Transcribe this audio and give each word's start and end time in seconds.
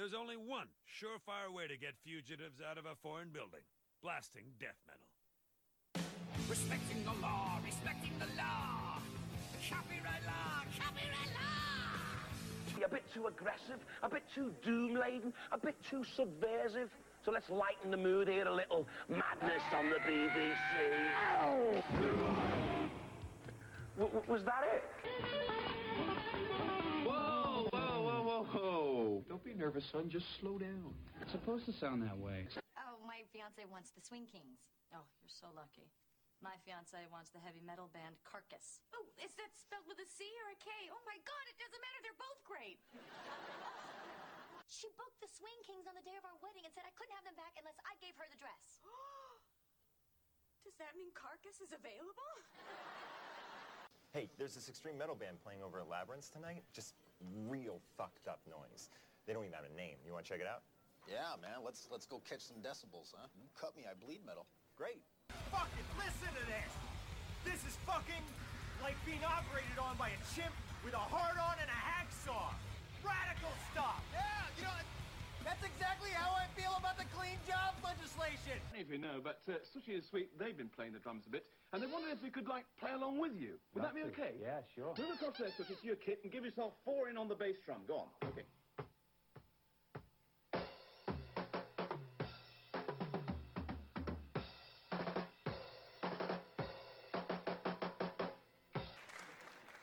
There's 0.00 0.14
only 0.14 0.36
one 0.36 0.64
surefire 0.88 1.52
way 1.52 1.68
to 1.68 1.76
get 1.76 1.92
fugitives 2.02 2.56
out 2.64 2.78
of 2.78 2.86
a 2.86 2.96
foreign 3.02 3.28
building 3.28 3.60
blasting 4.02 4.44
death 4.58 4.80
metal. 4.88 5.04
Respecting 6.48 7.04
the 7.04 7.12
law, 7.20 7.60
respecting 7.62 8.12
the 8.18 8.24
law. 8.34 8.96
Copyright 9.68 10.24
law, 10.24 10.64
copyright 10.80 11.32
law. 11.36 12.86
A 12.86 12.88
bit 12.88 13.04
too 13.12 13.26
aggressive, 13.26 13.84
a 14.02 14.08
bit 14.08 14.22
too 14.34 14.54
doom 14.64 14.94
laden, 14.94 15.34
a 15.52 15.58
bit 15.58 15.76
too 15.90 16.02
subversive. 16.16 16.88
So 17.22 17.30
let's 17.30 17.50
lighten 17.50 17.90
the 17.90 17.98
mood 17.98 18.26
here 18.26 18.46
a 18.46 18.54
little. 18.54 18.88
Madness 19.10 19.60
on 19.76 19.90
the 19.90 19.96
BBC. 19.96 21.82
W- 23.98 24.14
w- 24.16 24.32
was 24.32 24.44
that 24.44 24.64
it? 24.72 25.49
Whoa. 28.40 29.20
Don't 29.28 29.44
be 29.44 29.52
nervous, 29.52 29.84
son. 29.84 30.08
Just 30.08 30.24
slow 30.40 30.56
down. 30.56 30.96
It's 31.20 31.32
supposed 31.32 31.68
to 31.68 31.74
sound 31.76 32.00
that 32.08 32.16
way. 32.16 32.48
Oh, 32.80 32.96
my 33.04 33.20
fiance 33.28 33.60
wants 33.68 33.92
the 33.92 34.00
Swing 34.00 34.24
Kings. 34.24 34.64
Oh, 34.96 35.04
you're 35.20 35.28
so 35.28 35.52
lucky. 35.52 35.92
My 36.40 36.56
fiance 36.64 36.96
wants 37.12 37.28
the 37.36 37.42
heavy 37.44 37.60
metal 37.60 37.92
band 37.92 38.16
Carcass. 38.24 38.80
Oh, 38.96 39.04
is 39.20 39.36
that 39.36 39.52
spelled 39.52 39.84
with 39.84 40.00
a 40.00 40.08
C 40.08 40.24
or 40.40 40.56
a 40.56 40.56
K? 40.56 40.72
Oh 40.88 41.04
my 41.04 41.20
god, 41.20 41.44
it 41.52 41.60
doesn't 41.60 41.82
matter. 41.84 42.00
They're 42.00 42.16
both 42.16 42.40
great. 42.48 42.80
She 44.72 44.88
booked 44.96 45.20
the 45.20 45.28
Swing 45.28 45.60
Kings 45.68 45.84
on 45.84 45.92
the 45.92 46.06
day 46.06 46.16
of 46.16 46.24
our 46.24 46.38
wedding 46.40 46.64
and 46.64 46.72
said 46.72 46.88
I 46.88 46.94
couldn't 46.96 47.12
have 47.12 47.28
them 47.28 47.36
back 47.36 47.60
unless 47.60 47.76
I 47.84 47.92
gave 48.00 48.16
her 48.16 48.24
the 48.32 48.40
dress. 48.40 48.80
Does 50.64 50.80
that 50.80 50.96
mean 50.96 51.12
Carcass 51.12 51.60
is 51.60 51.76
available? 51.76 52.32
Hey, 54.10 54.26
there's 54.42 54.58
this 54.58 54.66
extreme 54.66 54.98
metal 54.98 55.14
band 55.14 55.38
playing 55.38 55.62
over 55.62 55.78
at 55.78 55.86
Labyrinth 55.86 56.34
tonight. 56.34 56.66
Just 56.74 56.98
real 57.46 57.78
fucked 57.94 58.26
up 58.26 58.42
noise. 58.50 58.90
They 59.22 59.30
don't 59.30 59.46
even 59.46 59.54
have 59.54 59.70
a 59.70 59.76
name. 59.78 60.02
You 60.02 60.10
want 60.10 60.26
to 60.26 60.30
check 60.34 60.42
it 60.42 60.50
out? 60.50 60.66
Yeah, 61.06 61.38
man. 61.38 61.62
Let's 61.62 61.86
let's 61.94 62.10
go 62.10 62.18
catch 62.26 62.42
some 62.42 62.58
decibels, 62.58 63.14
huh? 63.14 63.30
You 63.38 63.46
cut 63.54 63.78
me, 63.78 63.86
I 63.86 63.94
bleed 63.94 64.26
metal. 64.26 64.50
Great. 64.74 65.06
Fucking 65.54 65.86
listen 65.94 66.26
to 66.26 66.44
this! 66.50 66.70
This 67.46 67.62
is 67.62 67.78
fucking 67.86 68.26
like 68.82 68.98
being 69.06 69.22
operated 69.22 69.78
on 69.78 69.94
by 69.94 70.10
a 70.10 70.20
chimp 70.34 70.52
with 70.82 70.98
a 70.98 71.04
hard-on 71.06 71.62
and 71.62 71.70
a 71.70 71.80
hacksaw. 71.80 72.50
Radical 73.06 73.54
stuff! 73.70 74.02
Yeah, 74.10 74.42
you 74.58 74.66
know, 74.66 74.74
that's 75.44 75.64
exactly 75.64 76.10
how 76.10 76.32
I 76.36 76.46
feel 76.58 76.74
about 76.78 76.98
the 76.98 77.04
clean 77.16 77.38
jobs 77.46 77.78
legislation! 77.82 78.58
I 78.58 78.60
don't 78.60 78.74
know 78.74 78.80
if 78.80 78.90
you 78.90 78.98
know, 78.98 79.20
but 79.22 79.40
uh, 79.48 79.60
Sushi 79.72 79.94
and 79.94 80.04
Sweet, 80.04 80.38
they've 80.38 80.56
been 80.56 80.68
playing 80.68 80.92
the 80.92 80.98
drums 80.98 81.24
a 81.26 81.30
bit, 81.30 81.46
and 81.72 81.82
they 81.82 81.86
wondered 81.86 82.12
if 82.12 82.22
we 82.22 82.30
could, 82.30 82.48
like, 82.48 82.64
play 82.78 82.92
along 82.92 83.18
with 83.18 83.32
you. 83.38 83.58
Would 83.74 83.84
that 83.84 83.94
be 83.94 84.02
okay? 84.12 84.34
Yeah, 84.40 84.60
sure. 84.74 84.94
Move 84.98 85.14
across 85.14 85.38
there, 85.38 85.48
Sushi, 85.48 85.80
to 85.80 85.86
your 85.86 85.96
kit, 85.96 86.20
and 86.22 86.32
give 86.32 86.44
yourself 86.44 86.74
four 86.84 87.08
in 87.08 87.16
on 87.16 87.28
the 87.28 87.34
bass 87.34 87.56
drum. 87.64 87.82
Go 87.88 87.96
on. 87.96 88.08
Okay. 88.28 88.44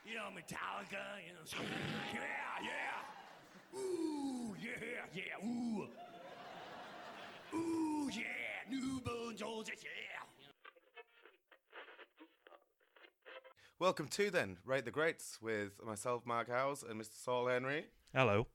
You 0.05 0.15
know, 0.15 0.29
Metallica, 0.33 1.03
you 1.25 1.33
know, 1.33 1.43
yeah, 1.51 2.19
yeah. 2.19 2.21
Ooh, 2.21 2.26
yeah, 5.17 5.23
yeah, 5.41 5.47
ooh. 5.47 5.87
Ooh, 7.55 8.09
yeah, 8.11 8.69
New 8.69 9.01
Bon 9.03 9.35
Jovi, 9.35 9.69
yeah. 9.69 10.43
Welcome 13.79 14.07
to 14.09 14.29
then 14.29 14.57
Rate 14.65 14.85
the 14.85 14.91
Greats 14.91 15.39
with 15.41 15.83
myself, 15.83 16.25
Mark 16.25 16.49
Howes, 16.49 16.83
and 16.83 17.01
Mr. 17.01 17.23
Saul 17.23 17.47
Henry. 17.47 17.85
Hello. 18.13 18.47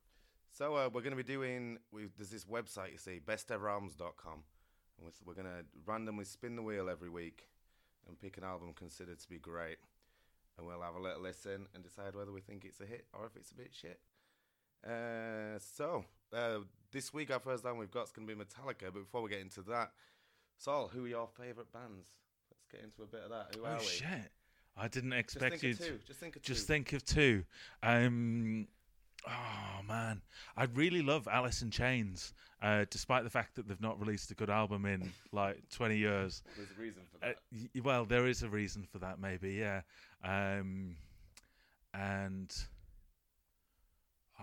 So 0.50 0.76
uh, 0.76 0.90
we're 0.92 1.00
going 1.00 1.16
to 1.16 1.22
be 1.22 1.22
doing. 1.22 1.78
We, 1.90 2.06
there's 2.16 2.30
this 2.30 2.44
website 2.44 2.92
you 2.92 2.98
see, 2.98 3.20
besteveralbums.com, 3.24 4.44
and 4.98 5.04
we're, 5.04 5.12
we're 5.24 5.34
going 5.34 5.46
to 5.46 5.64
randomly 5.84 6.24
spin 6.24 6.54
the 6.54 6.62
wheel 6.62 6.88
every 6.88 7.08
week 7.08 7.48
and 8.06 8.18
pick 8.18 8.36
an 8.36 8.44
album 8.44 8.72
considered 8.74 9.18
to 9.18 9.28
be 9.28 9.38
great, 9.38 9.78
and 10.58 10.66
we'll 10.66 10.82
have 10.82 10.94
a 10.94 11.00
little 11.00 11.22
listen 11.22 11.66
and 11.74 11.82
decide 11.82 12.14
whether 12.14 12.32
we 12.32 12.40
think 12.40 12.64
it's 12.64 12.80
a 12.80 12.86
hit 12.86 13.06
or 13.12 13.26
if 13.26 13.36
it's 13.36 13.50
a 13.50 13.54
bit 13.54 13.70
shit. 13.72 13.98
Uh, 14.84 15.58
so 15.58 16.04
uh, 16.32 16.58
this 16.92 17.12
week 17.12 17.30
our 17.32 17.40
first 17.40 17.64
album 17.64 17.78
we've 17.78 17.90
got 17.90 18.04
is 18.04 18.12
going 18.12 18.26
to 18.28 18.34
be 18.34 18.40
Metallica. 18.40 18.84
But 18.92 19.00
before 19.04 19.22
we 19.22 19.30
get 19.30 19.40
into 19.40 19.62
that, 19.62 19.92
Saul, 20.58 20.88
who 20.92 21.04
are 21.04 21.08
your 21.08 21.28
favourite 21.38 21.72
bands? 21.72 22.06
Let's 22.50 22.66
get 22.70 22.82
into 22.82 23.02
a 23.02 23.06
bit 23.06 23.22
of 23.24 23.30
that. 23.30 23.54
Who 23.56 23.64
Oh 23.64 23.68
are 23.70 23.78
we? 23.78 23.84
shit! 23.84 24.30
I 24.76 24.88
didn't 24.88 25.12
expect 25.12 25.62
you. 25.62 25.74
to- 25.74 25.98
Just 26.06 26.18
think 26.20 26.36
of 26.36 26.42
two. 26.42 26.52
Just 26.54 26.66
think 26.66 26.92
of 26.92 27.04
two. 27.04 27.44
Um, 27.82 28.66
oh 29.26 29.82
man, 29.86 30.22
I 30.56 30.64
really 30.64 31.02
love 31.02 31.28
Alice 31.30 31.62
in 31.62 31.70
Chains, 31.70 32.32
uh, 32.62 32.84
despite 32.90 33.24
the 33.24 33.30
fact 33.30 33.54
that 33.56 33.68
they've 33.68 33.80
not 33.80 34.00
released 34.00 34.30
a 34.30 34.34
good 34.34 34.50
album 34.50 34.86
in 34.86 35.12
like 35.32 35.58
twenty 35.70 35.98
years. 35.98 36.42
There's 36.56 36.70
a 36.76 36.80
reason 36.80 37.02
for 37.10 37.24
Uh, 37.26 37.28
that. 37.28 37.38
y- 37.74 37.80
well, 37.82 38.04
there 38.04 38.26
is 38.26 38.42
a 38.42 38.48
reason 38.48 38.84
for 38.90 38.98
that, 38.98 39.18
maybe, 39.20 39.52
yeah. 39.54 39.82
Um, 40.24 40.96
and 41.94 42.54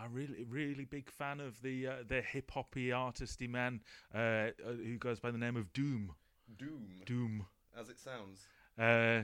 I'm 0.01 0.13
really, 0.13 0.45
really 0.49 0.85
big 0.85 1.09
fan 1.09 1.39
of 1.39 1.61
the 1.61 1.87
uh, 1.87 1.93
the 2.07 2.21
hip 2.21 2.51
hoppy 2.51 2.87
artisty 2.89 3.49
man 3.49 3.81
uh, 4.13 4.17
uh, 4.17 4.51
who 4.83 4.97
goes 4.97 5.19
by 5.19 5.31
the 5.31 5.37
name 5.37 5.57
of 5.57 5.73
Doom. 5.73 6.13
Doom. 6.57 6.87
Doom. 7.05 7.45
As 7.77 7.89
it 7.89 7.99
sounds. 7.99 8.39
Uh, 8.77 9.23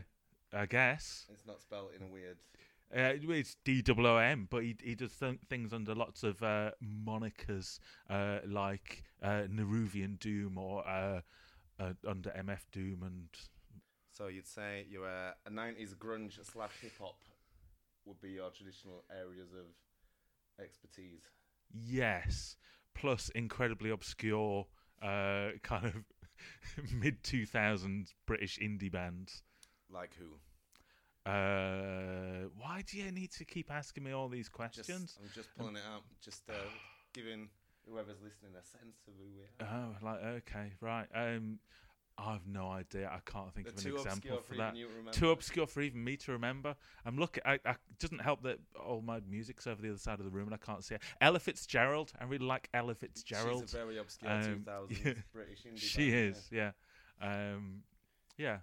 I 0.53 0.65
guess. 0.65 1.25
It's 1.31 1.45
not 1.45 1.61
spelled 1.61 1.91
in 1.95 2.05
a 2.05 2.09
weird. 2.09 2.37
Uh, 2.95 3.13
it's 3.33 3.57
D 3.63 3.83
O 3.89 4.05
O 4.05 4.17
M, 4.17 4.47
but 4.49 4.63
he 4.63 4.75
he 4.81 4.95
does 4.95 5.13
th- 5.17 5.39
things 5.49 5.73
under 5.73 5.95
lots 5.95 6.23
of 6.23 6.41
uh, 6.43 6.71
monikers, 6.83 7.79
uh, 8.09 8.39
like 8.47 9.03
uh, 9.23 9.43
Nehruvian 9.49 10.19
Doom 10.19 10.57
or 10.57 10.87
uh, 10.87 11.21
uh, 11.79 11.93
under 12.07 12.29
MF 12.31 12.61
Doom 12.71 13.03
and 13.03 13.29
So 14.11 14.27
you'd 14.27 14.47
say 14.47 14.85
you're 14.89 15.07
a, 15.07 15.35
a 15.45 15.49
90s 15.49 15.95
grunge 15.95 16.43
slash 16.45 16.71
hip 16.81 16.93
hop 16.99 17.17
would 18.05 18.21
be 18.21 18.31
your 18.31 18.51
traditional 18.51 19.03
areas 19.09 19.51
of 19.51 19.65
expertise. 20.61 21.23
Yes, 21.71 22.55
plus 22.93 23.29
incredibly 23.29 23.89
obscure 23.89 24.67
uh, 25.01 25.49
kind 25.63 25.85
of 25.85 26.03
mid 26.93 27.23
two 27.23 27.45
thousands 27.45 28.13
British 28.25 28.59
indie 28.59 28.91
bands. 28.91 29.43
Like 29.89 30.11
who? 30.17 30.37
Uh, 31.29 32.49
why 32.59 32.83
do 32.85 32.97
you 32.97 33.11
need 33.11 33.31
to 33.31 33.45
keep 33.45 33.71
asking 33.71 34.03
me 34.03 34.11
all 34.11 34.29
these 34.29 34.47
questions? 34.47 34.85
Just, 34.85 35.19
I'm 35.19 35.31
just 35.33 35.49
pulling 35.57 35.75
it 35.75 35.81
out, 35.91 36.03
just 36.23 36.43
uh, 36.49 36.53
giving 37.13 37.49
whoever's 37.89 38.21
listening 38.23 38.51
a 38.59 38.63
sense 38.63 38.97
of 39.07 39.13
who 39.17 39.25
we 39.35 39.41
are. 39.41 39.93
Oh, 40.01 40.05
like 40.05 40.23
okay, 40.23 40.73
right. 40.81 41.07
Um, 41.15 41.59
I've 42.17 42.47
no 42.47 42.69
idea. 42.69 43.07
I 43.13 43.19
can't 43.29 43.53
think 43.53 43.67
They're 43.67 43.91
of 43.93 43.99
an 44.01 44.05
example 44.07 44.37
for 44.37 44.43
for 44.43 44.55
that. 44.55 44.67
even 44.69 44.77
you 44.77 44.87
to 44.87 44.93
remember. 44.93 45.11
Too 45.11 45.31
obscure 45.31 45.67
for 45.67 45.81
even 45.81 46.01
me 46.03 46.15
to 46.17 46.31
remember. 46.31 46.75
I'm 47.05 47.17
looking. 47.17 47.43
I, 47.45 47.59
I 47.65 47.71
it 47.71 47.77
doesn't 47.99 48.21
help 48.21 48.41
that 48.43 48.59
all 48.81 49.01
my 49.01 49.19
music's 49.29 49.67
over 49.67 49.81
the 49.81 49.89
other 49.89 49.97
side 49.97 50.19
of 50.19 50.25
the 50.25 50.31
room 50.31 50.45
and 50.47 50.53
I 50.53 50.57
can't 50.65 50.81
see 50.83 50.95
it. 50.95 51.01
Ella 51.19 51.39
Fitzgerald. 51.39 52.13
I 52.19 52.23
really 52.23 52.45
like 52.45 52.69
Ella 52.73 52.95
Fitzgerald. 52.95 53.63
She's 53.63 53.73
a 53.73 53.77
very 53.77 53.97
obscure 53.97 54.31
Um, 54.31 54.63
2000s 54.65 54.89
yeah. 55.05 55.13
British 55.33 55.63
indie 55.65 55.77
She 55.77 56.11
band, 56.11 56.35
is. 56.35 56.49
Yeah. 56.51 56.71
Um, 57.21 57.83
yeah. 58.37 58.59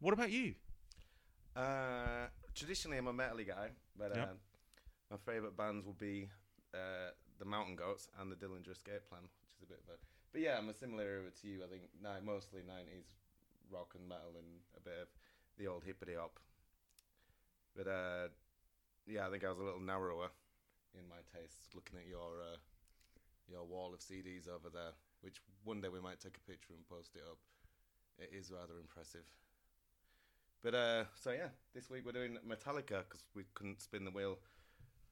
What 0.00 0.14
about 0.14 0.30
you? 0.30 0.54
Uh, 1.54 2.28
traditionally, 2.54 2.96
I'm 2.96 3.08
a 3.08 3.12
metally 3.12 3.46
guy, 3.46 3.70
but 3.98 4.14
Yep. 4.16 4.28
uh, 4.30 4.34
my 5.10 5.16
favourite 5.18 5.56
bands 5.56 5.84
will 5.84 5.92
be 5.98 6.30
uh, 6.72 7.10
the 7.38 7.44
Mountain 7.44 7.76
Goats 7.76 8.08
and 8.18 8.30
the 8.32 8.36
Dillinger 8.36 8.70
Escape 8.70 9.06
Plan, 9.08 9.22
which 9.22 9.56
is 9.58 9.62
a 9.64 9.66
bit 9.66 9.80
of 9.86 9.94
a. 9.94 9.98
But 10.32 10.42
yeah, 10.42 10.58
I'm 10.58 10.68
a 10.68 10.74
similar 10.74 11.02
era 11.04 11.30
to 11.42 11.48
you. 11.48 11.62
I 11.64 11.68
think 11.68 11.90
mostly 12.24 12.60
90s 12.60 13.10
rock 13.70 13.94
and 13.98 14.08
metal 14.08 14.34
and 14.38 14.62
a 14.76 14.80
bit 14.80 14.98
of 15.02 15.08
the 15.58 15.66
old 15.66 15.84
hippity 15.84 16.14
hop. 16.18 16.38
But 17.76 17.86
uh, 17.86 18.28
yeah, 19.06 19.26
I 19.26 19.30
think 19.30 19.44
I 19.44 19.48
was 19.48 19.58
a 19.58 19.64
little 19.64 19.80
narrower 19.80 20.30
in 20.94 21.08
my 21.08 21.22
tastes, 21.34 21.74
looking 21.74 21.98
at 21.98 22.06
your 22.08 22.42
uh, 22.42 22.58
your 23.48 23.64
wall 23.64 23.94
of 23.94 24.00
CDs 24.00 24.48
over 24.48 24.70
there. 24.72 24.94
Which 25.22 25.40
one 25.64 25.80
day 25.80 25.88
we 25.88 26.00
might 26.00 26.20
take 26.20 26.36
a 26.36 26.50
picture 26.50 26.74
and 26.74 26.86
post 26.88 27.14
it 27.14 27.22
up. 27.28 27.38
It 28.18 28.30
is 28.34 28.50
rather 28.50 28.78
impressive. 28.80 29.26
But 30.62 30.74
uh, 30.74 31.04
so 31.14 31.30
yeah, 31.30 31.48
this 31.74 31.90
week 31.90 32.04
we're 32.04 32.12
doing 32.12 32.38
Metallica 32.46 33.04
because 33.08 33.24
we 33.34 33.44
couldn't 33.54 33.80
spin 33.80 34.04
the 34.04 34.10
wheel 34.10 34.38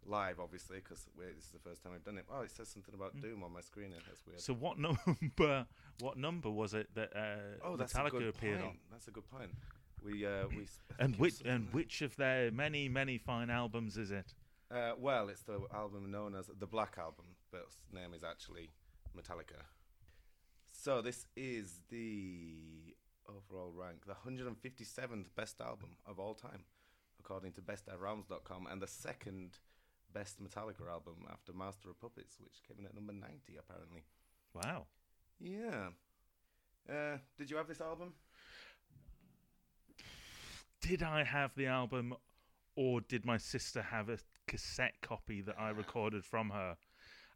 live, 0.06 0.40
obviously, 0.40 0.78
because 0.78 1.06
this 1.18 1.44
is 1.44 1.50
the 1.50 1.58
first 1.58 1.82
time 1.82 1.92
we've 1.92 2.04
done 2.04 2.18
it. 2.18 2.24
Oh, 2.32 2.40
it 2.40 2.50
says 2.50 2.68
something 2.68 2.94
about 2.94 3.16
Mm. 3.16 3.22
Doom 3.22 3.42
on 3.44 3.52
my 3.52 3.60
screen. 3.60 3.90
Here. 3.90 4.00
That's 4.06 4.26
weird. 4.26 4.40
So 4.40 4.54
what 4.54 4.78
number? 4.78 5.66
What 6.00 6.16
number 6.16 6.48
was 6.48 6.74
it 6.74 6.94
that 6.94 7.10
uh, 7.16 7.64
oh, 7.64 7.76
that's 7.76 7.92
a 7.92 7.98
Metallica 7.98 8.10
good 8.12 8.28
appeared 8.28 8.60
point. 8.60 8.70
on? 8.70 8.78
That's 8.92 9.08
a 9.08 9.10
good 9.10 9.28
point. 9.28 9.50
We 10.04 10.24
uh, 10.24 10.46
we 10.48 10.66
And 11.00 11.16
which 11.16 11.40
and 11.44 11.72
which 11.72 12.02
of 12.02 12.14
their 12.14 12.52
many 12.52 12.88
many 12.88 13.18
fine 13.18 13.50
albums 13.50 13.96
is 13.98 14.12
it? 14.12 14.32
Uh, 14.70 14.92
well, 14.96 15.28
it's 15.28 15.42
the 15.42 15.58
album 15.74 16.10
known 16.12 16.36
as 16.36 16.50
the 16.56 16.66
Black 16.68 16.96
Album, 16.98 17.24
but 17.50 17.62
its 17.62 17.76
name 17.92 18.14
is 18.14 18.22
actually 18.22 18.70
Metallica. 19.16 19.62
So 20.72 21.02
this 21.02 21.26
is 21.36 21.80
the 21.90 22.94
overall 23.28 23.72
rank, 23.74 24.06
the 24.06 24.14
157th 24.14 25.26
best 25.34 25.60
album 25.60 25.96
of 26.06 26.20
all 26.20 26.34
time, 26.34 26.64
according 27.18 27.52
to 27.52 27.60
besteveralbums.com, 27.60 28.68
and 28.70 28.80
the 28.80 28.86
second 28.86 29.58
best 30.12 30.42
Metallica 30.42 30.88
album 30.90 31.16
after 31.30 31.52
Master 31.52 31.90
of 31.90 32.00
Puppets, 32.00 32.36
which 32.40 32.62
came 32.66 32.78
in 32.78 32.86
at 32.86 32.94
number 32.94 33.12
90, 33.12 33.56
apparently. 33.58 34.04
Wow. 34.54 34.86
Yeah. 35.40 35.88
Uh, 36.88 37.18
did 37.36 37.50
you 37.50 37.56
have 37.56 37.68
this 37.68 37.80
album? 37.80 38.14
Did 40.80 41.02
I 41.02 41.24
have 41.24 41.54
the 41.56 41.66
album, 41.66 42.14
or 42.76 43.00
did 43.00 43.24
my 43.24 43.36
sister 43.36 43.82
have 43.82 44.08
a 44.08 44.18
cassette 44.46 44.94
copy 45.02 45.40
that 45.42 45.56
I 45.58 45.68
recorded 45.70 46.24
from 46.24 46.50
her? 46.50 46.76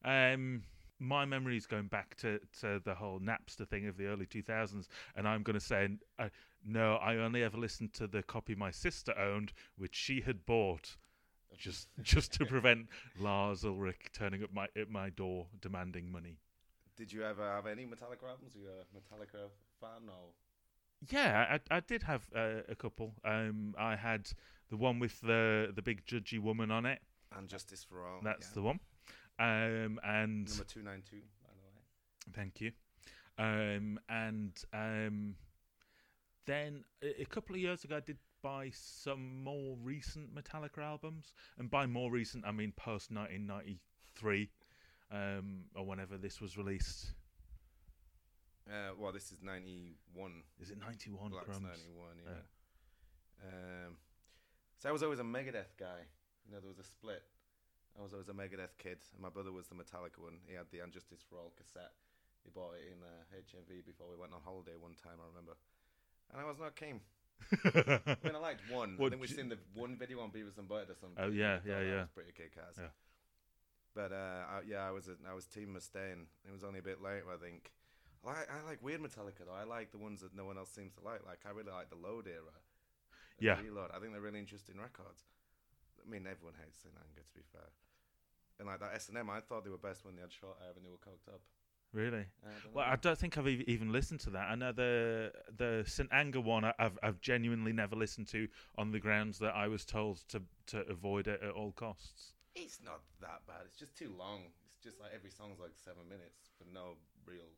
Um, 0.05 0.63
my 0.99 1.25
memory 1.25 1.57
is 1.57 1.67
going 1.67 1.89
back 1.89 2.17
to, 2.17 2.39
to 2.61 2.81
the 2.85 2.95
whole 2.95 3.19
Napster 3.19 3.67
thing 3.67 3.89
of 3.89 3.97
the 3.97 4.07
early 4.07 4.27
2000s, 4.27 4.87
and 5.17 5.27
I'm 5.27 5.43
going 5.43 5.59
to 5.59 5.65
say 5.65 5.89
uh, 6.19 6.29
no. 6.65 6.95
I 6.97 7.17
only 7.17 7.43
ever 7.43 7.59
listened 7.59 7.93
to 7.95 8.07
the 8.07 8.23
copy 8.23 8.55
my 8.55 8.71
sister 8.71 9.17
owned, 9.19 9.53
which 9.77 9.97
she 9.97 10.21
had 10.21 10.47
bought, 10.47 10.97
just 11.59 11.89
just 12.03 12.33
to 12.35 12.47
prevent 12.47 12.89
Lars 13.19 13.65
Ulrich 13.65 14.11
turning 14.13 14.43
up 14.43 14.53
my 14.53 14.67
at 14.77 14.91
my 14.91 15.11
door 15.11 15.47
demanding 15.61 16.11
money. 16.11 16.39
Did 16.97 17.13
you 17.13 17.25
ever 17.25 17.49
have 17.49 17.67
any 17.67 17.85
Metallica 17.85 18.29
albums? 18.29 18.55
Were 18.55 18.63
you 18.63 18.69
a 18.69 18.97
Metallica 18.97 19.49
fan 19.81 20.09
or? 20.09 20.31
Yeah, 21.09 21.59
I, 21.71 21.77
I 21.77 21.81
did 21.81 22.05
have 22.05 22.23
uh, 22.35 22.61
a 22.69 22.77
couple. 22.77 23.15
Um, 23.25 23.75
I 23.77 23.97
had 23.97 24.31
the 24.71 24.77
one 24.77 24.99
with 24.99 25.21
the 25.21 25.73
the 25.75 25.83
big 25.83 26.05
judgy 26.07 26.39
woman 26.39 26.71
on 26.71 26.87
it. 26.87 27.01
And 27.37 27.49
Justice 27.49 27.83
for 27.83 28.07
All. 28.07 28.21
That's 28.23 28.49
yeah. 28.49 28.55
the 28.55 28.63
one. 28.63 28.81
Um, 29.39 29.99
and 30.05 30.49
Number 30.49 30.65
292, 30.65 31.17
by 31.43 31.49
the 31.55 31.63
way. 31.65 32.33
Thank 32.35 32.61
you. 32.61 32.73
Um, 33.39 33.99
and 34.09 34.53
um, 34.73 35.35
then 36.47 36.85
a, 37.03 37.25
couple 37.27 37.55
of 37.55 37.61
years 37.61 37.85
ago, 37.85 37.97
I 37.97 38.01
did 38.01 38.19
buy 38.43 38.71
some 38.73 39.43
more 39.43 39.77
recent 39.83 40.35
Metallica 40.35 40.83
albums, 40.83 41.33
and 41.59 41.71
by 41.71 41.87
more 41.87 42.11
recent, 42.11 42.45
I 42.45 42.53
mean 42.53 42.73
post 42.77 43.11
1993, 43.13 44.51
um, 45.13 45.65
or 45.75 45.87
whenever 45.87 46.19
this 46.19 46.41
was 46.41 46.57
released. 46.57 47.13
Uh, 48.69 48.95
well, 48.99 49.13
this 49.13 49.33
is 49.33 49.39
91. 49.43 50.43
Is 50.61 50.71
it 50.71 50.79
91? 50.81 51.31
Black's 51.31 51.47
crumbs? 51.47 51.63
91, 51.63 52.09
yeah. 52.25 52.33
Um, 53.43 53.97
so 54.79 54.89
I 54.89 54.93
was 54.93 55.03
always 55.03 55.19
a 55.19 55.27
Megadeth 55.27 55.79
guy. 55.79 56.07
You 56.47 56.55
know, 56.55 56.61
there 56.61 56.71
was 56.71 56.79
a 56.79 56.87
split. 56.87 57.23
I 57.99 58.03
was 58.03 58.13
always 58.13 58.29
a 58.29 58.35
Megadeth 58.35 58.79
kid, 58.79 58.99
and 59.13 59.21
my 59.21 59.29
brother 59.29 59.53
was 59.53 59.69
the 59.69 59.75
Metallica 59.75 60.19
one. 60.19 60.41
He 60.47 60.55
had 60.55 60.67
the 60.71 60.81
And 60.81 60.93
Justice 60.93 61.23
for 61.23 61.39
All 61.39 61.53
cassette. 61.59 61.93
He 62.43 62.51
bought 62.51 62.75
it 62.75 62.91
in 62.91 62.99
uh, 62.99 63.23
HMV 63.31 63.87
before 63.87 64.11
we 64.11 64.19
went 64.19 64.33
on 64.35 64.43
holiday 64.43 64.75
one 64.75 64.99
time, 64.99 65.23
I 65.23 65.27
remember. 65.31 65.55
And 66.33 66.41
I 66.41 66.45
was 66.45 66.59
not 66.59 66.77
keen. 66.77 67.01
I 67.65 68.17
mean, 68.25 68.35
I 68.35 68.39
liked 68.39 68.63
one. 68.71 68.95
What 68.97 69.07
I 69.07 69.11
think 69.11 69.21
we've 69.21 69.31
seen 69.31 69.49
the 69.49 69.59
one 69.75 69.97
video 69.97 70.21
on 70.21 70.31
Beavis 70.31 70.59
and 70.59 70.69
Butthead 70.69 70.91
or 70.91 70.97
something. 71.01 71.19
Oh, 71.19 71.29
yeah, 71.29 71.59
yeah, 71.67 71.81
that 71.81 71.87
yeah. 71.87 72.01
was 72.01 72.09
pretty 72.15 72.33
kick-ass. 72.33 72.79
Yeah. 72.79 72.95
But 73.95 74.13
uh, 74.13 74.49
I, 74.49 74.61
yeah, 74.67 74.89
I 74.89 74.91
was 74.91 75.09
a, 75.09 75.17
I 75.29 75.35
was 75.35 75.45
Team 75.45 75.77
Mustaine. 75.77 76.25
It 76.49 76.53
was 76.53 76.65
only 76.65 76.79
a 76.79 76.83
bit 76.83 77.03
late, 77.03 77.23
I 77.29 77.37
think. 77.37 77.73
I 78.25 78.29
like, 78.29 78.49
I 78.49 78.57
like 78.65 78.81
weird 78.83 79.03
Metallica 79.03 79.45
though. 79.45 79.59
I 79.59 79.65
like 79.65 79.91
the 79.91 79.99
ones 79.99 80.23
that 80.23 80.35
no 80.35 80.47
one 80.47 80.57
else 80.57 80.71
seems 80.71 80.95
to 80.95 81.05
like. 81.05 81.27
Like 81.27 81.43
I 81.45 81.51
really 81.51 81.73
like 81.73 81.91
the 81.91 81.99
Load 81.99 82.27
era. 82.27 82.57
Yeah. 83.41 83.61
Reload. 83.61 83.91
I 83.91 83.99
think 83.99 84.13
they're 84.13 84.23
really 84.23 84.39
interesting 84.39 84.79
records. 84.79 85.27
I 85.99 86.09
mean, 86.09 86.25
everyone 86.31 86.55
hates 86.57 86.79
Saint 86.81 86.95
Anger, 86.95 87.27
to 87.27 87.35
be 87.35 87.43
fair. 87.53 87.69
And 88.59 88.71
like 88.71 88.79
that 88.81 88.95
S 88.95 89.11
and 89.11 89.19
M, 89.19 89.29
I 89.29 89.41
thought 89.41 89.65
they 89.67 89.75
were 89.75 89.81
best 89.81 90.07
when 90.07 90.15
they 90.15 90.23
had 90.23 90.33
short 90.33 90.57
hair 90.63 90.71
and 90.71 90.87
they 90.87 90.91
were 90.91 91.03
coked 91.03 91.27
up. 91.27 91.43
Really? 91.93 92.25
I 92.43 92.49
well, 92.73 92.87
know. 92.87 92.93
I 92.93 92.97
don't 92.97 93.19
think 93.19 93.37
I've 93.37 93.47
ev- 93.47 93.69
even 93.69 93.93
listened 93.93 94.21
to 94.21 94.31
that. 94.31 94.49
I 94.49 94.55
know 94.55 94.73
the 94.73 95.33
the 95.57 95.85
St 95.87 96.09
Anger 96.11 96.41
one. 96.41 96.65
I've 96.65 96.99
I've 97.03 97.21
genuinely 97.21 97.73
never 97.73 97.95
listened 97.97 98.29
to 98.29 98.49
on 98.79 98.93
the 98.93 98.99
grounds 98.99 99.39
that 99.41 99.55
I 99.55 99.69
was 99.69 99.85
told 99.85 100.21
to 100.29 100.43
to 100.69 100.89
avoid 100.89 101.29
it 101.29 101.43
at 101.43 101.51
all 101.51 101.73
costs. 101.73 102.33
It's 102.55 102.81
not 102.83 103.01
that 103.21 103.43
bad. 103.47 103.63
It's 103.67 103.77
just 103.77 103.95
too 103.97 104.13
long. 104.19 104.41
It's 104.75 104.83
just 104.83 105.01
like 105.01 105.11
every 105.15 105.31
song's 105.31 105.61
like 105.61 105.73
seven 105.77 106.09
minutes 106.09 106.49
for 106.57 106.65
no 106.73 106.97
real 107.27 107.53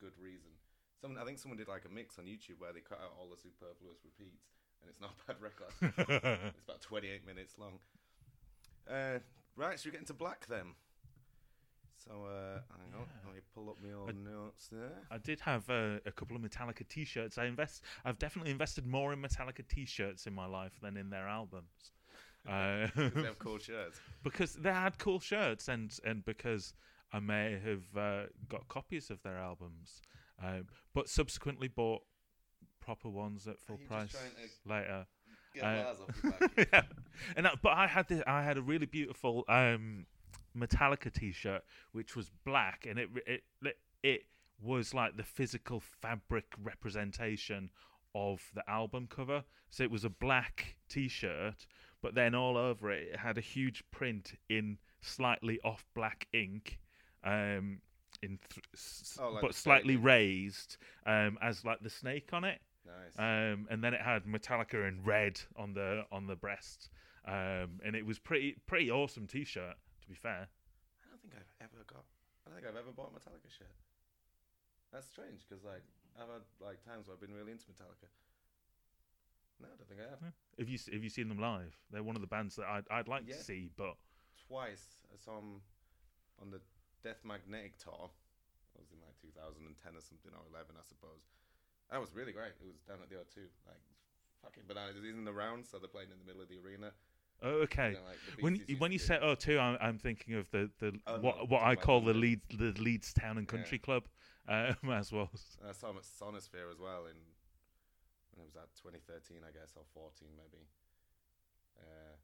good 0.00 0.16
reason. 0.18 0.50
Someone, 1.00 1.20
I 1.20 1.24
think 1.24 1.38
someone 1.38 1.58
did 1.58 1.68
like 1.68 1.84
a 1.84 1.92
mix 1.92 2.18
on 2.18 2.24
YouTube 2.24 2.58
where 2.58 2.72
they 2.72 2.80
cut 2.80 2.98
out 2.98 3.14
all 3.20 3.28
the 3.30 3.36
superfluous 3.36 4.02
repeats, 4.02 4.48
and 4.80 4.90
it's 4.90 5.00
not 5.00 5.12
a 5.12 5.32
bad 5.32 5.40
record. 5.40 5.70
it's 6.56 6.64
about 6.64 6.80
28 6.80 7.26
minutes 7.26 7.54
long. 7.58 7.78
Uh, 8.90 9.20
right, 9.56 9.78
should 9.78 9.86
we 9.86 9.92
get 9.92 10.00
into 10.00 10.14
Black 10.14 10.46
then? 10.48 10.74
So, 12.08 12.24
uh, 12.24 12.60
hang 12.70 12.94
on, 12.98 13.06
let 13.26 13.34
me 13.34 13.40
pull 13.54 13.68
up 13.68 13.76
my 13.82 13.92
old 13.92 14.14
notes 14.24 14.68
there. 14.72 15.02
I 15.10 15.18
did 15.18 15.40
have 15.40 15.68
uh, 15.68 15.98
a 16.06 16.12
couple 16.12 16.36
of 16.36 16.42
Metallica 16.42 16.88
T-shirts. 16.88 17.36
I 17.36 17.44
invest. 17.44 17.82
I've 18.04 18.18
definitely 18.18 18.50
invested 18.50 18.86
more 18.86 19.12
in 19.12 19.20
Metallica 19.20 19.66
T-shirts 19.68 20.26
in 20.26 20.32
my 20.32 20.46
life 20.46 20.72
than 20.80 20.96
in 20.96 21.10
their 21.10 21.28
albums. 21.28 21.66
Uh, 22.48 22.86
they 22.96 23.24
have 23.24 23.38
cool 23.40 23.58
shirts. 23.58 24.00
because 24.22 24.54
they 24.54 24.72
had 24.72 24.96
cool 24.98 25.20
shirts, 25.20 25.68
and 25.68 25.92
and 26.04 26.24
because 26.24 26.72
I 27.12 27.18
may 27.18 27.58
have 27.62 27.84
uh, 27.94 28.26
got 28.48 28.66
copies 28.68 29.10
of 29.10 29.20
their 29.22 29.36
albums, 29.36 30.00
um, 30.42 30.66
but 30.94 31.10
subsequently 31.10 31.68
bought 31.68 32.00
proper 32.80 33.10
ones 33.10 33.46
at 33.48 33.60
full 33.60 33.76
price 33.86 34.16
later. 34.64 35.04
Uh, 35.60 35.66
off 35.66 36.22
your 36.22 36.32
back? 36.40 36.68
yeah. 36.72 36.82
and 37.36 37.46
I, 37.48 37.50
but 37.60 37.72
I 37.72 37.86
had 37.86 38.08
this, 38.08 38.22
I 38.26 38.42
had 38.42 38.56
a 38.56 38.62
really 38.62 38.86
beautiful 38.86 39.44
um, 39.48 40.06
Metallica 40.58 41.12
T-shirt 41.12 41.62
which 41.92 42.16
was 42.16 42.30
black, 42.44 42.86
and 42.88 42.98
it 42.98 43.08
it 43.26 43.42
it, 44.02 44.22
was 44.60 44.92
like 44.92 45.16
the 45.16 45.22
physical 45.22 45.80
fabric 45.80 46.46
representation 46.62 47.70
of 48.14 48.42
the 48.54 48.68
album 48.68 49.06
cover. 49.08 49.44
So 49.70 49.84
it 49.84 49.90
was 49.90 50.04
a 50.04 50.10
black 50.10 50.76
T-shirt, 50.88 51.66
but 52.02 52.14
then 52.14 52.34
all 52.34 52.56
over 52.56 52.90
it, 52.90 53.10
it 53.12 53.18
had 53.20 53.38
a 53.38 53.40
huge 53.40 53.84
print 53.92 54.32
in 54.48 54.78
slightly 55.00 55.60
off 55.64 55.84
black 55.94 56.26
ink. 56.32 56.80
Um, 57.22 57.80
in 58.22 58.38
th- 58.50 59.16
Oh, 59.20 59.30
like 59.30 59.42
but 59.42 59.54
slightly 59.54 59.94
snake. 59.94 60.04
raised 60.04 60.76
um, 61.06 61.38
as 61.40 61.64
like 61.64 61.80
the 61.80 61.90
snake 61.90 62.30
on 62.32 62.44
it. 62.44 62.60
Nice. 62.86 63.18
Um, 63.18 63.66
and 63.70 63.82
then 63.84 63.94
it 63.94 64.00
had 64.00 64.24
Metallica 64.24 64.88
in 64.88 65.04
red 65.04 65.40
on 65.56 65.74
the 65.74 66.04
on 66.10 66.26
the 66.26 66.36
breast, 66.36 66.90
um, 67.26 67.80
and 67.84 67.94
it 67.94 68.04
was 68.04 68.18
pretty 68.18 68.56
pretty 68.66 68.90
awesome 68.90 69.26
T-shirt. 69.26 69.74
To 70.08 70.16
be 70.16 70.16
fair, 70.16 70.48
I 70.48 71.04
don't 71.12 71.20
think 71.20 71.36
I've 71.36 71.52
ever 71.60 71.84
got. 71.84 72.00
I 72.00 72.48
don't 72.48 72.56
think 72.56 72.64
I've 72.64 72.80
ever 72.80 72.96
bought 72.96 73.12
a 73.12 73.20
Metallica 73.20 73.52
shirt. 73.52 73.76
That's 74.88 75.04
strange 75.04 75.44
because 75.44 75.60
like 75.68 75.84
I've 76.16 76.32
had 76.32 76.48
like 76.64 76.80
times 76.80 77.04
where 77.04 77.12
I've 77.12 77.20
been 77.20 77.36
really 77.36 77.52
into 77.52 77.68
Metallica. 77.68 78.08
No, 79.60 79.68
I 79.68 79.76
don't 79.76 79.84
think 79.84 80.00
I 80.00 80.08
have. 80.08 80.24
have 80.56 80.68
you 80.72 80.80
have 80.80 81.04
you 81.04 81.12
seen 81.12 81.28
them 81.28 81.36
live? 81.44 81.76
They're 81.92 82.00
one 82.06 82.16
of 82.16 82.24
the 82.24 82.30
bands 82.32 82.56
that 82.56 82.64
I'd 82.64 82.88
I'd 82.88 83.04
like 83.04 83.28
Yeah. 83.28 83.36
to 83.36 83.44
see, 83.44 83.68
but 83.76 84.00
Twice 84.48 85.04
I 85.12 85.20
saw 85.20 85.36
them 85.36 85.60
on 86.40 86.48
the 86.48 86.64
Death 87.04 87.20
Magnetic 87.20 87.76
tour. 87.76 88.08
It 88.72 88.80
was 88.80 88.88
in 88.88 89.00
like 89.04 89.20
2010 89.20 89.60
or 89.92 90.00
something 90.00 90.32
or 90.32 90.40
11, 90.48 90.72
I 90.72 90.84
suppose. 90.88 91.28
That 91.92 92.00
was 92.00 92.14
really 92.16 92.32
great. 92.32 92.56
It 92.56 92.64
was 92.64 92.80
down 92.88 93.04
at 93.04 93.10
the 93.12 93.20
O2, 93.20 93.44
like 93.68 93.82
fucking 94.40 94.64
bananas. 94.64 94.96
It 94.96 95.04
was 95.04 95.12
in 95.12 95.28
the 95.28 95.34
round, 95.36 95.66
so 95.68 95.76
they're 95.76 95.90
playing 95.92 96.14
in 96.14 96.18
the 96.22 96.24
middle 96.24 96.40
of 96.40 96.48
the 96.48 96.56
arena. 96.64 96.94
Oh, 97.42 97.62
okay. 97.66 97.90
You 97.90 97.94
know, 97.94 98.00
like 98.08 98.42
when 98.42 98.56
used 98.56 98.80
when 98.80 98.92
you 98.92 98.98
do. 98.98 99.04
say 99.04 99.18
oh 99.22 99.34
two, 99.34 99.58
I'm, 99.58 99.78
I'm 99.80 99.98
thinking 99.98 100.34
of 100.34 100.50
the 100.50 100.70
the 100.80 100.98
Oh, 101.06 101.18
what 101.20 101.48
what 101.48 101.62
I 101.62 101.76
call 101.76 102.00
the 102.00 102.14
Leeds 102.14 102.42
the 102.50 102.74
Leeds 102.78 103.12
Town 103.12 103.38
and 103.38 103.46
Yeah. 103.46 103.56
Country 103.56 103.78
Club, 103.78 104.04
um, 104.48 104.90
as 104.90 105.12
well. 105.12 105.30
And 105.60 105.70
I 105.70 105.72
saw 105.72 105.90
him 105.90 105.98
at 105.98 106.04
Sonisphere 106.04 106.70
as 106.70 106.80
well 106.80 107.06
in 107.06 107.16
when 108.34 108.42
it 108.42 108.46
was 108.46 108.56
at 108.56 108.74
2013, 108.78 109.42
I 109.46 109.50
guess, 109.50 109.74
or 109.74 109.82
14 109.94 110.30
maybe. 110.34 110.66
Uh, 111.78 112.14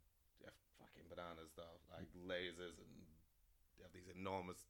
yeah, 0.43 0.51
fucking 0.79 1.07
bananas 1.11 1.55
though, 1.55 1.79
like 1.95 2.11
lasers 2.27 2.79
and 2.83 2.91
they 3.79 3.83
have 3.87 3.95
these 3.95 4.11
enormous 4.11 4.67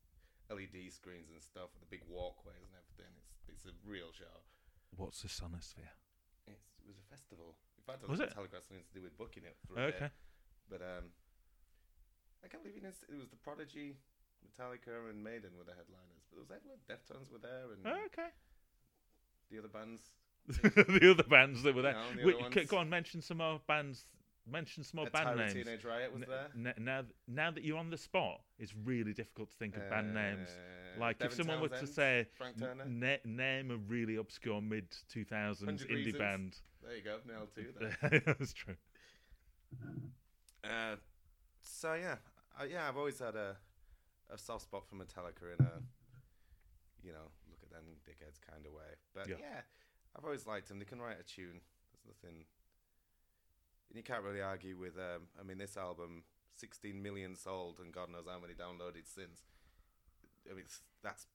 LED 0.52 0.92
screens 0.92 1.32
and 1.32 1.40
stuff, 1.40 1.72
and 1.72 1.80
the 1.80 1.88
big 1.88 2.04
walkways 2.04 2.68
and 2.68 2.76
everything. 2.76 3.12
It's 3.16 3.48
it's 3.48 3.64
a 3.64 3.72
real 3.84 4.12
show. 4.12 4.44
What's 4.96 5.22
the 5.24 5.28
Sonisphere? 5.28 5.96
It's, 6.46 6.76
it 6.78 6.86
was 6.86 7.00
a 7.00 7.06
festival. 7.08 7.56
In 7.80 7.84
fact, 7.84 8.04
Was 8.04 8.20
was 8.20 8.20
it? 8.20 8.36
Had 8.36 8.64
something 8.64 8.84
to 8.84 8.94
do 8.94 9.02
with 9.02 9.16
booking 9.16 9.44
it 9.44 9.56
for 9.64 9.80
a 9.80 9.88
Okay. 9.88 10.10
Bit. 10.70 10.80
But 10.80 10.84
um, 10.86 11.04
I 12.44 12.48
can't 12.48 12.62
believe 12.62 12.76
it 12.82 12.86
is- 12.86 13.04
it 13.08 13.16
was 13.18 13.28
the 13.28 13.36
Prodigy, 13.36 13.96
Metallica, 14.44 15.08
and 15.10 15.22
Maiden 15.22 15.50
were 15.58 15.64
the 15.64 15.72
headliners. 15.72 16.24
But 16.30 16.36
there 16.36 16.40
was 16.40 16.50
everyone. 16.50 16.78
Deftones 16.88 17.32
were 17.32 17.38
there, 17.38 17.72
and 17.72 17.86
Oh, 17.86 18.06
okay. 18.06 18.30
the 19.50 19.58
other 19.58 19.68
bands. 19.68 20.02
the 20.46 21.10
other 21.10 21.22
bands 21.22 21.62
that 21.62 21.74
were 21.74 21.82
there. 21.82 21.96
You 22.10 22.16
know, 22.16 22.20
the 22.20 22.26
Wait, 22.26 22.44
other 22.46 22.60
c- 22.60 22.66
go 22.66 22.76
on, 22.78 22.88
mention 22.90 23.22
some 23.22 23.38
more 23.38 23.60
bands. 23.66 24.04
Mention 24.46 24.84
some 24.84 24.98
more 24.98 25.08
band 25.08 25.38
names. 25.38 25.54
Teenage 25.54 25.84
Riot 25.84 26.12
was 26.12 26.22
N- 26.24 26.28
there. 26.28 26.48
n- 26.54 26.84
now, 26.84 27.00
th- 27.00 27.14
now 27.26 27.50
that 27.50 27.64
you're 27.64 27.78
on 27.78 27.88
the 27.88 27.96
spot, 27.96 28.42
it's 28.58 28.74
really 28.84 29.14
difficult 29.14 29.48
to 29.52 29.56
think 29.56 29.74
of 29.74 29.88
band 29.88 30.12
names. 30.12 30.50
Uh, 30.50 31.00
Like 31.00 31.16
if 31.16 31.30
Devin 31.30 31.36
someone 31.38 31.60
were 31.62 31.68
to 31.70 31.86
say, 31.86 32.26
Frank 32.36 32.56
n- 32.60 32.68
Turner. 32.68 32.84
na- 32.84 33.16
name 33.24 33.70
a 33.70 33.76
really 33.78 34.16
obscure 34.16 34.60
mid 34.60 34.90
2000s 35.10 35.86
indie 35.86 35.88
Reasons. 35.88 36.18
band. 36.18 36.56
There 36.82 36.94
you 36.94 37.02
go, 37.02 37.20
nailed 37.26 37.54
two. 37.54 37.72
That's 38.26 38.52
true. 38.52 38.76
Uh, 40.64 40.96
so 41.62 41.94
yeah, 41.94 42.16
uh, 42.60 42.64
yeah, 42.64 42.88
I've 42.88 42.96
always 42.96 43.18
had 43.18 43.36
a 43.36 43.56
a 44.32 44.38
soft 44.38 44.62
spot 44.62 44.86
for 44.88 44.96
Metallica 44.96 45.52
in 45.58 45.64
a 45.64 45.82
you 47.02 47.12
know 47.12 47.28
look 47.50 47.62
at 47.62 47.70
them 47.70 47.84
dickheads 48.08 48.40
kind 48.40 48.64
of 48.66 48.72
way. 48.72 48.96
But 49.14 49.28
Yeah. 49.28 49.36
yeah. 49.40 49.60
I've 50.16 50.24
always 50.24 50.46
liked 50.46 50.68
them. 50.68 50.78
They 50.78 50.84
can 50.84 51.00
write 51.00 51.18
a 51.20 51.24
tune. 51.24 51.60
There's 51.92 52.06
nothing. 52.06 52.44
And 53.90 53.96
you 53.96 54.02
can't 54.02 54.22
really 54.22 54.40
argue 54.40 54.78
with. 54.78 54.96
Um, 54.96 55.28
I 55.38 55.42
mean, 55.42 55.58
this 55.58 55.76
album 55.76 56.22
16 56.56 57.02
million 57.02 57.34
sold, 57.34 57.80
and 57.80 57.92
God 57.92 58.10
knows 58.10 58.26
how 58.30 58.38
many 58.38 58.54
downloaded 58.54 59.06
since. 59.12 59.42
I 60.50 60.54
mean, 60.54 60.64
that's 61.02 61.26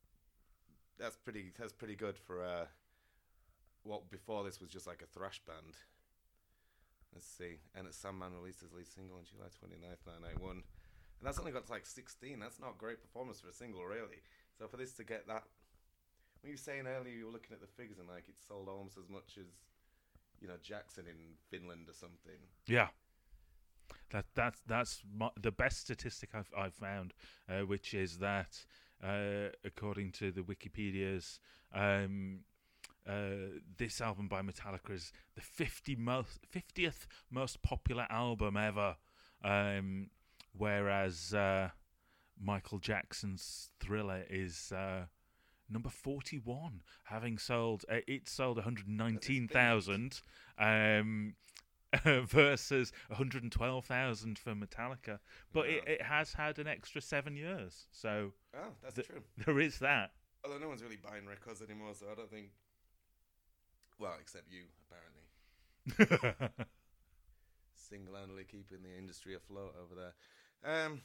that's 0.97 1.17
pretty 1.17 1.51
that's 1.57 1.73
pretty 1.73 1.95
good 1.95 2.17
for 2.17 2.43
uh, 2.43 2.65
what 3.83 4.09
before 4.09 4.43
this 4.43 4.59
was 4.61 4.69
just 4.69 4.87
like 4.87 5.01
a 5.01 5.07
thrash 5.07 5.41
band. 5.45 5.75
Let's 7.13 7.27
see. 7.27 7.59
And 7.75 7.87
it's 7.87 7.97
Sandman 7.97 8.33
released 8.33 8.61
his 8.61 8.73
lead 8.73 8.87
single 8.87 9.17
on 9.17 9.25
July 9.25 9.49
29th, 9.49 10.05
1991. 10.05 10.51
And 10.51 11.23
that's 11.23 11.39
only 11.39 11.51
got 11.51 11.65
to 11.65 11.71
like 11.71 11.85
16. 11.85 12.39
That's 12.39 12.59
not 12.59 12.75
a 12.75 12.77
great 12.77 13.01
performance 13.01 13.39
for 13.41 13.49
a 13.49 13.53
single, 13.53 13.83
really. 13.83 14.23
So 14.57 14.67
for 14.67 14.77
this 14.77 14.93
to 14.93 15.03
get 15.03 15.27
that. 15.27 15.43
When 16.41 16.51
you 16.51 16.53
were 16.53 16.57
saying 16.57 16.87
earlier 16.87 17.13
you 17.13 17.25
were 17.25 17.31
looking 17.31 17.51
at 17.51 17.59
the 17.59 17.67
figures 17.67 17.99
and 17.99 18.07
like 18.07 18.29
it 18.29 18.35
sold 18.39 18.69
almost 18.69 18.97
as 18.97 19.09
much 19.09 19.37
as, 19.37 19.47
you 20.39 20.47
know, 20.47 20.55
Jackson 20.61 21.05
in 21.07 21.35
Finland 21.49 21.89
or 21.89 21.93
something. 21.93 22.39
Yeah. 22.65 22.87
That 24.11 24.25
that's 24.35 24.61
that's 24.65 25.03
my, 25.13 25.29
the 25.39 25.51
best 25.51 25.81
statistic 25.81 26.29
I've 26.33 26.49
I've 26.57 26.73
found, 26.73 27.13
uh, 27.49 27.61
which 27.61 27.93
is 27.93 28.17
that 28.19 28.65
uh, 29.03 29.49
according 29.63 30.11
to 30.11 30.31
the 30.31 30.41
Wikipedia's, 30.41 31.39
um, 31.73 32.39
uh, 33.07 33.59
this 33.77 34.01
album 34.01 34.27
by 34.27 34.41
Metallica 34.41 34.91
is 34.91 35.11
the 35.35 35.41
50 35.41 35.95
most, 35.95 36.39
50th 36.53 37.05
most 37.31 37.61
popular 37.61 38.05
album 38.09 38.57
ever, 38.57 38.97
um, 39.43 40.09
whereas 40.57 41.33
uh, 41.33 41.69
Michael 42.41 42.79
Jackson's 42.79 43.71
Thriller 43.79 44.23
is 44.29 44.71
uh, 44.71 45.05
number 45.69 45.89
41, 45.89 46.81
having 47.05 47.37
sold 47.37 47.85
uh, 47.89 47.97
it 48.07 48.27
sold 48.27 48.57
119,000 48.57 50.21
um, 50.57 51.33
versus 52.03 52.91
112,000 53.07 54.37
for 54.37 54.53
Metallica, 54.53 55.19
but 55.53 55.67
it, 55.67 55.83
it 55.87 56.01
has 56.01 56.33
had 56.33 56.59
an 56.59 56.67
extra 56.67 57.01
seven 57.01 57.35
years. 57.35 57.87
So 57.91 58.33
Oh, 58.55 58.71
that's 58.81 58.95
th- 58.95 59.07
true. 59.07 59.21
There 59.45 59.59
is 59.59 59.79
that. 59.79 60.11
Although 60.43 60.59
no 60.59 60.69
one's 60.69 60.83
really 60.83 60.97
buying 60.97 61.25
records 61.25 61.61
anymore, 61.61 61.93
so 61.93 62.05
I 62.11 62.15
don't 62.15 62.29
think. 62.29 62.49
Well, 63.99 64.15
except 64.19 64.45
you, 64.49 64.63
apparently. 64.87 66.49
Single-handedly 67.75 68.45
keeping 68.45 68.81
the 68.81 68.97
industry 68.97 69.35
afloat 69.35 69.75
over 69.81 69.93
there. 69.93 70.85
Um, 70.85 71.01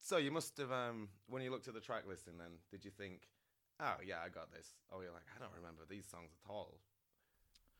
so 0.00 0.16
you 0.18 0.30
must 0.30 0.56
have, 0.58 0.70
um, 0.70 1.08
when 1.28 1.42
you 1.42 1.50
looked 1.50 1.68
at 1.68 1.74
the 1.74 1.80
track 1.80 2.04
listing, 2.08 2.38
then 2.38 2.58
did 2.70 2.84
you 2.84 2.90
think, 2.90 3.22
"Oh 3.80 3.96
yeah, 4.04 4.18
I 4.24 4.28
got 4.28 4.52
this"? 4.52 4.74
Oh, 4.92 5.00
you're 5.00 5.12
like, 5.12 5.26
I 5.34 5.40
don't 5.40 5.54
remember 5.54 5.82
these 5.88 6.06
songs 6.06 6.30
at 6.44 6.50
all. 6.50 6.78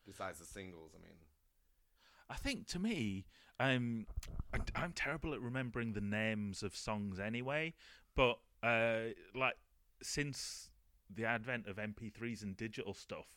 Besides 0.05 0.39
the 0.39 0.45
singles, 0.45 0.91
I 0.93 1.01
mean. 1.01 1.17
I 2.29 2.35
think 2.35 2.67
to 2.67 2.79
me, 2.79 3.25
um, 3.59 4.05
I, 4.53 4.59
I'm 4.75 4.91
terrible 4.93 5.33
at 5.33 5.41
remembering 5.41 5.93
the 5.93 6.01
names 6.01 6.63
of 6.63 6.75
songs 6.75 7.19
anyway. 7.19 7.73
But 8.15 8.39
uh, 8.61 9.13
like 9.33 9.55
since 10.01 10.69
the 11.13 11.25
advent 11.25 11.67
of 11.67 11.77
MP3s 11.77 12.43
and 12.43 12.55
digital 12.57 12.93
stuff, 12.93 13.27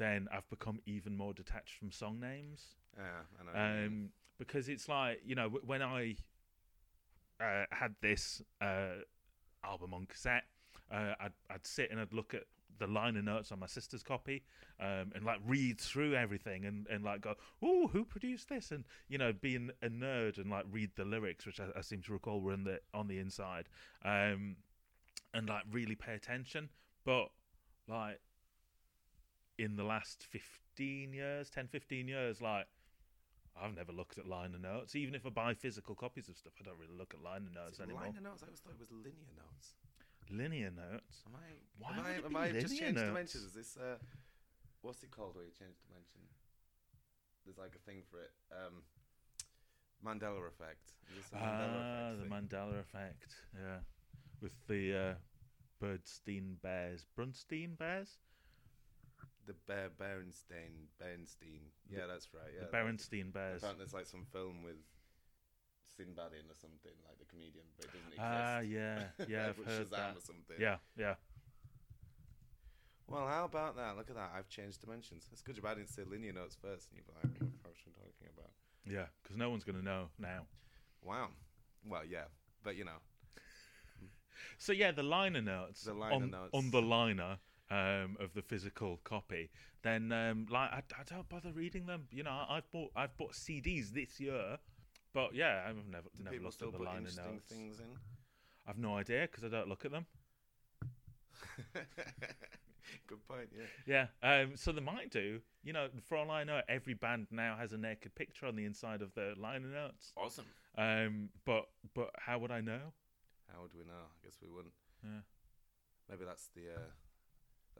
then 0.00 0.28
I've 0.32 0.48
become 0.48 0.80
even 0.86 1.16
more 1.16 1.32
detached 1.32 1.76
from 1.78 1.92
song 1.92 2.18
names. 2.20 2.74
Yeah, 2.96 3.02
I 3.38 3.44
know. 3.44 3.52
what 3.52 3.68
you 3.68 3.76
mean. 3.76 3.86
Um, 3.86 4.08
because 4.38 4.68
it's 4.68 4.88
like 4.88 5.20
you 5.24 5.34
know 5.34 5.44
w- 5.44 5.62
when 5.64 5.82
I 5.82 6.16
uh, 7.40 7.64
had 7.70 7.94
this 8.00 8.42
uh, 8.60 9.02
album 9.62 9.94
on 9.94 10.06
cassette, 10.06 10.44
uh, 10.90 11.14
I'd 11.20 11.32
I'd 11.50 11.66
sit 11.66 11.90
and 11.90 12.00
I'd 12.00 12.12
look 12.12 12.34
at 12.34 12.44
the 12.78 12.86
liner 12.86 13.20
notes 13.20 13.52
on 13.52 13.60
my 13.60 13.66
sister's 13.66 14.02
copy, 14.02 14.42
um, 14.80 15.12
and 15.14 15.22
like 15.24 15.38
read 15.46 15.78
through 15.78 16.14
everything 16.14 16.64
and, 16.64 16.86
and 16.88 17.04
like 17.04 17.20
go, 17.20 17.34
oh, 17.62 17.88
who 17.88 18.04
produced 18.04 18.48
this? 18.48 18.70
And 18.70 18.84
you 19.08 19.18
know, 19.18 19.32
being 19.32 19.70
a 19.82 19.88
nerd 19.88 20.38
and 20.38 20.50
like 20.50 20.64
read 20.70 20.90
the 20.96 21.04
lyrics, 21.04 21.46
which 21.46 21.60
I, 21.60 21.66
I 21.76 21.82
seem 21.82 22.00
to 22.02 22.12
recall 22.12 22.40
were 22.40 22.54
in 22.54 22.64
the 22.64 22.80
on 22.94 23.06
the 23.06 23.18
inside, 23.18 23.68
um, 24.04 24.56
and 25.34 25.48
like 25.48 25.64
really 25.70 25.94
pay 25.94 26.14
attention. 26.14 26.70
But 27.04 27.28
like 27.86 28.20
in 29.62 29.76
the 29.76 29.84
last 29.84 30.26
15 30.30 31.12
years, 31.12 31.50
10, 31.50 31.68
15 31.68 32.08
years, 32.08 32.40
like 32.40 32.66
I've 33.60 33.74
never 33.74 33.92
looked 33.92 34.16
at 34.18 34.26
liner 34.26 34.58
notes. 34.58 34.94
Even 34.96 35.14
if 35.14 35.26
I 35.26 35.30
buy 35.30 35.54
physical 35.54 35.94
copies 35.94 36.28
of 36.28 36.36
stuff, 36.36 36.54
I 36.60 36.64
don't 36.64 36.78
really 36.78 36.96
look 36.96 37.12
at 37.14 37.22
liner 37.22 37.50
notes 37.54 37.74
Is 37.74 37.80
it 37.80 37.82
anymore. 37.84 38.02
liner 38.02 38.20
notes? 38.22 38.42
I 38.42 38.46
always 38.46 38.60
thought 38.60 38.72
it 38.74 38.80
was 38.80 38.90
linear 38.90 39.34
notes. 39.36 39.74
Linear 40.30 40.70
notes. 40.70 41.22
Am 41.26 41.34
I? 41.34 41.46
Why 41.78 41.90
am 41.98 42.06
I, 42.06 42.26
am 42.26 42.36
I 42.36 42.52
just 42.60 42.78
changed 42.78 42.94
notes? 42.96 43.08
dimensions? 43.08 43.44
Is 43.44 43.52
this 43.52 43.76
uh, 43.76 43.96
what's 44.82 45.02
it 45.02 45.10
called 45.10 45.34
where 45.34 45.44
you 45.44 45.50
change 45.50 45.74
dimension? 45.86 46.20
There's 47.44 47.58
like 47.58 47.74
a 47.74 47.82
thing 47.90 48.02
for 48.10 48.20
it. 48.20 48.30
Um, 48.52 48.82
Mandela 50.04 50.46
effect. 50.48 50.94
Is 51.10 51.24
this 51.24 51.32
a 51.32 51.36
Mandela 51.36 51.82
Ah, 51.82 52.12
effect 52.12 52.22
the? 52.22 52.56
Mandela 52.56 52.80
effect. 52.80 53.34
Yeah, 53.54 53.78
with 54.40 54.54
the 54.68 54.94
uh, 54.96 55.14
Birdstein 55.82 56.60
Bears, 56.62 57.04
Brunstein 57.18 57.76
Bears, 57.76 58.18
The 59.50 59.56
Bear 59.66 59.90
Bernstein 59.98 60.86
Bernstein. 61.00 61.74
Yeah, 61.90 62.06
that's 62.06 62.28
right. 62.32 62.52
Yeah, 62.54 62.70
the 62.70 62.76
Berenstein 62.76 63.32
Bears. 63.32 63.58
Apparently, 63.58 63.82
there's 63.82 63.92
like 63.94 64.06
some 64.06 64.24
film 64.30 64.62
with 64.62 64.78
Sinbad 65.96 66.30
in 66.38 66.46
or 66.46 66.54
something, 66.54 66.94
like 67.02 67.18
the 67.18 67.24
comedian, 67.26 67.66
but 67.76 67.86
it 67.86 67.92
doesn't 67.92 68.14
exist. 68.14 68.22
Ah, 68.22 68.60
yeah, 68.60 69.02
yeah, 69.28 69.48
I've 69.50 69.58
heard 69.66 69.86
Shazam 69.88 69.90
that. 69.90 70.16
or 70.16 70.20
something. 70.22 70.56
Yeah, 70.60 70.76
yeah. 70.96 71.14
Well, 73.08 73.26
how 73.26 73.44
about 73.44 73.74
that? 73.74 73.96
Look 73.96 74.08
at 74.08 74.14
that. 74.14 74.30
I've 74.36 74.48
changed 74.48 74.82
dimensions. 74.82 75.26
It's 75.32 75.42
good 75.42 75.56
job 75.56 75.66
I 75.66 75.74
didn't 75.74 75.90
say 75.90 76.02
linear 76.08 76.32
notes 76.32 76.54
first, 76.54 76.90
and 76.90 76.96
you'd 76.98 77.06
be 77.06 77.12
like, 77.18 77.24
what 77.42 77.50
the 77.50 77.58
fuck's 77.64 77.80
she 77.82 77.90
talking 77.90 78.30
about? 78.38 78.50
Yeah, 78.86 79.06
because 79.22 79.36
no 79.36 79.50
one's 79.50 79.64
going 79.64 79.78
to 79.78 79.84
know 79.84 80.10
now. 80.18 80.46
Wow. 81.02 81.30
Well, 81.84 82.02
yeah, 82.08 82.30
but 82.62 82.76
you 82.76 82.84
know, 82.84 83.00
So 84.58 84.72
yeah, 84.72 84.92
the 84.92 85.02
liner 85.02 85.42
notes, 85.42 85.82
The 85.82 85.94
liner 85.94 86.14
on, 86.14 86.30
notes. 86.30 86.50
on 86.54 86.70
the 86.70 86.82
liner 86.82 87.38
um, 87.70 88.16
of 88.20 88.34
the 88.34 88.42
physical 88.42 89.00
copy. 89.04 89.50
Then 89.82 90.12
um, 90.12 90.46
like 90.50 90.70
I, 90.70 90.82
I 90.98 91.02
don't 91.06 91.28
bother 91.28 91.52
reading 91.52 91.86
them. 91.86 92.06
You 92.10 92.24
know, 92.24 92.44
I've 92.48 92.70
bought 92.70 92.90
I've 92.96 93.16
bought 93.16 93.32
CDs 93.32 93.92
this 93.92 94.20
year, 94.20 94.58
but 95.14 95.34
yeah, 95.34 95.62
I've 95.68 95.86
never 95.90 96.08
do 96.16 96.24
never 96.24 96.42
looked 96.42 96.62
at 96.62 96.72
the 96.72 96.78
liner 96.78 97.00
notes. 97.00 97.48
things 97.48 97.78
in? 97.78 97.86
I've 98.66 98.78
no 98.78 98.96
idea 98.96 99.22
because 99.22 99.44
I 99.44 99.48
don't 99.48 99.68
look 99.68 99.84
at 99.84 99.90
them. 99.90 100.06
Good 103.06 103.26
point. 103.26 103.48
Yeah. 103.86 104.06
Yeah. 104.22 104.42
Um, 104.42 104.52
so 104.56 104.72
they 104.72 104.80
might 104.80 105.10
do. 105.10 105.40
You 105.62 105.72
know, 105.72 105.88
for 106.06 106.16
all 106.16 106.30
I 106.30 106.44
know, 106.44 106.60
every 106.68 106.94
band 106.94 107.28
now 107.30 107.56
has 107.58 107.72
a 107.72 107.78
naked 107.78 108.14
picture 108.14 108.46
on 108.46 108.56
the 108.56 108.64
inside 108.64 109.02
of 109.02 109.14
the 109.14 109.34
liner 109.38 109.68
notes. 109.68 110.12
Awesome. 110.16 110.44
Um, 110.76 111.30
but 111.44 111.66
but 111.94 112.10
how 112.18 112.38
would 112.38 112.50
I 112.50 112.60
know? 112.60 112.92
How 113.52 113.62
would 113.62 113.74
we 113.74 113.84
know? 113.84 113.92
I 113.92 114.24
guess 114.24 114.36
we 114.42 114.48
wouldn't. 114.48 114.74
Yeah. 115.02 115.20
Maybe 116.08 116.24
that's 116.24 116.48
the 116.54 116.62
uh, 116.74 116.90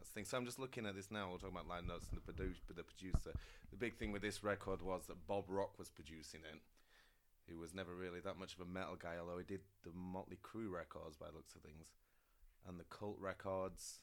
that's 0.00 0.08
the 0.10 0.14
thing. 0.14 0.24
So 0.24 0.38
I'm 0.38 0.46
just 0.46 0.58
looking 0.58 0.86
at 0.86 0.96
this 0.96 1.10
now. 1.10 1.28
We're 1.30 1.36
talking 1.38 1.54
about 1.54 1.68
line 1.68 1.86
notes 1.86 2.08
and 2.10 2.18
the 2.18 2.24
produ- 2.32 2.56
the 2.74 2.82
producer. 2.82 3.32
The 3.70 3.76
big 3.76 3.96
thing 3.96 4.12
with 4.12 4.22
this 4.22 4.42
record 4.42 4.80
was 4.80 5.02
that 5.06 5.26
Bob 5.26 5.44
Rock 5.48 5.78
was 5.78 5.90
producing 5.90 6.40
it. 6.50 6.60
He 7.46 7.54
was 7.54 7.74
never 7.74 7.94
really 7.94 8.20
that 8.20 8.38
much 8.38 8.54
of 8.54 8.60
a 8.60 8.64
metal 8.64 8.96
guy, 8.96 9.16
although 9.20 9.38
he 9.38 9.44
did 9.44 9.60
the 9.84 9.90
Motley 9.94 10.38
Crue 10.42 10.70
records 10.72 11.16
by 11.16 11.26
the 11.30 11.36
looks 11.36 11.54
of 11.54 11.60
things, 11.62 11.92
and 12.66 12.78
the 12.80 12.84
Cult 12.84 13.16
records. 13.20 14.00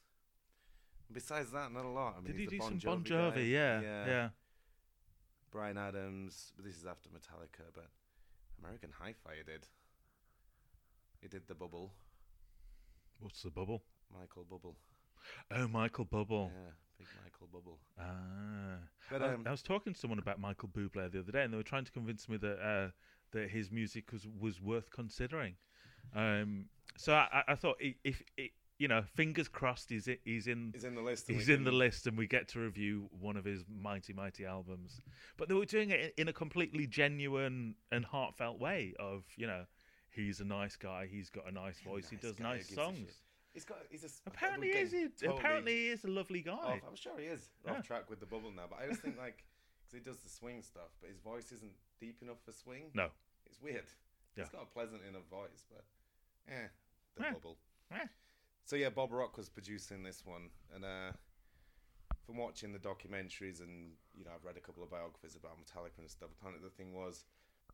Besides 1.11 1.51
that, 1.51 1.71
not 1.71 1.85
a 1.85 1.89
lot. 1.89 2.15
I 2.17 2.21
mean, 2.21 2.33
Did 2.33 2.41
he 2.41 2.45
do 2.47 2.57
bon 2.59 2.79
some 2.79 2.79
Bon 2.79 3.03
Jovi 3.03 3.31
Jovi? 3.33 3.35
guy. 3.35 3.41
Yeah, 3.41 3.81
yeah. 4.05 4.29
Bryan 5.49 5.77
Adams, 5.77 6.51
but 6.55 6.65
this 6.65 6.75
is 6.75 6.85
after 6.85 7.09
Metallica. 7.09 7.71
But 7.73 7.87
American 8.61 8.91
Hi-Fi, 8.99 9.31
he 9.37 9.43
did. 9.49 9.65
He 11.21 11.27
did 11.27 11.47
the 11.47 11.55
Bubble. 11.55 11.93
What's 13.19 13.41
the 13.41 13.49
bubble? 13.49 13.81
Michael 14.13 14.43
Bubble. 14.43 14.75
Oh, 15.51 15.67
Michael 15.67 16.05
Bubble. 16.05 16.51
Yeah, 16.53 16.71
big 16.97 17.07
Michael 17.23 17.47
Bubble. 17.51 17.79
Ah. 17.99 18.77
But, 19.09 19.21
I, 19.21 19.33
um, 19.33 19.43
I 19.47 19.51
was 19.51 19.61
talking 19.61 19.93
to 19.93 19.99
someone 19.99 20.19
about 20.19 20.39
Michael 20.39 20.69
Bublé 20.69 21.11
the 21.11 21.19
other 21.19 21.31
day, 21.31 21.43
and 21.43 21.53
they 21.53 21.57
were 21.57 21.63
trying 21.63 21.85
to 21.85 21.91
convince 21.91 22.27
me 22.27 22.37
that 22.37 22.59
uh, 22.59 22.89
that 23.31 23.49
his 23.49 23.71
music 23.71 24.11
was 24.11 24.27
was 24.39 24.61
worth 24.61 24.91
considering. 24.91 25.55
Um, 26.15 26.65
so 26.97 27.13
I, 27.13 27.43
I- 27.47 27.55
thought 27.55 27.77
if, 27.79 28.21
you 28.79 28.87
know, 28.87 29.03
fingers 29.15 29.47
crossed, 29.47 29.89
he's 29.89 30.09
he's 30.25 30.47
in 30.47 30.71
He's 30.73 30.83
in 30.83 30.95
the 30.95 31.01
list 31.01 31.27
He's 31.27 31.49
in 31.49 31.63
the 31.63 31.71
list, 31.71 32.07
and 32.07 32.17
we 32.17 32.27
get 32.27 32.47
to 32.49 32.59
review 32.59 33.09
one 33.19 33.37
of 33.37 33.45
his 33.45 33.63
mighty 33.69 34.13
mighty 34.13 34.45
albums. 34.45 34.99
But 35.37 35.47
they 35.47 35.55
were 35.55 35.65
doing 35.65 35.91
it 35.91 36.13
in 36.17 36.27
a 36.27 36.33
completely 36.33 36.85
genuine 36.87 37.75
and 37.91 38.05
heartfelt 38.05 38.59
way. 38.59 38.93
Of 38.99 39.23
you 39.35 39.47
know, 39.47 39.63
he's 40.09 40.39
a 40.41 40.45
nice 40.45 40.75
guy. 40.75 41.07
He's 41.09 41.29
got 41.29 41.47
a 41.47 41.51
nice 41.51 41.79
voice. 41.79 42.09
he 42.09 42.17
does 42.17 42.39
nice 42.39 42.67
songs. 42.73 43.11
He's 43.57 43.65
got. 43.65 43.79
He's 43.89 44.03
a. 44.03 44.29
Apparently, 44.29 44.67
is 44.69 44.91
he? 44.91 45.07
totally 45.07 45.39
Apparently, 45.39 45.73
he 45.73 45.87
is 45.87 46.03
a 46.03 46.07
lovely 46.09 46.41
guy. 46.43 46.51
Off, 46.53 46.79
I'm 46.87 46.95
sure 46.95 47.17
he 47.17 47.25
is 47.25 47.49
Yeah. 47.65 47.71
off 47.71 47.83
track 47.87 48.07
with 48.07 48.19
the 48.19 48.27
bubble 48.27 48.51
now, 48.51 48.65
but 48.69 48.77
I 48.79 48.87
just 48.87 49.01
think 49.01 49.17
like 49.17 49.43
because 49.81 49.93
he 49.93 49.99
does 49.99 50.17
the 50.17 50.29
swing 50.29 50.61
stuff, 50.61 50.93
but 51.01 51.09
his 51.09 51.17
voice 51.17 51.51
isn't 51.51 51.71
deep 51.99 52.21
enough 52.21 52.37
for 52.45 52.51
swing. 52.51 52.91
No. 52.93 53.09
it's 53.47 53.59
weird. 53.59 53.85
Yeah. 54.35 54.43
He's 54.43 54.51
got 54.51 54.61
a 54.61 54.65
pleasant 54.67 55.01
enough 55.09 55.25
voice, 55.31 55.65
but 55.73 55.85
eh, 56.53 56.67
the 57.15 57.25
Eh. 57.25 57.31
bubble. 57.33 57.57
Eh. 57.89 58.05
So 58.65 58.75
yeah, 58.75 58.89
Bob 58.89 59.11
Rock 59.11 59.37
was 59.37 59.49
producing 59.49 60.03
this 60.03 60.23
one, 60.23 60.51
and 60.75 60.85
uh, 60.85 61.13
from 62.27 62.37
watching 62.37 62.73
the 62.73 62.79
documentaries 62.79 63.59
and 63.59 63.93
you 64.13 64.23
know 64.23 64.31
I've 64.35 64.45
read 64.45 64.57
a 64.57 64.59
couple 64.61 64.83
of 64.83 64.91
biographies 64.91 65.35
about 65.35 65.57
Metallica 65.57 65.97
and 65.97 66.09
stuff. 66.11 66.29
Apparently, 66.39 66.63
the 66.63 66.75
thing 66.75 66.93
was 66.93 67.25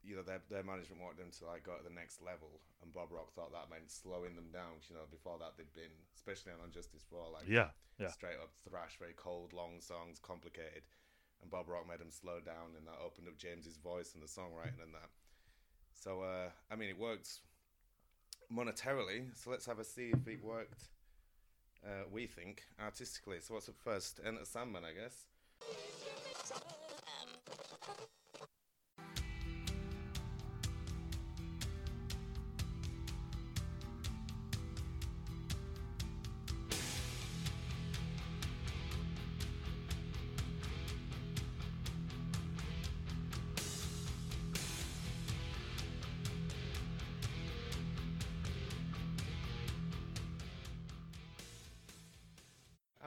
you 0.04 0.16
know, 0.16 0.22
their 0.22 0.44
their 0.52 0.64
management 0.64 1.02
wanted 1.02 1.24
them 1.24 1.32
to 1.40 1.48
like 1.48 1.64
go 1.64 1.76
to 1.80 1.84
the 1.84 1.94
next 1.94 2.22
level, 2.22 2.62
and 2.84 2.92
Bob 2.92 3.12
Rock 3.12 3.32
thought 3.34 3.52
that 3.56 3.72
meant 3.72 3.90
slowing 3.90 4.36
them 4.36 4.52
down. 4.52 4.84
You 4.92 4.96
know, 5.00 5.08
before 5.10 5.40
that 5.40 5.56
they'd 5.58 5.72
been, 5.74 5.96
especially 6.16 6.52
on 6.52 6.60
And 6.64 6.74
Justice 6.76 7.04
for 7.08 7.24
like 7.32 7.48
Yeah, 7.48 7.72
yeah. 7.98 8.12
straight 8.12 8.38
up 8.38 8.52
thrash, 8.68 9.00
very 9.00 9.16
cold, 9.16 9.54
long 9.54 9.80
songs, 9.80 10.20
complicated. 10.20 10.84
And 11.42 11.52
Bob 11.52 11.68
Rock 11.68 11.88
made 11.88 12.00
them 12.00 12.12
slow 12.12 12.40
down, 12.40 12.76
and 12.78 12.88
that 12.88 13.00
opened 13.04 13.28
up 13.28 13.38
James's 13.38 13.76
voice 13.76 14.14
and 14.14 14.24
the 14.24 14.28
songwriting 14.28 14.80
and 14.80 14.94
that. 14.94 15.12
So, 15.94 16.22
uh, 16.22 16.50
I 16.72 16.76
mean, 16.76 16.90
it 16.90 16.98
worked 16.98 17.40
monetarily. 18.52 19.36
So 19.36 19.50
let's 19.52 19.66
have 19.66 19.80
a 19.80 19.84
see 19.84 20.12
if 20.14 20.28
it 20.28 20.44
worked. 20.44 20.90
Uh, 21.86 22.04
we 22.12 22.28
think 22.28 22.64
artistically. 22.80 23.40
So 23.42 23.56
what's 23.56 23.68
up 23.68 23.76
first? 23.84 24.22
Enter 24.26 24.46
Sandman, 24.46 24.84
I 24.86 24.94
guess. 24.94 25.26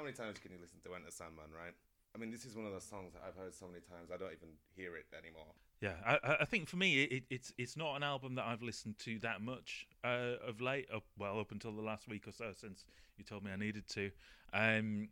Many 0.07 0.15
times 0.17 0.39
can 0.39 0.53
you 0.53 0.59
listen 0.61 0.79
to 0.85 0.95
Enter 0.95 1.11
Sandman, 1.11 1.51
right? 1.53 1.75
I 2.15 2.19
mean, 2.19 2.31
this 2.31 2.45
is 2.45 2.55
one 2.57 2.65
of 2.65 2.73
those 2.73 2.85
songs 2.85 3.13
that 3.13 3.23
I've 3.27 3.35
heard 3.35 3.53
so 3.53 3.67
many 3.67 3.81
times 3.81 4.11
I 4.15 4.17
don't 4.17 4.33
even 4.33 4.55
hear 4.75 4.97
it 4.97 5.07
anymore. 5.19 5.53
Yeah, 5.81 5.95
I, 6.07 6.37
I- 6.41 6.45
think 6.45 6.69
for 6.69 6.77
me, 6.77 7.03
it, 7.03 7.25
it's 7.29 7.53
it's 7.59 7.77
not 7.77 7.97
an 7.97 8.03
album 8.03 8.37
that 8.37 8.47
I've 8.47 8.63
listened 8.63 8.99
to 9.01 9.19
that 9.19 9.43
much 9.43 9.87
uh, 10.05 10.37
of 10.47 10.61
late. 10.61 10.87
Well, 11.19 11.41
up 11.41 11.51
until 11.51 11.73
the 11.73 11.83
last 11.83 12.09
week 12.09 12.27
or 12.29 12.33
so, 12.33 12.53
since 12.59 12.85
you 13.19 13.25
told 13.25 13.45
me 13.45 13.51
I 13.51 13.57
needed 13.57 13.87
to, 13.89 14.11
um, 14.55 15.09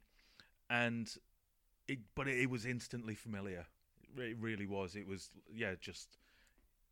and 0.70 1.12
it, 1.88 1.98
but 2.14 2.28
it, 2.28 2.38
it 2.38 2.50
was 2.50 2.64
instantly 2.64 3.14
familiar. 3.14 3.66
It 4.02 4.08
re- 4.16 4.34
really 4.34 4.66
was. 4.66 4.94
It 4.96 5.06
was, 5.06 5.28
yeah, 5.52 5.74
just 5.80 6.16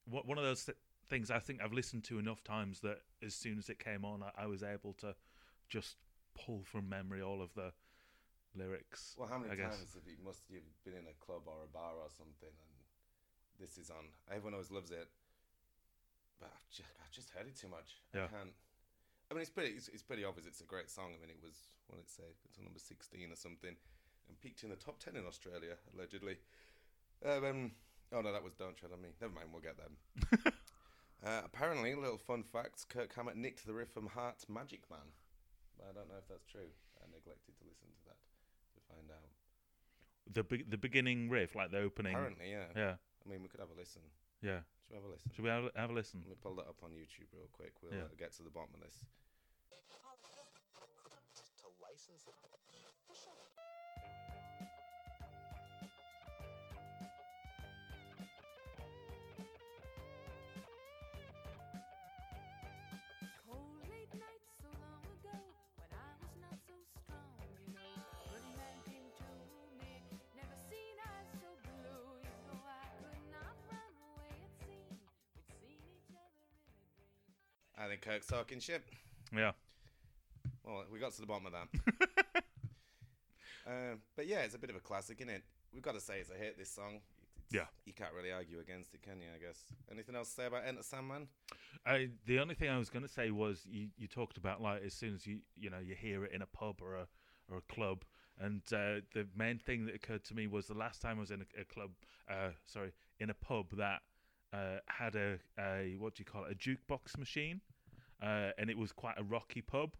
one 0.04 0.24
one 0.26 0.38
of 0.38 0.44
those 0.44 0.64
th- 0.64 0.78
things. 1.08 1.30
I 1.30 1.38
think 1.38 1.62
I've 1.62 1.72
listened 1.72 2.04
to 2.04 2.18
enough 2.18 2.44
times 2.44 2.80
that 2.80 2.98
as 3.24 3.34
soon 3.34 3.58
as 3.58 3.70
it 3.70 3.78
came 3.78 4.04
on, 4.04 4.22
I, 4.22 4.42
I 4.42 4.46
was 4.46 4.62
able 4.62 4.92
to 4.94 5.14
just 5.70 5.96
pull 6.34 6.62
from 6.64 6.88
memory 6.90 7.22
all 7.22 7.40
of 7.40 7.54
the 7.54 7.72
lyrics. 8.56 9.16
Well, 9.18 9.28
how 9.28 9.38
many 9.38 9.52
I 9.52 9.56
guess. 9.56 9.76
times 9.76 9.94
have 9.94 10.06
you 10.06 10.20
must 10.24 10.44
you've 10.48 10.66
been 10.84 10.94
in 10.94 11.08
a 11.08 11.16
club 11.20 11.46
or 11.46 11.64
a 11.64 11.70
bar 11.70 11.96
or 12.00 12.10
something, 12.12 12.52
and 12.52 12.74
this 13.58 13.78
is 13.78 13.90
on? 13.90 14.12
Everyone 14.28 14.54
always 14.54 14.70
loves 14.70 14.90
it, 14.90 15.08
but 16.40 16.52
I've 16.52 16.68
just, 16.70 16.88
I've 17.00 17.14
just 17.14 17.30
heard 17.30 17.46
it 17.46 17.56
too 17.56 17.68
much. 17.68 18.00
Yeah. 18.14 18.28
I 18.28 18.32
can't. 18.32 18.54
I 19.30 19.34
mean, 19.34 19.42
it's 19.42 19.54
pretty. 19.54 19.72
It's, 19.76 19.88
it's 19.88 20.04
pretty 20.04 20.24
obvious. 20.24 20.46
It's 20.46 20.60
a 20.60 20.68
great 20.68 20.90
song. 20.90 21.16
I 21.16 21.18
mean, 21.20 21.32
it 21.32 21.40
was 21.40 21.56
what 21.88 21.96
did 21.96 22.08
it 22.08 22.12
say? 22.12 22.28
It's 22.44 22.58
on 22.58 22.64
number 22.64 22.82
sixteen 22.82 23.32
or 23.32 23.38
something, 23.38 23.72
and 24.28 24.40
peaked 24.40 24.62
in 24.62 24.70
the 24.70 24.80
top 24.80 25.00
ten 25.00 25.16
in 25.16 25.24
Australia 25.24 25.80
allegedly. 25.94 26.36
Um, 27.24 27.72
oh 28.12 28.20
no, 28.20 28.32
that 28.32 28.44
was 28.44 28.54
"Don't 28.54 28.76
Tread 28.76 28.92
on 28.92 29.00
Me." 29.00 29.16
Never 29.20 29.32
mind, 29.32 29.48
we'll 29.48 29.64
get 29.64 29.80
them. 29.80 29.96
uh, 31.24 31.40
apparently, 31.46 31.92
a 31.92 32.00
little 32.00 32.20
fun 32.20 32.42
fact: 32.42 32.88
Kirk 32.88 33.14
Hammett 33.14 33.36
nicked 33.36 33.64
the 33.64 33.72
riff 33.72 33.88
from 33.88 34.06
Heart's 34.12 34.48
Magic 34.48 34.84
Man. 34.90 35.16
But 35.78 35.88
I 35.88 35.92
don't 35.96 36.08
know 36.12 36.20
if 36.20 36.28
that's 36.28 36.44
true. 36.44 36.68
I 37.00 37.08
neglected 37.08 37.56
to 37.56 37.64
listen 37.64 37.88
to 37.88 38.02
that 38.12 38.20
find 38.94 39.10
out. 39.10 39.28
The 40.32 40.42
be- 40.44 40.64
the 40.68 40.78
beginning 40.78 41.28
riff, 41.28 41.54
like 41.54 41.70
the 41.70 41.78
opening. 41.78 42.14
Apparently, 42.14 42.50
yeah. 42.50 42.66
Yeah. 42.76 42.94
I 43.24 43.28
mean, 43.28 43.42
we 43.42 43.48
could 43.48 43.60
have 43.60 43.70
a 43.70 43.78
listen. 43.78 44.02
Yeah. 44.42 44.60
Should 44.86 44.90
we 44.90 44.96
have 44.96 45.04
a 45.04 45.08
listen? 45.12 45.30
Should 45.34 45.44
we 45.44 45.50
have, 45.50 45.64
a- 45.64 45.78
have 45.80 45.90
a 45.90 45.92
listen? 45.92 46.20
Let 46.22 46.30
me 46.30 46.36
pull 46.42 46.54
that 46.56 46.66
up 46.68 46.76
on 46.82 46.90
YouTube 46.90 47.30
real 47.32 47.48
quick. 47.52 47.72
We'll 47.82 47.92
Yeah. 47.94 48.04
uh, 48.10 48.14
get 48.18 48.32
to 48.36 48.42
the 48.42 48.50
bottom 48.50 48.74
of 48.74 48.80
this. 48.80 49.04
I 77.78 77.88
think 77.88 78.02
Kirk's 78.02 78.26
talking 78.26 78.60
shit. 78.60 78.82
Yeah. 79.34 79.52
Well, 80.64 80.84
we 80.92 80.98
got 80.98 81.12
to 81.12 81.20
the 81.20 81.26
bottom 81.26 81.46
of 81.46 81.52
that. 81.52 82.44
um, 83.66 84.00
but 84.16 84.26
yeah, 84.26 84.40
it's 84.40 84.54
a 84.54 84.58
bit 84.58 84.70
of 84.70 84.76
a 84.76 84.80
classic, 84.80 85.20
is 85.20 85.28
it? 85.28 85.42
We've 85.72 85.82
got 85.82 85.94
to 85.94 86.00
say 86.00 86.18
it's 86.20 86.30
a 86.30 86.34
hit. 86.34 86.58
This 86.58 86.70
song. 86.70 86.96
It's- 86.96 87.52
Yeah. 87.52 87.66
You 87.84 87.92
can't 87.92 88.12
really 88.14 88.32
argue 88.32 88.60
against 88.60 88.94
it, 88.94 89.02
can 89.02 89.20
you? 89.20 89.28
I 89.34 89.38
guess. 89.44 89.58
Anything 89.90 90.14
else 90.16 90.28
to 90.30 90.34
say 90.34 90.46
about 90.46 90.64
Enter 90.66 90.82
Sandman? 90.82 91.28
I, 91.86 92.10
the 92.26 92.38
only 92.38 92.54
thing 92.54 92.68
I 92.68 92.78
was 92.78 92.90
going 92.90 93.04
to 93.04 93.12
say 93.12 93.30
was 93.30 93.62
you, 93.68 93.88
you 93.96 94.06
talked 94.06 94.36
about 94.36 94.60
like 94.62 94.82
as 94.84 94.94
soon 94.94 95.14
as 95.14 95.26
you 95.26 95.38
you 95.56 95.68
know 95.70 95.78
you 95.78 95.94
hear 95.94 96.24
it 96.24 96.32
in 96.32 96.42
a 96.42 96.46
pub 96.46 96.76
or 96.80 96.94
a 96.96 97.06
or 97.50 97.58
a 97.58 97.72
club, 97.74 98.04
and 98.38 98.62
uh, 98.72 99.00
the 99.14 99.26
main 99.36 99.58
thing 99.58 99.84
that 99.86 99.94
occurred 99.94 100.24
to 100.24 100.34
me 100.34 100.46
was 100.46 100.66
the 100.66 100.74
last 100.74 101.02
time 101.02 101.16
I 101.16 101.20
was 101.20 101.30
in 101.32 101.40
a, 101.42 101.60
a 101.60 101.64
club, 101.64 101.90
uh, 102.30 102.50
sorry, 102.66 102.92
in 103.18 103.30
a 103.30 103.34
pub 103.34 103.76
that 103.76 104.00
uh, 104.52 104.78
had 104.86 105.14
a, 105.14 105.38
a 105.58 105.96
what 105.98 106.14
do 106.14 106.20
you 106.20 106.24
call 106.24 106.44
it, 106.44 106.52
a 106.52 106.54
jukebox 106.54 107.18
machine, 107.18 107.60
uh, 108.22 108.50
and 108.58 108.70
it 108.70 108.76
was 108.76 108.92
quite 108.92 109.18
a 109.18 109.24
rocky 109.24 109.62
pub. 109.62 109.94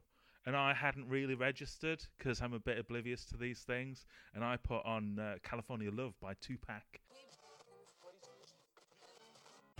And 0.44 0.56
I 0.56 0.74
hadn't 0.74 1.08
really 1.08 1.36
registered 1.36 2.02
because 2.18 2.40
I'm 2.40 2.52
a 2.52 2.58
bit 2.58 2.76
oblivious 2.76 3.24
to 3.26 3.36
these 3.36 3.60
things. 3.60 4.06
And 4.34 4.42
I 4.42 4.56
put 4.56 4.84
on 4.84 5.18
uh, 5.18 5.36
California 5.44 5.90
Love 5.92 6.14
by 6.20 6.34
Tupac. 6.40 6.82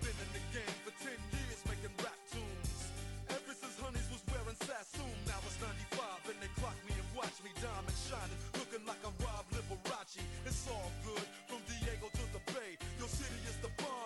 Been 0.01 0.11
in 0.11 0.31
the 0.33 0.59
game 0.59 0.77
for 0.85 0.93
10 1.03 1.11
years 1.11 1.63
making 1.67 1.91
rap 1.99 2.15
tunes. 2.31 2.91
Ever 3.29 3.55
since 3.55 3.79
Honeys 3.81 4.07
was 4.11 4.23
wearing 4.31 4.57
Sassoon, 4.63 5.17
now 5.27 5.39
it's 5.47 5.61
95 5.61 6.31
and 6.31 6.43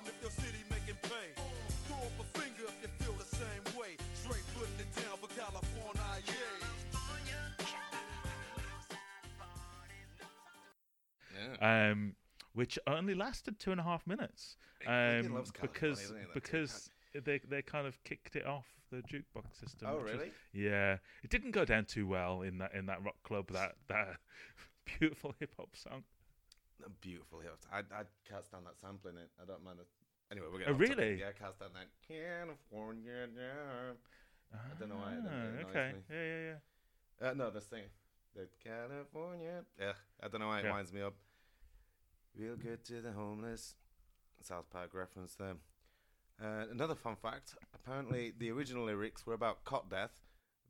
the 0.07 0.12
bomb 0.12 0.14
if 0.14 0.23
your 0.23 0.31
city 0.31 0.64
making 0.71 0.97
pay. 1.03 1.42
Throw 1.87 1.97
up 1.97 2.21
a 2.21 2.38
finger 2.38 2.64
if 2.69 2.77
you 2.83 2.88
feel 3.05 3.14
the 3.14 3.37
same 3.37 3.79
way. 3.79 3.97
Straight 4.14 4.45
putting 4.55 4.79
it 4.81 4.95
down 4.95 5.19
for 5.21 5.29
California, 5.38 6.03
yeah. 6.27 6.33
Yeah. 11.61 11.90
um, 11.92 12.14
which 12.55 12.79
only 12.87 13.14
lasted 13.14 13.59
two 13.59 13.71
and 13.71 13.81
a 13.81 13.85
half 13.85 14.07
minutes. 14.07 14.57
Um, 14.87 15.35
loves 15.35 15.53
because 15.61 16.01
doesn't 16.01 16.16
he, 16.16 16.23
that 16.25 16.35
because 16.35 16.90
they 17.25 17.40
they 17.49 17.62
kind 17.62 17.87
of 17.87 18.03
kicked 18.05 18.37
it 18.37 18.47
off 18.47 18.66
the 18.90 18.99
jukebox 18.99 19.59
system. 19.59 19.88
Oh, 19.90 19.97
which 19.97 20.05
was- 20.05 20.14
really? 20.14 20.31
yeah, 20.53 20.97
it 21.23 21.31
didn't 21.31 21.51
go 21.51 21.64
down 21.64 21.85
too 21.85 22.07
well 22.07 22.42
in 22.42 22.59
that 22.59 22.73
in 22.75 22.87
that 22.87 23.05
rock 23.05 23.16
club. 23.23 23.51
That 23.53 23.75
that 23.88 24.16
beautiful 24.99 25.35
hip 25.38 25.55
hop 25.59 25.77
song. 25.77 26.05
A 26.85 26.91
beautiful 27.01 27.41
hit. 27.41 27.51
I, 27.73 27.79
I 27.79 28.03
can't 28.29 28.45
stand 28.45 28.67
that 28.67 28.79
sampling 28.81 29.17
it. 29.17 29.31
I 29.41 29.45
don't 29.47 29.65
mind 29.65 29.79
it. 29.81 29.87
Anyway, 30.31 30.49
we're 30.53 30.57
Oh, 30.57 30.75
getting 30.75 30.75
off 30.75 30.81
topic. 30.81 30.99
really? 30.99 31.21
Yeah, 31.21 31.29
I 31.29 31.33
can't 31.33 31.55
stand 31.55 31.71
that. 31.75 31.87
California, 32.07 33.29
yeah. 33.35 33.93
I 34.53 34.79
don't 34.79 34.89
know 34.91 34.97
why. 34.97 35.12
It, 35.12 35.23
Ah, 35.27 35.69
okay. 35.69 35.93
me. 35.95 36.01
Yeah, 36.11 36.25
yeah, 36.25 36.55
yeah. 37.23 37.29
Uh, 37.31 37.35
no, 37.35 37.51
the 37.51 37.61
thing. 37.61 37.85
The 38.35 38.47
California. 38.62 39.65
Yeah, 39.81 39.93
I 40.23 40.29
don't 40.29 40.41
know 40.41 40.49
why 40.49 40.61
it 40.61 40.65
Yeah. 40.65 40.73
winds 40.73 40.93
me 40.93 41.01
up. 41.03 41.15
Real 42.39 42.57
good 42.57 42.85
to 42.85 43.01
the 43.01 43.12
homeless. 43.12 43.75
South 44.43 44.69
Park 44.71 44.93
reference 44.93 45.35
there. 45.35 45.55
Uh, 46.43 46.67
another 46.71 46.95
fun 46.95 47.17
fact: 47.17 47.55
apparently, 47.75 48.33
the 48.39 48.51
original 48.51 48.85
lyrics 48.85 49.27
were 49.27 49.33
about 49.35 49.65
cot 49.65 49.89
death, 49.89 50.21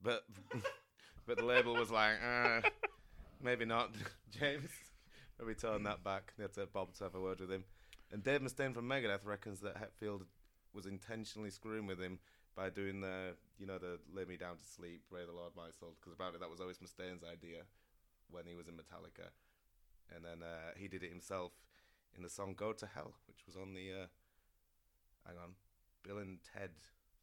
but 0.01 0.25
but 1.27 1.37
the 1.38 1.45
label 1.45 1.75
was 1.75 1.90
like, 1.90 2.14
uh, 2.25 2.61
maybe 3.42 3.64
not. 3.64 3.90
James, 4.31 4.71
maybe 5.40 5.55
turn 5.55 5.83
that 5.85 6.05
back. 6.05 6.33
They 6.37 6.44
had 6.44 6.53
to 6.55 6.66
Bob 6.66 6.94
to 6.94 7.05
have 7.05 7.14
a 7.14 7.20
word 7.20 7.40
with 7.40 7.51
him. 7.51 7.64
And 8.12 8.22
Dave 8.22 8.40
Mustaine 8.40 8.75
from 8.75 8.88
Megadeth 8.88 9.25
reckons 9.25 9.61
that 9.61 9.77
Hetfield 9.77 10.22
was 10.72 10.87
intentionally 10.87 11.51
screwing 11.51 11.87
with 11.87 12.01
him 12.01 12.18
by 12.55 12.70
doing 12.70 13.01
the, 13.01 13.35
you 13.59 13.66
know, 13.66 13.79
the 13.79 13.99
"Lay 14.12 14.25
Me 14.25 14.37
Down 14.37 14.57
to 14.57 14.64
Sleep," 14.64 15.03
"Pray 15.11 15.25
the 15.27 15.33
Lord 15.33 15.53
My 15.57 15.70
Soul," 15.79 15.94
because 16.01 16.12
apparently 16.12 16.40
that 16.40 16.51
was 16.51 16.61
always 16.61 16.79
Mustaine's 16.79 17.25
idea 17.25 17.62
when 18.31 18.46
he 18.46 18.55
was 18.55 18.68
in 18.68 18.75
Metallica, 18.75 19.31
and 20.14 20.25
then 20.25 20.42
uh, 20.42 20.72
he 20.77 20.88
did 20.88 21.03
it 21.03 21.11
himself 21.11 21.53
in 22.16 22.22
the 22.22 22.31
song 22.31 22.55
"Go 22.57 22.72
to 22.72 22.87
Hell," 22.87 23.14
which 23.27 23.44
was 23.46 23.57
on 23.57 23.75
the, 23.75 23.92
uh, 23.92 24.07
hang 25.27 25.37
on, 25.37 25.55
Bill 26.03 26.18
and 26.18 26.38
Ted 26.42 26.70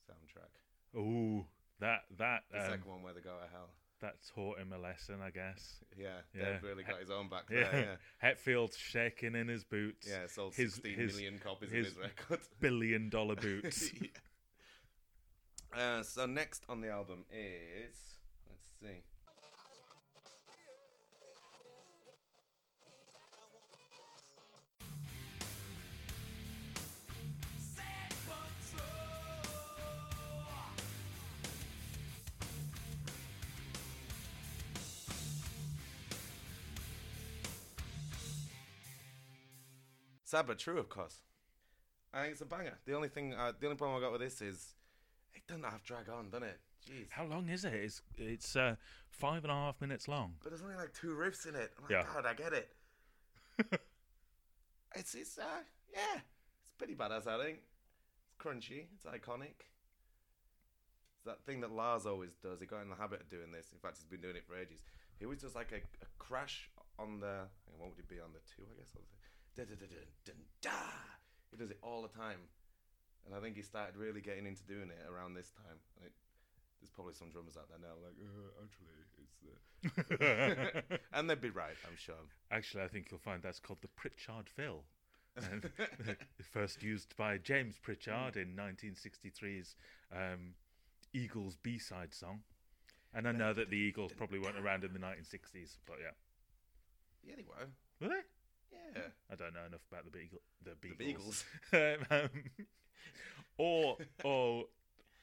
soundtrack. 0.09 0.99
Ooh, 0.99 1.45
that 1.79 2.03
that 2.17 2.43
The 2.51 2.59
um, 2.59 2.69
second 2.69 2.85
one 2.85 3.01
where 3.01 3.13
they 3.13 3.21
go 3.21 3.37
to 3.39 3.49
hell. 3.51 3.71
That 4.03 4.15
taught 4.35 4.59
him 4.59 4.73
a 4.73 4.77
lesson, 4.77 5.15
I 5.25 5.29
guess. 5.31 5.77
Yeah, 5.97 6.07
yeah. 6.37 6.51
Dave 6.51 6.63
really 6.63 6.83
got 6.83 6.99
his 6.99 7.09
own 7.09 7.29
back 7.29 7.43
Yeah, 7.49 7.71
there, 7.71 7.99
Hetfield 8.23 8.77
shaking 8.77 9.33
in 9.33 9.47
his 9.47 9.63
boots. 9.63 10.07
Yeah, 10.09 10.27
sold 10.27 10.53
16 10.53 10.97
million 10.97 11.39
copies 11.43 11.69
of 11.69 11.75
his 11.75 11.97
record. 11.97 12.39
Billion 12.59 13.09
dollar 13.09 13.35
boots. 13.35 13.91
Yeah. 14.01 14.09
Uh, 15.75 16.03
so 16.03 16.27
next 16.27 16.63
on 16.69 16.81
the 16.81 16.89
album 16.89 17.25
is 17.31 17.95
let's 18.47 18.67
see. 18.79 19.01
Sad 40.33 40.47
but 40.47 40.57
true, 40.57 40.79
of 40.79 40.89
course. 40.89 41.19
I 42.11 42.21
think 42.23 42.31
it's 42.31 42.41
a 42.41 42.45
banger. 42.45 42.79
The 42.87 42.95
only 42.95 43.07
thing, 43.07 43.35
uh, 43.35 43.51
the 43.59 43.67
only 43.67 43.77
problem 43.77 43.99
I 43.99 44.01
got 44.03 44.11
with 44.11 44.21
this 44.21 44.41
is 44.41 44.73
it 45.35 45.45
doesn't 45.47 45.61
have 45.63 45.83
drag 45.83 46.09
on, 46.09 46.31
doesn't 46.31 46.47
it? 46.47 46.59
Jeez. 46.89 47.05
How 47.11 47.25
long 47.25 47.49
is 47.49 47.65
it? 47.65 47.73
It's 47.75 48.01
it's 48.17 48.55
uh, 48.55 48.77
five 49.11 49.43
and 49.43 49.51
a 49.51 49.53
half 49.53 49.79
minutes 49.79 50.07
long. 50.07 50.33
But 50.41 50.49
there's 50.49 50.63
only 50.63 50.75
like 50.75 50.91
two 50.91 51.09
riffs 51.09 51.47
in 51.47 51.53
it. 51.53 51.71
I'm 51.77 51.83
like, 51.83 51.91
Yeah. 51.91 52.03
God, 52.11 52.25
I 52.25 52.33
get 52.33 52.51
it. 52.51 52.73
it's 54.95 55.13
it's 55.13 55.37
uh 55.37 55.61
yeah, 55.93 56.21
it's 56.63 56.71
pretty 56.79 56.95
badass. 56.95 57.27
I 57.27 57.37
think 57.43 57.59
it's 58.25 58.43
crunchy. 58.43 58.85
It's 58.95 59.05
iconic. 59.05 59.69
It's 61.13 61.25
that 61.27 61.45
thing 61.45 61.61
that 61.61 61.71
Lars 61.71 62.07
always 62.07 62.31
does. 62.41 62.59
He 62.59 62.65
got 62.65 62.81
in 62.81 62.89
the 62.89 62.95
habit 62.95 63.21
of 63.21 63.29
doing 63.29 63.51
this. 63.51 63.67
In 63.71 63.77
fact, 63.77 63.97
he's 63.97 64.07
been 64.07 64.21
doing 64.21 64.35
it 64.35 64.47
for 64.47 64.57
ages. 64.57 64.81
He 65.19 65.25
always 65.25 65.41
does 65.41 65.53
like 65.53 65.71
a, 65.73 65.75
a 66.03 66.07
crash 66.17 66.71
on 66.97 67.19
the. 67.19 67.41
What 67.77 67.91
would 67.91 67.99
it 67.99 68.09
be 68.09 68.19
on 68.19 68.33
the 68.33 68.41
two? 68.49 68.63
I 68.65 68.79
guess. 68.79 68.89
Or 68.95 69.01
the, 69.01 69.13
da, 69.55 69.63
da, 69.63 69.75
da, 69.75 69.85
da, 69.85 70.01
da, 70.25 70.33
da. 70.61 70.71
He 71.51 71.57
does 71.57 71.69
it 71.69 71.79
all 71.81 72.01
the 72.01 72.07
time, 72.07 72.39
and 73.25 73.35
I 73.35 73.39
think 73.39 73.55
he 73.55 73.61
started 73.61 73.95
really 73.95 74.21
getting 74.21 74.45
into 74.45 74.63
doing 74.63 74.89
it 74.89 75.05
around 75.09 75.35
this 75.35 75.51
time. 75.51 75.77
Like, 76.01 76.13
there's 76.81 76.91
probably 76.91 77.13
some 77.13 77.29
drummers 77.29 77.55
out 77.55 77.69
there 77.69 77.79
now 77.79 77.95
like, 78.03 78.17
uh, 78.19 78.63
actually, 78.63 78.97
it's. 79.21 79.39
Uh... 80.81 80.97
and 81.17 81.29
they'd 81.29 81.41
be 81.41 81.49
right, 81.49 81.75
I'm 81.87 81.97
sure. 81.97 82.15
Actually, 82.51 82.83
I 82.83 82.87
think 82.87 83.07
you'll 83.09 83.19
find 83.19 83.41
that's 83.41 83.59
called 83.59 83.79
the 83.81 83.87
Pritchard 83.89 84.49
fill. 84.49 84.83
First 86.51 86.83
used 86.83 87.15
by 87.15 87.37
James 87.37 87.79
Pritchard 87.81 88.37
in 88.37 88.55
1963's 88.55 89.75
um, 90.13 90.55
Eagles 91.13 91.57
B-side 91.61 92.13
song. 92.13 92.41
And 93.13 93.27
I 93.27 93.31
know 93.31 93.53
that 93.53 93.69
the 93.69 93.77
Eagles 93.77 94.11
probably 94.11 94.39
weren't 94.39 94.57
around 94.57 94.83
in 94.83 94.93
the 94.93 94.99
1960s, 94.99 95.77
but 95.85 95.97
yeah. 96.01 96.11
Yeah, 97.23 97.35
they 97.37 97.43
were. 97.43 97.67
Were 98.01 98.13
they? 98.13 98.21
Yeah. 98.95 99.01
I 99.31 99.35
don't 99.35 99.53
know 99.53 99.65
enough 99.67 99.81
about 99.91 100.05
the 100.05 100.11
Beagle, 100.11 100.39
the 100.63 100.71
The 100.81 100.93
Beagles. 100.95 101.43
um, 101.73 102.29
or 103.57 103.97
or 104.23 104.65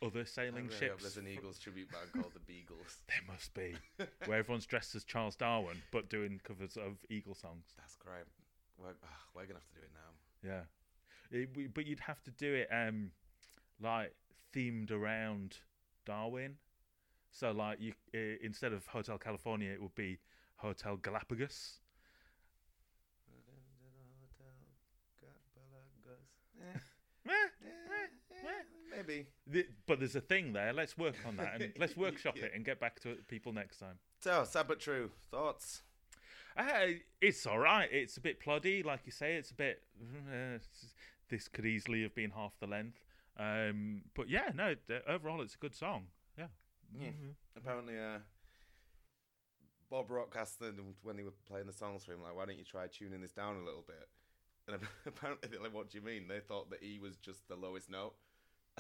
other 0.02 0.24
sailing 0.24 0.66
really 0.66 0.76
ships. 0.78 1.02
There's 1.02 1.16
an 1.18 1.28
Eagles 1.28 1.58
tribute 1.58 1.90
band 1.90 2.12
called 2.12 2.32
the 2.34 2.40
Beagles. 2.40 2.96
There 3.08 3.20
must 3.28 3.52
be, 3.54 3.74
where 4.26 4.38
everyone's 4.38 4.66
dressed 4.66 4.94
as 4.94 5.04
Charles 5.04 5.36
Darwin 5.36 5.76
but 5.90 6.08
doing 6.08 6.40
covers 6.42 6.76
of 6.76 6.96
Eagle 7.10 7.34
songs. 7.34 7.66
That's 7.76 7.96
great. 7.96 8.24
We're, 8.78 8.94
ah, 9.04 9.08
we're 9.34 9.42
gonna 9.42 9.58
have 9.60 9.68
to 9.68 9.74
do 9.74 9.80
it 9.82 9.92
now. 9.92 10.50
Yeah, 11.32 11.38
It- 11.38 11.54
we- 11.54 11.66
but 11.66 11.86
you'd 11.86 12.00
have 12.00 12.22
to 12.24 12.30
do 12.30 12.54
it 12.54 12.68
um 12.72 13.10
like 13.80 14.14
themed 14.54 14.90
around 14.90 15.58
Darwin. 16.06 16.56
So 17.32 17.52
like 17.52 17.80
you 17.80 17.92
uh, 18.14 18.38
instead 18.42 18.72
of 18.72 18.86
Hotel 18.86 19.18
California, 19.18 19.70
it 19.70 19.82
would 19.82 19.94
be 19.94 20.18
Hotel 20.56 20.96
Galapagos. 20.96 21.80
Maybe. 28.94 29.26
The- 29.46 29.66
but 29.86 29.98
there's 29.98 30.16
a 30.16 30.20
thing 30.20 30.52
there. 30.52 30.72
Let's 30.72 30.96
work 30.98 31.14
on 31.26 31.36
that 31.36 31.60
and 31.60 31.72
let's 31.78 31.96
workshop 31.96 32.36
Yeah. 32.36 32.46
it 32.46 32.52
and 32.54 32.64
get 32.64 32.80
back 32.80 33.00
to 33.00 33.16
people 33.28 33.52
next 33.52 33.78
time. 33.78 33.98
So, 34.20 34.44
sad 34.44 34.66
but 34.68 34.80
true. 34.80 35.10
Thoughts? 35.30 35.82
Uh, 36.56 36.86
it's 37.20 37.46
all 37.46 37.58
right. 37.58 37.88
It's 37.92 38.16
a 38.16 38.20
bit 38.20 38.40
ploddy, 38.40 38.84
like 38.84 39.00
you 39.06 39.12
say. 39.12 39.36
It's 39.36 39.50
a 39.50 39.54
bit. 39.54 39.82
Uh, 40.30 40.58
this 41.28 41.48
could 41.48 41.64
easily 41.64 42.02
have 42.02 42.14
been 42.14 42.30
half 42.30 42.52
the 42.60 42.66
length. 42.66 42.98
Um, 43.38 44.02
but 44.14 44.28
yeah, 44.28 44.50
no. 44.54 44.74
Overall, 45.06 45.40
it's 45.42 45.54
a 45.54 45.58
good 45.58 45.74
song. 45.74 46.06
Yeah. 46.36 46.48
Yeah. 46.98 47.08
Mhm. 47.08 47.34
Apparently, 47.56 47.96
uh, 47.98 48.18
Bob 49.90 50.10
Rock 50.10 50.36
asked 50.38 50.60
them 50.60 50.94
when 51.02 51.16
they 51.16 51.22
were 51.22 51.32
playing 51.48 51.66
the 51.66 51.72
songs 51.72 52.04
for 52.04 52.12
him, 52.12 52.22
like, 52.22 52.34
why 52.36 52.44
don't 52.46 52.58
you 52.58 52.64
try 52.64 52.86
tuning 52.86 53.20
this 53.20 53.32
down 53.32 53.56
a 53.56 53.64
little 53.64 53.84
bit? 53.86 54.08
And 54.68 54.76
apparently, 55.06 55.48
they're 55.48 55.60
like, 55.60 55.74
what 55.74 55.90
do 55.90 55.98
you 55.98 56.04
mean? 56.04 56.28
They 56.28 56.40
thought 56.40 56.70
that 56.70 56.82
E 56.82 56.98
was 57.00 57.16
just 57.16 57.48
the 57.48 57.56
lowest 57.56 57.90
note. 57.90 58.14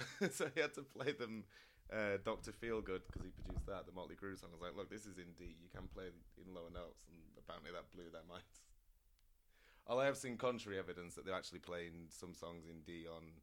so 0.30 0.48
he 0.54 0.60
had 0.60 0.74
to 0.74 0.82
play 0.82 1.12
them 1.12 1.44
uh, 1.92 2.22
Dr. 2.24 2.52
Feelgood 2.52 3.02
because 3.06 3.26
he 3.26 3.32
produced 3.34 3.66
that, 3.66 3.86
the 3.86 3.92
Motley 3.92 4.14
Crue 4.14 4.38
song. 4.38 4.50
I 4.50 4.56
was 4.56 4.62
like, 4.62 4.76
look, 4.76 4.90
this 4.90 5.06
is 5.06 5.18
in 5.18 5.34
D. 5.34 5.58
You 5.58 5.70
can 5.74 5.90
play 5.90 6.14
in 6.38 6.54
lower 6.54 6.70
notes. 6.70 7.10
And 7.10 7.18
apparently, 7.34 7.74
that 7.74 7.90
blew 7.90 8.06
their 8.10 8.26
minds. 8.30 8.62
Although 9.86 10.06
I 10.06 10.10
have 10.10 10.20
seen 10.20 10.38
contrary 10.38 10.78
evidence 10.78 11.18
that 11.18 11.26
they're 11.26 11.34
actually 11.34 11.58
playing 11.58 12.06
some 12.14 12.30
songs 12.30 12.70
in 12.70 12.86
D 12.86 13.10
on 13.10 13.42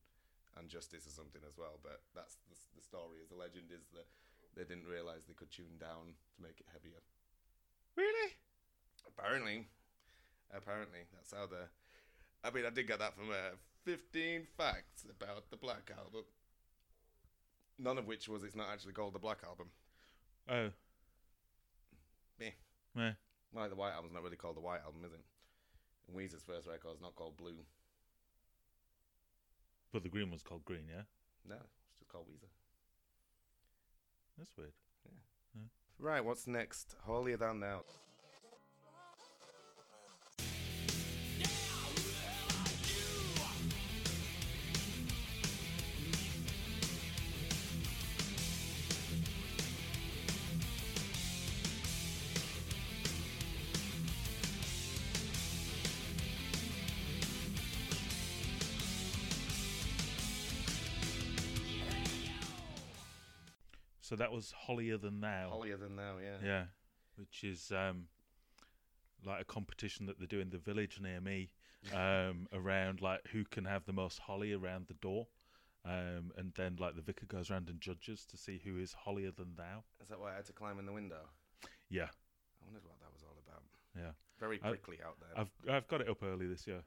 and 0.56 0.72
Justice 0.72 1.06
or 1.06 1.13
something 1.13 1.41
as 1.46 1.60
well. 1.60 1.78
But 1.84 2.02
that's 2.15 2.39
the, 2.50 2.56
the 2.76 2.84
story. 2.84 3.20
Is 3.22 3.30
the 3.30 3.38
legend 3.38 3.70
is 3.70 3.86
that 3.93 4.08
they 4.56 4.63
didn't 4.63 4.89
realize 4.89 5.28
they 5.28 5.38
could 5.38 5.52
tune 5.52 5.78
down 5.78 6.17
to 6.34 6.38
make 6.41 6.58
it 6.63 6.72
heavier. 6.72 7.04
Really? 8.00 8.34
Apparently, 9.06 9.67
apparently 10.56 11.06
that's 11.13 11.34
how 11.34 11.46
the. 11.46 11.70
I 12.43 12.54
mean, 12.54 12.65
I 12.65 12.72
did 12.72 12.88
get 12.88 13.00
that 13.00 13.15
from 13.15 13.30
uh, 13.30 13.58
15 13.84 14.48
facts 14.56 15.06
about 15.10 15.50
the 15.50 15.58
Black 15.58 15.91
Album. 15.91 16.24
None 17.79 17.97
of 17.97 18.07
which 18.07 18.27
was 18.27 18.43
it's 18.43 18.55
not 18.55 18.69
actually 18.71 18.93
called 18.93 19.13
the 19.13 19.19
Black 19.19 19.39
Album. 19.45 19.67
Oh. 20.49 20.69
Meh. 22.39 22.51
Meh. 22.95 23.11
Like 23.53 23.69
the 23.69 23.75
White 23.75 23.93
Album's 23.93 24.13
not 24.13 24.23
really 24.23 24.35
called 24.35 24.55
the 24.55 24.61
White 24.61 24.81
Album, 24.85 25.01
is 25.05 25.13
it? 25.13 25.21
And 26.07 26.17
Weezer's 26.17 26.43
first 26.43 26.67
record's 26.67 27.01
not 27.01 27.15
called 27.15 27.37
Blue. 27.37 27.65
But 29.93 30.03
the 30.03 30.09
green 30.09 30.29
one's 30.29 30.43
called 30.43 30.65
Green, 30.65 30.85
yeah? 30.89 31.03
No, 31.47 31.55
it's 31.55 31.99
just 31.99 32.11
called 32.11 32.25
Weezer. 32.27 32.49
That's 34.37 34.51
weird. 34.57 34.73
Yeah. 35.05 35.61
Right, 35.99 36.23
what's 36.23 36.45
next? 36.45 36.95
Holier 37.05 37.37
Than 37.37 37.59
Thou. 37.61 37.83
So 64.08 64.15
that 64.15 64.32
was 64.32 64.54
Holier 64.56 64.98
Than 64.98 65.20
Thou. 65.20 65.50
Holier 65.50 65.76
Than 65.76 65.98
Thou, 65.98 66.15
yeah. 66.24 66.38
Yeah. 66.41 66.63
Which 67.17 67.43
is 67.43 67.74
um, 67.76 68.06
like 69.26 69.41
a 69.41 69.43
competition 69.43 70.06
that 70.06 70.17
they 70.17 70.26
do 70.26 70.39
in 70.39 70.50
the 70.50 70.58
village 70.58 70.98
near 71.02 71.20
me 71.20 71.50
um, 71.93 72.48
around 72.54 73.02
like 73.02 73.20
who 73.34 73.43
can 73.43 73.65
have 73.65 73.84
the 73.84 73.91
most 73.91 74.20
holly 74.20 74.54
around 74.54 74.88
the 74.88 74.93
door. 74.93 75.28
Um, 75.84 76.32
and 76.38 76.54
then 76.56 76.78
like 76.80 76.96
the 76.96 77.02
vicar 77.02 77.26
goes 77.26 77.52
around 77.52 77.67
and 77.67 77.82
judges 77.82 78.26
to 78.28 78.38
see 78.38 78.62
who 78.63 78.78
is 78.78 78.93
holier 78.93 79.32
than 79.32 79.56
thou. 79.58 79.84
Is 80.02 80.08
that 80.08 80.22
why 80.22 80.32
I 80.32 80.36
had 80.36 80.46
to 80.46 80.54
climb 80.54 80.80
in 80.80 80.86
the 80.86 80.93
window? 80.93 81.28
Yeah. 81.89 82.08
I 82.08 82.65
wondered 82.65 82.86
what 82.86 83.02
that 83.02 83.12
was 83.12 83.24
all 83.24 83.36
about. 83.46 83.63
Yeah. 83.93 84.12
Very 84.39 84.62
I- 84.63 84.70
out 85.06 85.17
there. 85.20 85.36
I've 85.36 85.52
I've 85.70 85.88
got 85.89 86.00
it 86.00 86.08
up 86.08 86.24
early 86.24 86.48
this 86.48 86.65
year. 86.65 86.82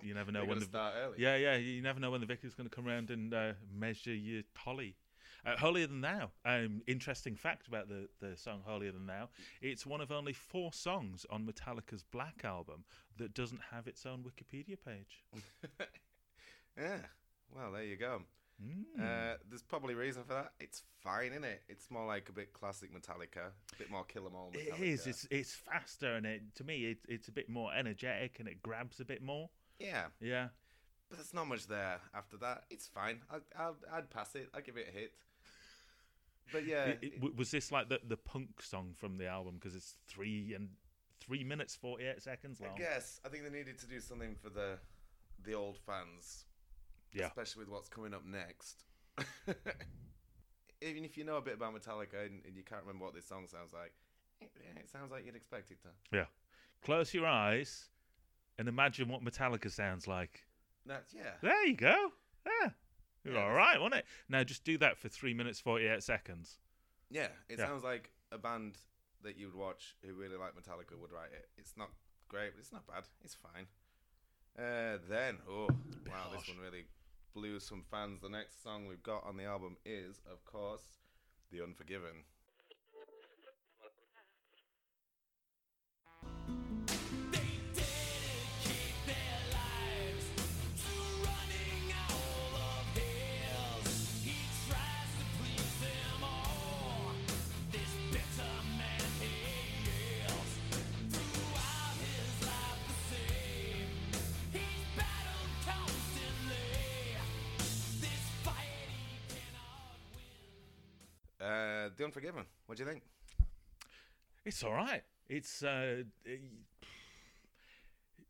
You 0.00 0.14
never 0.14 0.30
know 0.32 0.44
when 0.44 0.60
the 0.60 0.66
start 0.66 0.94
early? 1.02 1.16
Yeah, 1.18 1.34
yeah. 1.34 1.56
You 1.56 1.82
never 1.82 1.98
know 1.98 2.12
when 2.12 2.20
the 2.20 2.26
vicar's 2.26 2.54
going 2.54 2.68
to 2.68 2.74
come 2.74 2.86
around 2.86 3.10
and 3.10 3.34
uh, 3.34 3.52
measure 3.74 4.14
your 4.14 4.42
holly. 4.54 4.94
Uh, 5.44 5.56
Holier 5.56 5.88
Than 5.88 6.00
Thou. 6.02 6.30
Um, 6.44 6.82
interesting 6.86 7.34
fact 7.34 7.66
about 7.66 7.88
the, 7.88 8.08
the 8.20 8.36
song 8.36 8.62
Holier 8.64 8.92
Than 8.92 9.06
Thou. 9.06 9.28
It's 9.60 9.84
one 9.84 10.00
of 10.00 10.12
only 10.12 10.32
four 10.32 10.72
songs 10.72 11.26
on 11.30 11.44
Metallica's 11.46 12.04
Black 12.04 12.42
album 12.44 12.84
that 13.16 13.34
doesn't 13.34 13.60
have 13.72 13.86
its 13.88 14.06
own 14.06 14.22
Wikipedia 14.24 14.76
page. 14.84 15.24
Yeah. 16.78 16.98
Well, 17.54 17.72
there 17.72 17.84
you 17.84 17.96
go. 17.96 18.22
Mm. 18.62 18.84
Uh, 18.98 19.36
there's 19.48 19.62
probably 19.62 19.94
a 19.94 19.96
reason 19.96 20.22
for 20.24 20.34
that. 20.34 20.52
It's 20.60 20.82
fine, 21.02 21.32
isn't 21.32 21.44
it? 21.44 21.62
It's 21.68 21.90
more 21.90 22.06
like 22.06 22.28
a 22.28 22.32
bit 22.32 22.52
classic 22.52 22.90
Metallica, 22.94 23.48
a 23.74 23.76
bit 23.78 23.90
more 23.90 24.04
Kill 24.04 24.26
'Em 24.26 24.34
All 24.34 24.50
Metallica. 24.50 24.80
It 24.80 24.88
is. 24.88 25.06
It's 25.06 25.26
it's 25.30 25.54
faster 25.54 26.14
and 26.14 26.24
it 26.24 26.54
to 26.54 26.64
me 26.64 26.92
it, 26.92 26.98
it's 27.08 27.28
a 27.28 27.32
bit 27.32 27.48
more 27.48 27.74
energetic 27.74 28.38
and 28.40 28.48
it 28.48 28.62
grabs 28.62 29.00
a 29.00 29.04
bit 29.04 29.22
more. 29.22 29.50
Yeah. 29.78 30.06
Yeah. 30.20 30.48
But 31.08 31.18
there's 31.18 31.34
not 31.34 31.46
much 31.48 31.66
there 31.66 32.00
after 32.14 32.36
that. 32.38 32.64
It's 32.70 32.86
fine. 32.88 33.20
I'd, 33.30 33.42
I'd, 33.58 33.74
I'd 33.92 34.10
pass 34.10 34.34
it. 34.34 34.48
I'd 34.54 34.64
give 34.64 34.76
it 34.78 34.88
a 34.88 34.92
hit. 34.92 35.12
But 36.50 36.66
yeah, 36.66 36.84
It- 36.86 36.98
it- 37.22 37.36
was 37.36 37.50
this 37.50 37.70
like 37.70 37.88
the 37.88 38.00
the 38.04 38.16
punk 38.16 38.62
song 38.62 38.94
from 38.94 39.16
the 39.16 39.26
album 39.26 39.54
because 39.54 39.74
it's 39.76 39.96
three 40.08 40.54
and 40.54 40.70
three 41.20 41.44
minutes 41.44 41.74
forty 41.76 42.04
eight 42.04 42.22
seconds 42.22 42.60
long? 42.60 42.74
I 42.74 42.78
guess 42.78 43.20
I 43.24 43.28
think 43.28 43.44
they 43.44 43.50
needed 43.50 43.78
to 43.78 43.86
do 43.86 44.00
something 44.00 44.34
for 44.34 44.50
the 44.50 44.78
the 45.44 45.54
old 45.54 45.78
fans, 45.78 46.44
Yeah. 47.12 47.26
especially 47.26 47.60
with 47.60 47.68
what's 47.70 47.88
coming 47.88 48.12
up 48.14 48.24
next. 48.24 48.84
Even 50.80 51.04
if 51.04 51.16
you 51.16 51.22
know 51.24 51.36
a 51.36 51.40
bit 51.40 51.54
about 51.54 51.74
Metallica 51.74 52.26
and, 52.26 52.44
and 52.44 52.56
you 52.56 52.64
can't 52.64 52.82
remember 52.82 53.04
what 53.04 53.14
this 53.14 53.26
song 53.26 53.46
sounds 53.46 53.72
like, 53.72 53.92
it, 54.40 54.50
it 54.76 54.90
sounds 54.90 55.12
like 55.12 55.24
you'd 55.24 55.36
expect 55.36 55.70
it 55.70 55.78
to. 55.82 55.88
Yeah. 56.16 56.24
Close 56.84 57.14
your 57.14 57.26
eyes 57.26 57.88
and 58.58 58.68
imagine 58.68 59.08
what 59.08 59.22
Metallica 59.24 59.70
sounds 59.70 60.08
like. 60.08 60.44
That's 60.84 61.14
yeah. 61.14 61.34
There 61.40 61.66
you 61.66 61.76
go. 61.76 62.12
Yeah. 62.44 62.70
You're 63.24 63.34
Yeah, 63.34 63.44
all 63.44 63.52
right, 63.52 63.80
wasn't 63.80 64.00
it? 64.00 64.06
Now 64.28 64.42
just 64.44 64.64
do 64.64 64.78
that 64.78 64.98
for 64.98 65.08
three 65.08 65.34
minutes 65.34 65.60
forty 65.60 65.86
eight 65.86 66.02
seconds. 66.02 66.58
Yeah, 67.10 67.28
it 67.48 67.58
Yeah. 67.58 67.66
sounds 67.66 67.84
like 67.84 68.10
a 68.30 68.38
band 68.38 68.78
that 69.22 69.36
you 69.36 69.46
would 69.46 69.54
watch 69.54 69.94
who 70.04 70.14
really 70.14 70.36
like 70.36 70.54
Metallica 70.54 70.98
would 70.98 71.12
write 71.12 71.32
it. 71.32 71.48
It's 71.56 71.76
not 71.76 71.90
great, 72.28 72.52
but 72.52 72.60
it's 72.60 72.72
not 72.72 72.86
bad. 72.86 73.04
It's 73.22 73.34
fine. 73.34 73.66
Uh, 74.58 74.98
then, 75.08 75.38
oh 75.48 75.68
wow, 76.06 76.30
this 76.34 76.48
one 76.48 76.58
really 76.58 76.84
blew 77.34 77.60
some 77.60 77.82
fans. 77.90 78.20
The 78.20 78.28
next 78.28 78.62
song 78.62 78.86
we've 78.86 79.02
got 79.02 79.24
on 79.24 79.36
the 79.36 79.44
album 79.44 79.76
is, 79.84 80.20
of 80.30 80.44
course, 80.44 80.98
"The 81.50 81.62
Unforgiven." 81.62 82.24
Uh, 111.52 111.90
"The 111.96 112.04
Unforgiven." 112.04 112.44
What 112.66 112.78
do 112.78 112.84
you 112.84 112.90
think? 112.90 113.02
It's 114.44 114.62
all 114.64 114.72
right. 114.72 115.02
It's 115.28 115.62
uh, 115.62 116.02
it, 116.24 116.40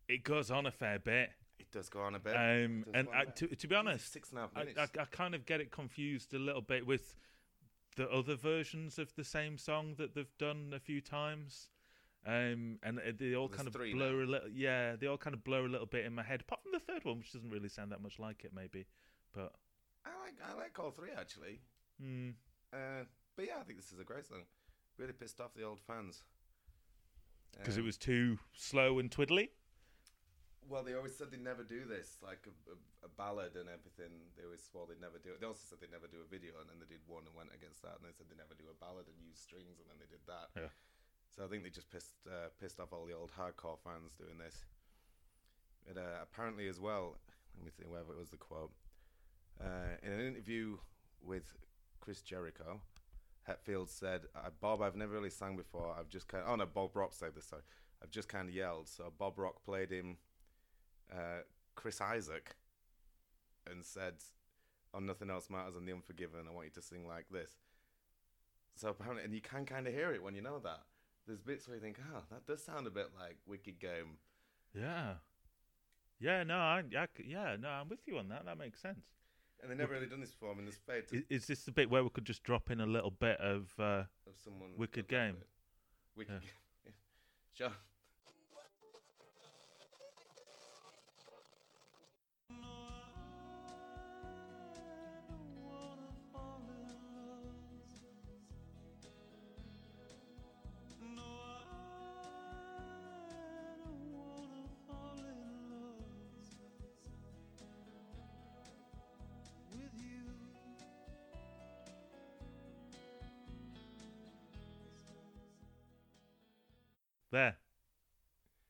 it 0.07 0.23
goes 0.23 0.51
on 0.51 0.65
a 0.65 0.71
fair 0.71 0.99
bit. 0.99 1.31
It 1.59 1.71
does 1.71 1.89
go 1.89 2.01
on 2.01 2.15
a 2.15 2.19
bit. 2.19 2.35
Um, 2.35 2.85
and 2.93 3.07
I, 3.13 3.25
to, 3.25 3.47
to 3.47 3.67
be 3.67 3.75
honest, 3.75 4.11
six 4.11 4.29
and 4.29 4.39
a 4.39 4.41
half 4.41 4.51
I, 4.55 4.59
minutes. 4.59 4.79
I, 4.97 5.01
I 5.01 5.05
kind 5.05 5.33
of 5.33 5.45
get 5.45 5.61
it 5.61 5.71
confused 5.71 6.33
a 6.33 6.39
little 6.39 6.61
bit 6.61 6.85
with 6.85 7.15
the 7.95 8.09
other 8.09 8.35
versions 8.35 8.99
of 8.99 9.13
the 9.15 9.23
same 9.23 9.57
song 9.57 9.95
that 9.97 10.15
they've 10.15 10.37
done 10.37 10.73
a 10.75 10.79
few 10.79 11.01
times. 11.01 11.69
Um, 12.25 12.79
and 12.83 13.01
they 13.19 13.35
all 13.35 13.47
There's 13.47 13.57
kind 13.57 13.67
of 13.67 13.73
blur 13.73 13.95
now. 13.95 14.23
a 14.23 14.29
little. 14.31 14.49
Yeah, 14.49 14.95
they 14.95 15.07
all 15.07 15.17
kind 15.17 15.33
of 15.33 15.43
blur 15.43 15.65
a 15.65 15.69
little 15.69 15.87
bit 15.87 16.05
in 16.05 16.13
my 16.13 16.23
head. 16.23 16.41
Apart 16.41 16.61
from 16.63 16.71
the 16.71 16.79
third 16.79 17.03
one, 17.03 17.19
which 17.19 17.33
doesn't 17.33 17.49
really 17.49 17.69
sound 17.69 17.91
that 17.91 18.01
much 18.01 18.17
like 18.17 18.45
it, 18.45 18.51
maybe. 18.55 18.85
But 19.33 19.51
I 20.05 20.09
like 20.23 20.35
I 20.47 20.57
like 20.57 20.79
all 20.79 20.91
three 20.91 21.09
actually. 21.17 21.59
hmm. 21.99 22.29
Uh, 22.73 23.05
but 23.35 23.45
yeah, 23.45 23.61
I 23.61 23.63
think 23.63 23.77
this 23.77 23.91
is 23.93 23.99
a 23.99 24.03
great 24.03 24.25
song. 24.25 24.43
Really 24.97 25.13
pissed 25.13 25.39
off 25.39 25.53
the 25.53 25.63
old 25.63 25.79
fans. 25.79 26.23
because 27.53 27.77
it 27.77 27.81
Um, 27.81 27.85
was 27.85 27.97
too 27.97 28.39
slow 28.53 28.97
and 28.97 29.11
twiddly. 29.13 29.49
Well, 30.67 30.81
they 30.81 30.95
always 30.95 31.13
said 31.15 31.29
they'd 31.29 31.43
never 31.43 31.61
do 31.63 31.85
this, 31.85 32.17
like 32.23 32.47
a, 32.47 32.53
a, 32.71 32.77
a 33.05 33.09
ballad 33.09 33.53
and 33.55 33.67
everything. 33.69 34.09
They 34.35 34.43
always 34.43 34.63
swore 34.63 34.87
they'd 34.87 35.01
never 35.01 35.19
do 35.19 35.29
it. 35.35 35.41
They 35.41 35.45
also 35.45 35.61
said 35.69 35.77
they'd 35.81 35.91
never 35.91 36.07
do 36.07 36.23
a 36.25 36.29
video, 36.29 36.53
and 36.61 36.69
then 36.69 36.79
they 36.79 36.87
did 36.89 37.01
one 37.05 37.27
and 37.27 37.35
went 37.35 37.53
against 37.53 37.83
that. 37.83 37.99
And 37.99 38.07
they 38.07 38.13
said 38.15 38.25
they'd 38.31 38.39
never 38.41 38.55
do 38.55 38.65
a 38.71 38.77
ballad 38.81 39.05
and 39.05 39.17
use 39.21 39.37
strings, 39.37 39.77
and 39.77 39.85
then 39.91 39.99
they 39.99 40.07
did 40.09 40.23
that. 40.25 40.49
Yeah. 40.55 40.71
So 41.29 41.43
I 41.43 41.47
think 41.49 41.61
they 41.63 41.69
just 41.69 41.89
pissed 41.91 42.15
uh, 42.25 42.49
pissed 42.61 42.79
off 42.79 42.93
all 42.93 43.05
the 43.05 43.13
old 43.13 43.29
hardcore 43.37 43.77
fans 43.83 44.13
doing 44.17 44.37
this. 44.39 44.65
But 45.85 45.97
uh, 45.99 46.23
apparently, 46.23 46.67
as 46.69 46.79
well, 46.79 47.17
let 47.57 47.65
me 47.65 47.71
think 47.75 47.91
whether 47.91 48.13
it 48.13 48.17
was 48.19 48.29
the 48.29 48.37
quote. 48.37 48.71
Uh, 49.59 49.99
in 50.01 50.11
an 50.13 50.21
interview 50.25 50.77
with 51.21 51.53
Chris 52.03 52.21
Jericho, 52.21 52.81
Hetfield 53.47 53.87
said, 53.87 54.23
uh, 54.35 54.49
"Bob, 54.59 54.81
I've 54.81 54.97
never 54.97 55.13
really 55.13 55.29
sang 55.29 55.55
before. 55.55 55.95
I've 55.97 56.09
just 56.09 56.27
kind 56.27 56.43
of, 56.43 56.49
oh 56.49 56.55
no, 56.57 56.65
Bob 56.65 56.97
Rock 56.97 57.13
said 57.13 57.33
this. 57.33 57.45
Sorry, 57.45 57.61
I've 58.01 58.11
just 58.11 58.27
kind 58.27 58.49
of 58.49 58.53
yelled. 58.53 58.89
So 58.89 59.13
Bob 59.17 59.39
Rock 59.39 59.63
played 59.63 59.89
him 59.89 60.17
uh, 61.09 61.43
Chris 61.75 62.01
Isaak 62.01 62.57
and 63.71 63.85
said, 63.85 64.15
"On 64.93 65.05
Nothing 65.05 65.29
Else 65.29 65.49
Matters 65.49 65.77
and 65.77 65.87
The 65.87 65.93
Unforgiven, 65.93 66.45
I 66.45 66.51
want 66.51 66.65
you 66.65 66.71
to 66.71 66.81
sing 66.81 67.07
like 67.07 67.27
this." 67.31 67.51
So 68.75 68.89
apparently, 68.89 69.23
and 69.23 69.33
you 69.33 69.39
can 69.39 69.65
kind 69.65 69.87
of 69.87 69.93
hear 69.93 70.11
it 70.11 70.21
when 70.21 70.35
you 70.35 70.41
know 70.41 70.59
that. 70.59 70.81
There's 71.25 71.39
bits 71.39 71.69
where 71.69 71.77
you 71.77 71.81
think, 71.81 71.99
"Oh, 72.13 72.23
that 72.31 72.45
does 72.45 72.61
sound 72.65 72.85
a 72.85 72.91
bit 72.91 73.11
like 73.17 73.37
Wicked 73.47 73.79
Game." 73.79 74.17
Yeah. 74.73 75.13
Yeah, 76.19 76.43
no, 76.43 76.57
I 76.57 76.83
yeah, 77.25 77.55
no, 77.57 77.69
I'm 77.69 77.87
with 77.87 78.05
you 78.05 78.17
on 78.17 78.27
that. 78.27 78.43
That 78.43 78.57
makes 78.57 78.81
sense. 78.81 79.05
And 79.63 79.71
they've 79.71 79.77
never 79.77 79.93
really 79.93 80.07
done 80.07 80.19
this 80.19 80.31
before. 80.31 80.51
I 80.51 80.55
mean, 80.55 80.65
there's 80.65 80.75
fade 80.75 81.07
to 81.07 81.15
Is, 81.15 81.23
is 81.41 81.47
this 81.47 81.63
the 81.63 81.71
bit 81.71 81.89
where 81.89 82.03
we 82.03 82.09
could 82.09 82.25
just 82.25 82.43
drop 82.43 82.69
in 82.69 82.81
a 82.81 82.85
little 82.85 83.11
bit 83.11 83.39
of 83.39 83.71
uh, 83.79 84.03
of 84.27 84.33
someone 84.43 84.71
Wicked 84.77 85.07
Game? 85.07 85.37
Wicked. 86.15 86.41
Yeah. 86.43 86.49
Sure. 87.55 87.71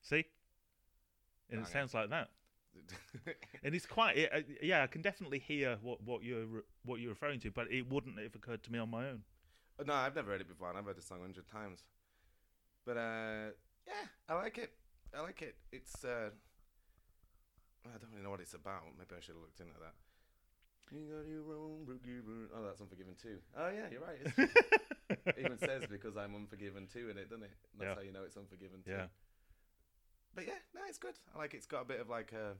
See? 0.04 0.26
And 1.50 1.60
it 1.60 1.64
Bang 1.64 1.64
it. 1.64 1.68
sounds 1.74 1.94
like 1.94 2.10
that. 2.12 2.30
And 3.64 3.74
it's 3.76 3.86
quite, 3.86 4.18
it, 4.18 4.30
uh, 4.34 4.40
yeah, 4.62 4.84
I 4.84 4.88
can 4.88 5.02
definitely 5.02 5.40
hear 5.40 5.78
what, 5.82 6.02
what 6.04 6.24
you're 6.24 6.46
re- 6.46 6.62
what 6.84 7.00
you're 7.00 7.12
referring 7.12 7.40
to, 7.42 7.52
but 7.52 7.72
it 7.72 7.90
wouldn't 7.90 8.20
have 8.20 8.36
occurred 8.36 8.62
to 8.64 8.72
me 8.72 8.80
on 8.80 8.90
my 8.92 9.08
own. 9.10 9.22
Uh, 9.80 9.84
No, 9.88 9.94
I've 9.94 10.16
never 10.16 10.32
heard 10.32 10.42
it 10.42 10.50
before, 10.50 10.68
and 10.70 10.78
I've 10.78 10.84
heard 10.86 10.98
the 10.98 11.02
song 11.02 11.20
a 11.20 11.22
hundred 11.22 11.48
times. 11.48 11.84
But 12.86 12.98
uh, 12.98 13.52
yeah, 13.88 14.06
I 14.28 14.34
like 14.36 14.58
it. 14.58 14.72
I 15.18 15.22
like 15.22 15.42
it. 15.42 15.56
It's 15.72 16.04
uh, 16.04 16.30
I 17.86 17.98
don't 18.00 18.12
really 18.12 18.24
know 18.24 18.32
what 18.32 18.42
it's 18.42 18.54
about. 18.54 18.84
Maybe 18.98 19.16
I 19.16 19.22
should 19.22 19.36
have 19.36 19.42
looked 19.44 19.60
into 19.62 19.74
that. 19.80 19.94
You 20.92 21.08
got 21.08 21.28
your 21.28 21.56
own 21.56 21.86
forgiven. 21.86 22.50
Oh, 22.54 22.64
that's 22.66 22.82
Unforgiven 22.82 23.16
too. 23.22 23.38
Oh 23.58 23.70
yeah, 23.70 23.88
you're 23.92 24.02
right. 24.02 24.50
It 25.28 25.36
even 25.38 25.58
says 25.60 25.84
because 25.90 26.18
I'm 26.18 26.34
Unforgiven 26.36 26.88
too 26.92 27.10
in 27.12 27.18
it, 27.18 27.30
doesn't 27.30 27.44
it? 27.44 27.52
That's 27.78 27.90
Yeah. 27.90 27.96
how 27.96 28.02
you 28.02 28.12
know 28.12 28.24
it's 28.26 28.36
Unforgiven 28.36 28.82
too. 28.84 28.92
Yeah. 28.92 29.06
But 30.36 30.48
yeah, 30.48 30.54
no, 30.74 30.82
it's 30.88 30.98
good. 30.98 31.16
I 31.36 31.38
like 31.40 31.54
it. 31.54 31.58
It's 31.58 31.66
got 31.66 31.82
a 31.82 31.86
bit 31.86 32.00
of 32.00 32.10
like 32.10 32.32
a 32.34 32.54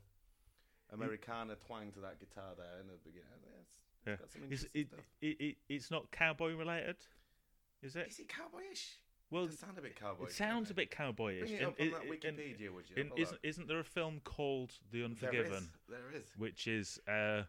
Americana 0.94 1.56
twang 1.56 1.92
to 1.94 2.00
that 2.02 2.20
guitar 2.20 2.52
there 2.58 2.80
in 2.82 2.88
the 2.88 2.94
beginning. 3.04 3.28
Yeah, 3.44 3.62
it's, 3.62 3.72
it's 3.98 4.08
Yeah. 4.08 4.16
got 4.18 4.32
some 4.32 4.44
interesting 4.44 4.70
it, 4.82 4.88
stuff. 4.88 5.00
it, 5.22 5.38
it, 5.42 5.56
it's 5.70 5.90
not 5.92 6.12
cowboy 6.12 6.54
related, 6.56 6.98
is 7.82 7.96
it? 7.96 8.08
Is 8.10 8.20
it 8.20 8.28
cowboyish? 8.28 8.96
Well, 9.32 9.46
it 9.46 9.48
does 9.50 9.60
sound 9.60 9.78
a 9.80 9.82
bit 9.82 10.00
cowboyish. 10.00 10.28
It 10.28 10.34
sounds 10.34 10.70
a 10.70 10.74
bit 10.76 10.92
cowboyish. 10.92 11.40
Bring 11.40 11.54
it 11.54 11.58
And 11.58 11.66
up 11.68 11.76
on 11.80 11.88
it- 11.88 11.92
that 11.94 12.04
it- 12.06 12.24
and- 12.26 12.38
Wikipedia, 12.38 12.70
would 12.74 12.90
you? 12.90 13.02
And, 13.02 13.12
isn't, 13.18 13.40
isn't 13.42 13.68
there 13.68 13.80
a 13.80 13.84
film 13.84 14.22
called 14.24 14.74
The 14.92 15.00
There 15.00 15.06
is, 15.08 15.12
Unforgiven? 15.24 15.70
there 15.90 16.12
is. 16.16 16.26
Which 16.38 16.68
is 16.68 17.00
a 17.08 17.46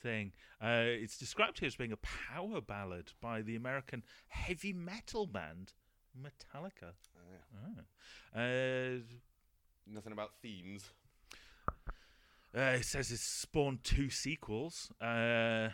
thing. 0.00 0.32
Uh, 0.62 0.84
it's 0.86 1.18
described 1.18 1.58
here 1.58 1.66
as 1.66 1.74
being 1.74 1.92
a 1.92 1.96
power 1.96 2.60
ballad 2.60 3.12
by 3.20 3.42
the 3.42 3.56
American 3.56 4.04
heavy 4.28 4.72
metal 4.72 5.26
band 5.26 5.72
Metallica. 6.18 6.92
Oh, 7.16 7.30
yeah. 7.30 7.82
Ah. 8.34 8.40
Uh, 8.40 8.98
Nothing 9.86 10.12
about 10.12 10.30
themes. 10.40 10.84
Uh, 12.56 12.60
it 12.78 12.84
says 12.84 13.10
it's 13.10 13.22
spawned 13.22 13.82
two 13.84 14.10
sequels. 14.10 14.92
Uh, 15.00 15.70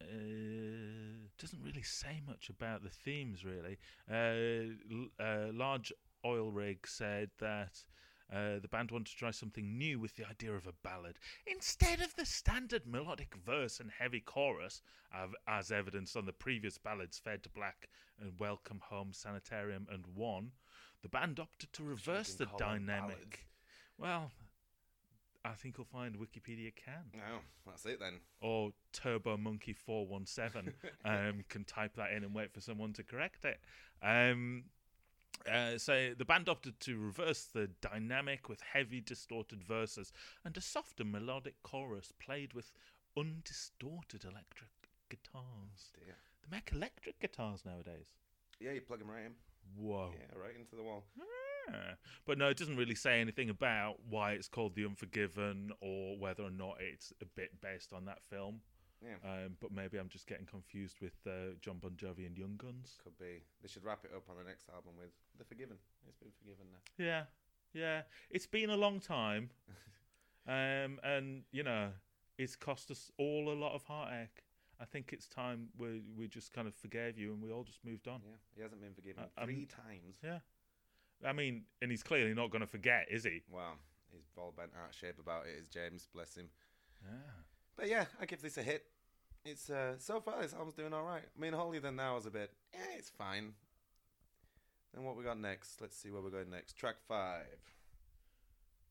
uh, 0.00 1.26
doesn't 1.38 1.62
really 1.62 1.82
say 1.82 2.20
much 2.26 2.48
about 2.50 2.82
the 2.82 2.90
themes, 2.90 3.44
really. 3.44 3.78
Uh, 4.10 4.74
l- 4.90 5.08
uh, 5.20 5.52
Large 5.52 5.92
Oil 6.24 6.50
Rig 6.50 6.86
said 6.86 7.30
that 7.38 7.84
uh, 8.32 8.58
the 8.60 8.68
band 8.68 8.90
wanted 8.90 9.06
to 9.10 9.16
try 9.16 9.30
something 9.30 9.78
new 9.78 9.98
with 9.98 10.16
the 10.16 10.28
idea 10.28 10.52
of 10.52 10.66
a 10.66 10.72
ballad. 10.82 11.18
Instead 11.46 12.00
of 12.00 12.14
the 12.16 12.26
standard 12.26 12.86
melodic 12.86 13.34
verse 13.34 13.80
and 13.80 13.90
heavy 13.90 14.20
chorus, 14.20 14.82
as 15.46 15.72
evidenced 15.72 16.16
on 16.16 16.26
the 16.26 16.32
previous 16.32 16.76
ballads 16.76 17.18
Fade 17.18 17.42
to 17.44 17.48
Black 17.48 17.88
and 18.20 18.38
Welcome 18.38 18.80
Home 18.90 19.10
Sanitarium 19.12 19.86
and 19.90 20.04
One, 20.14 20.52
the 21.02 21.08
band 21.08 21.40
opted 21.40 21.72
to 21.74 21.82
reverse 21.82 22.34
the 22.34 22.44
can 22.44 22.50
call 22.50 22.58
them 22.58 22.86
dynamic. 22.86 23.46
Well, 23.96 24.30
I 25.44 25.52
think 25.52 25.78
you'll 25.78 25.86
find 25.86 26.16
Wikipedia 26.16 26.74
can. 26.74 27.10
No, 27.14 27.38
that's 27.66 27.86
it 27.86 28.00
then. 28.00 28.20
Or 28.40 28.72
Turbo 28.92 29.36
Monkey 29.36 29.72
four 29.72 30.06
one 30.06 30.26
seven 30.26 30.74
um 31.04 31.44
can 31.48 31.64
type 31.64 31.94
that 31.96 32.12
in 32.12 32.24
and 32.24 32.34
wait 32.34 32.52
for 32.52 32.60
someone 32.60 32.92
to 32.94 33.02
correct 33.02 33.44
it. 33.44 33.58
Um, 34.02 34.64
uh, 35.50 35.78
so 35.78 36.12
the 36.16 36.24
band 36.24 36.48
opted 36.48 36.80
to 36.80 36.98
reverse 36.98 37.44
the 37.44 37.70
dynamic 37.80 38.48
with 38.48 38.60
heavy 38.60 39.00
distorted 39.00 39.62
verses 39.62 40.12
and 40.44 40.56
a 40.56 40.60
softer 40.60 41.04
melodic 41.04 41.54
chorus 41.62 42.12
played 42.18 42.54
with 42.54 42.72
undistorted 43.16 44.24
electric 44.24 44.70
guitars. 45.08 45.92
Dear. 45.94 46.16
They 46.42 46.56
make 46.56 46.70
electric 46.72 47.20
guitars 47.20 47.64
nowadays. 47.64 48.14
Yeah, 48.60 48.72
you 48.72 48.80
plug 48.80 49.00
them 49.00 49.10
right 49.10 49.26
in. 49.26 49.32
Whoa. 49.76 50.12
Yeah, 50.12 50.38
right 50.38 50.56
into 50.58 50.76
the 50.76 50.82
wall. 50.82 51.04
Yeah. 51.16 51.94
But 52.26 52.38
no, 52.38 52.48
it 52.48 52.56
doesn't 52.56 52.76
really 52.76 52.94
say 52.94 53.20
anything 53.20 53.50
about 53.50 53.96
why 54.08 54.32
it's 54.32 54.48
called 54.48 54.74
The 54.74 54.84
Unforgiven 54.84 55.70
or 55.80 56.16
whether 56.18 56.42
or 56.42 56.50
not 56.50 56.76
it's 56.80 57.12
a 57.20 57.26
bit 57.26 57.60
based 57.60 57.92
on 57.92 58.06
that 58.06 58.22
film. 58.24 58.60
Yeah. 59.04 59.16
Um, 59.22 59.56
but 59.60 59.70
maybe 59.72 59.96
I'm 59.98 60.08
just 60.08 60.26
getting 60.26 60.46
confused 60.46 60.96
with 61.00 61.14
uh, 61.26 61.54
Jon 61.60 61.78
Bon 61.80 61.92
Jovi 61.92 62.26
and 62.26 62.36
Young 62.36 62.56
Guns. 62.56 62.98
Could 63.02 63.16
be. 63.18 63.44
They 63.62 63.68
should 63.68 63.84
wrap 63.84 64.04
it 64.04 64.10
up 64.14 64.24
on 64.28 64.36
the 64.36 64.44
next 64.48 64.68
album 64.74 64.92
with 64.98 65.10
The 65.38 65.44
Forgiven. 65.44 65.76
It's 66.08 66.16
been 66.18 66.32
forgiven 66.38 66.66
now. 66.72 67.04
Yeah, 67.04 67.22
yeah. 67.72 68.02
It's 68.30 68.46
been 68.46 68.70
a 68.70 68.76
long 68.76 68.98
time, 68.98 69.50
um, 70.48 70.98
and 71.04 71.42
you 71.52 71.62
know, 71.62 71.90
it's 72.38 72.56
cost 72.56 72.90
us 72.90 73.10
all 73.18 73.52
a 73.52 73.54
lot 73.58 73.74
of 73.74 73.84
heartache. 73.84 74.42
I 74.80 74.84
think 74.84 75.12
it's 75.12 75.26
time 75.26 75.68
we 75.76 76.02
we 76.16 76.28
just 76.28 76.52
kind 76.52 76.66
of 76.68 76.74
forgave 76.74 77.18
you 77.18 77.32
and 77.32 77.42
we 77.42 77.50
all 77.52 77.64
just 77.64 77.84
moved 77.84 78.08
on. 78.08 78.20
Yeah, 78.24 78.36
he 78.56 78.62
hasn't 78.62 78.80
been 78.80 78.94
forgiven 78.94 79.24
Uh, 79.36 79.42
um, 79.42 79.46
three 79.48 79.66
times. 79.66 80.18
Yeah. 80.22 80.38
I 81.26 81.32
mean, 81.32 81.64
and 81.82 81.90
he's 81.90 82.04
clearly 82.04 82.32
not 82.32 82.50
going 82.50 82.60
to 82.60 82.66
forget, 82.68 83.06
is 83.10 83.24
he? 83.24 83.42
Wow, 83.50 83.72
he's 84.12 84.22
all 84.36 84.52
bent 84.56 84.70
out 84.80 84.90
of 84.90 84.94
shape 84.96 85.18
about 85.18 85.46
it. 85.46 85.58
Is 85.60 85.66
James, 85.68 86.06
bless 86.14 86.36
him. 86.36 86.48
Yeah. 87.04 87.10
But 87.78 87.88
yeah, 87.88 88.06
I 88.20 88.26
give 88.26 88.42
this 88.42 88.58
a 88.58 88.62
hit. 88.62 88.84
It's 89.44 89.70
uh, 89.70 89.94
so 89.98 90.20
far 90.20 90.42
this 90.42 90.52
album's 90.52 90.74
doing 90.74 90.92
all 90.92 91.04
right. 91.04 91.22
I 91.22 91.40
mean, 91.40 91.52
Holier 91.52 91.80
Than 91.80 91.96
Thou 91.96 92.16
was 92.16 92.26
a 92.26 92.30
bit. 92.30 92.50
Yeah, 92.74 92.80
it's 92.98 93.08
fine. 93.08 93.52
Then 94.92 95.04
what 95.04 95.16
we 95.16 95.22
got 95.22 95.38
next? 95.38 95.80
Let's 95.80 95.96
see 95.96 96.10
where 96.10 96.20
we're 96.20 96.30
going 96.30 96.50
next. 96.50 96.72
Track 96.74 96.96
five. 97.06 97.46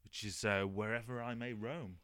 Which 0.06 0.24
is 0.24 0.46
uh, 0.46 0.62
wherever 0.62 1.22
I 1.22 1.36
may 1.36 1.52
roam. 1.52 1.98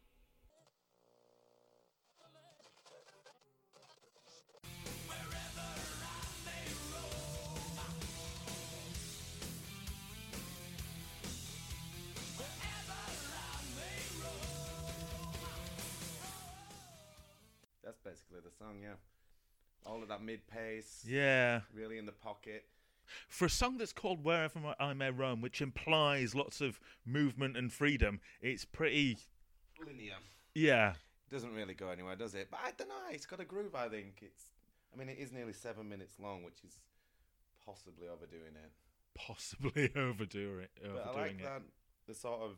Basically 18.13 18.39
the 18.45 18.55
song, 18.55 18.77
yeah. 18.81 18.95
All 19.85 20.01
of 20.01 20.09
that 20.09 20.23
mid 20.23 20.45
pace. 20.47 21.03
Yeah. 21.07 21.61
Really 21.75 21.97
in 21.97 22.05
the 22.05 22.11
pocket. 22.11 22.65
For 23.27 23.45
a 23.45 23.49
song 23.49 23.77
that's 23.77 23.91
called 23.91 24.23
Wherever 24.23 24.75
I 24.79 24.93
May 24.93 25.09
Roam, 25.09 25.41
which 25.41 25.61
implies 25.61 26.35
lots 26.35 26.61
of 26.61 26.79
movement 27.05 27.57
and 27.57 27.73
freedom, 27.73 28.21
it's 28.41 28.65
pretty. 28.65 29.17
Linear. 29.85 30.15
Yeah. 30.53 30.93
Doesn't 31.31 31.53
really 31.53 31.73
go 31.73 31.89
anywhere, 31.89 32.15
does 32.15 32.35
it? 32.35 32.49
But 32.51 32.59
I 32.63 32.71
don't 32.77 32.87
know. 32.87 32.95
It's 33.11 33.25
got 33.25 33.39
a 33.39 33.45
groove. 33.45 33.75
I 33.75 33.89
think 33.89 34.19
it's. 34.21 34.43
I 34.93 34.97
mean, 34.97 35.09
it 35.09 35.17
is 35.19 35.31
nearly 35.31 35.53
seven 35.53 35.89
minutes 35.89 36.13
long, 36.19 36.43
which 36.43 36.63
is 36.63 36.77
possibly 37.65 38.07
overdoing 38.07 38.53
it. 38.53 38.71
Possibly 39.15 39.91
overdoing 39.95 40.61
it. 40.61 40.71
But 40.81 41.13
I 41.13 41.19
like 41.19 41.31
it. 41.31 41.43
that 41.43 41.63
the 42.07 42.13
sort 42.13 42.41
of 42.41 42.51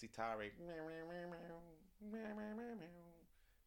sitari 0.00 0.50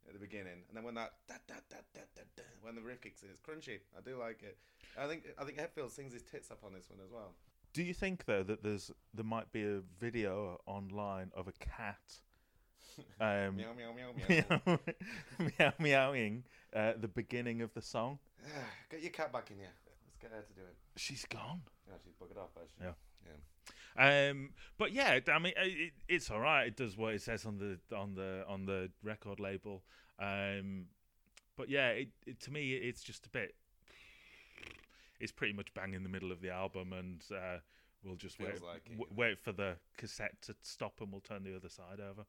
at 0.08 0.14
the 0.14 0.20
beginning, 0.20 0.64
and 0.68 0.76
then 0.76 0.84
when 0.84 0.96
that 0.96 1.14
da, 1.28 1.36
da, 1.48 1.56
da, 1.70 1.78
da, 1.94 2.02
da, 2.16 2.22
da, 2.36 2.44
when 2.62 2.76
the 2.76 2.82
riff 2.82 3.02
kicks 3.02 3.24
in, 3.24 3.30
it's 3.30 3.42
crunchy. 3.42 3.80
I 3.98 4.02
do 4.02 4.18
like 4.18 4.42
it. 4.44 4.58
I 4.98 5.08
think 5.08 5.24
I 5.38 5.44
think 5.44 5.58
Hetfield 5.58 5.92
sings 5.92 6.14
his 6.14 6.24
tits 6.24 6.52
up 6.52 6.64
on 6.64 6.74
this 6.74 6.90
one 6.90 7.00
as 7.04 7.12
well. 7.12 7.34
Do 7.74 7.84
you 7.84 7.94
think 7.94 8.26
though 8.26 8.44
that 8.44 8.64
there's 8.64 8.92
there 9.14 9.26
might 9.26 9.52
be 9.52 9.64
a 9.64 9.82
video 10.00 10.60
online 10.66 11.32
of 11.36 11.48
a 11.48 11.54
cat 11.54 12.00
um, 13.22 13.58
Meow, 13.58 13.74
meow, 13.78 13.94
meow, 13.94 14.48
meow 14.66 14.80
meow 15.60 15.74
meowing 15.80 16.44
uh, 16.76 16.94
the 17.00 17.08
beginning 17.08 17.62
of 17.62 17.74
the 17.74 17.82
song? 17.82 18.20
Get 18.90 19.02
your 19.02 19.12
cat 19.12 19.32
back 19.32 19.52
in 19.52 19.58
here. 19.58 19.74
Let's 20.06 20.18
get 20.20 20.32
her 20.32 20.42
to 20.42 20.54
do 20.54 20.62
it. 20.62 20.76
She's 20.96 21.26
gone. 21.26 21.62
Yeah, 21.88 21.96
she's 22.04 22.14
buggered 22.14 22.42
off. 22.42 22.50
Actually. 22.56 22.88
Yeah. 22.88 22.94
Yeah. 23.26 23.74
Um, 23.98 24.52
but 24.78 24.92
yeah, 24.92 25.20
I 25.34 25.40
mean, 25.40 25.54
it, 25.58 25.94
it's 26.08 26.30
all 26.30 26.40
right. 26.40 26.68
It 26.68 26.76
does 26.76 26.96
what 26.96 27.14
it 27.14 27.22
says 27.22 27.46
on 27.46 27.58
the 27.58 27.80
on 27.96 28.14
the 28.14 28.44
on 28.48 28.66
the 28.66 28.90
record 29.04 29.40
label. 29.40 29.84
Um, 30.20 30.86
but 31.56 31.70
yeah, 31.70 31.90
it, 31.90 32.10
it, 32.26 32.40
to 32.42 32.52
me, 32.52 32.74
it's 32.74 33.02
just 33.02 33.26
a 33.26 33.30
bit. 33.30 33.56
It's 35.20 35.32
pretty 35.32 35.54
much 35.54 35.74
bang 35.74 35.94
in 35.94 36.04
the 36.04 36.10
middle 36.10 36.32
of 36.32 36.42
the 36.42 36.52
album, 36.52 36.94
and 36.94 37.24
uh, 37.32 37.58
we'll 38.04 38.16
just 38.16 38.40
wait, 38.40 38.62
like 38.64 38.84
it, 38.86 38.98
w- 38.98 39.12
wait 39.16 39.40
for 39.40 39.52
the 39.52 39.76
cassette 39.98 40.40
to 40.44 40.56
stop, 40.62 41.02
and 41.02 41.12
we'll 41.12 41.22
turn 41.22 41.44
the 41.44 41.56
other 41.56 41.70
side 41.70 42.00
over. 42.00 42.24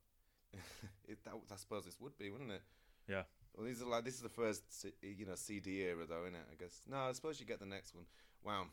it, 1.06 1.22
that, 1.24 1.34
I 1.52 1.56
suppose 1.56 1.84
this 1.84 2.00
would 2.00 2.16
be, 2.16 2.30
wouldn't 2.30 2.50
it? 2.50 2.62
Yeah. 3.06 3.22
Well, 3.54 3.66
these 3.66 3.82
are 3.82 3.86
like 3.86 4.04
this 4.04 4.14
is 4.14 4.20
the 4.20 4.28
first 4.30 4.62
you 5.02 5.26
know 5.26 5.34
CD 5.34 5.82
era 5.82 6.06
though, 6.08 6.22
isn't 6.22 6.34
it? 6.34 6.46
I 6.50 6.54
guess. 6.54 6.80
No, 6.88 6.96
I 6.96 7.12
suppose 7.12 7.38
you 7.40 7.44
get 7.44 7.60
the 7.60 7.66
next 7.66 7.94
one. 7.94 8.04
Wow. 8.42 8.66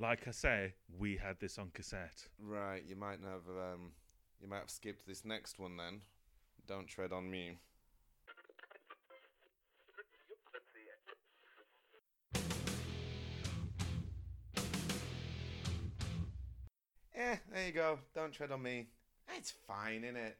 Like 0.00 0.26
I 0.26 0.32
say, 0.32 0.74
we 0.98 1.16
had 1.16 1.38
this 1.38 1.56
on 1.56 1.70
cassette. 1.72 2.26
Right. 2.40 2.82
You 2.86 2.96
might 2.96 3.20
have 3.22 3.46
um, 3.48 3.92
you 4.40 4.48
might 4.48 4.58
have 4.58 4.70
skipped 4.70 5.06
this 5.06 5.24
next 5.24 5.58
one 5.58 5.76
then. 5.76 6.00
Don't 6.66 6.88
tread 6.88 7.12
on 7.12 7.30
me. 7.30 7.58
Eh, 17.14 17.36
there 17.52 17.66
you 17.66 17.72
go. 17.72 17.98
Don't 18.14 18.32
tread 18.32 18.50
on 18.50 18.62
me. 18.62 18.88
It's 19.36 19.52
fine, 19.52 20.02
isn't 20.02 20.16
it? 20.16 20.36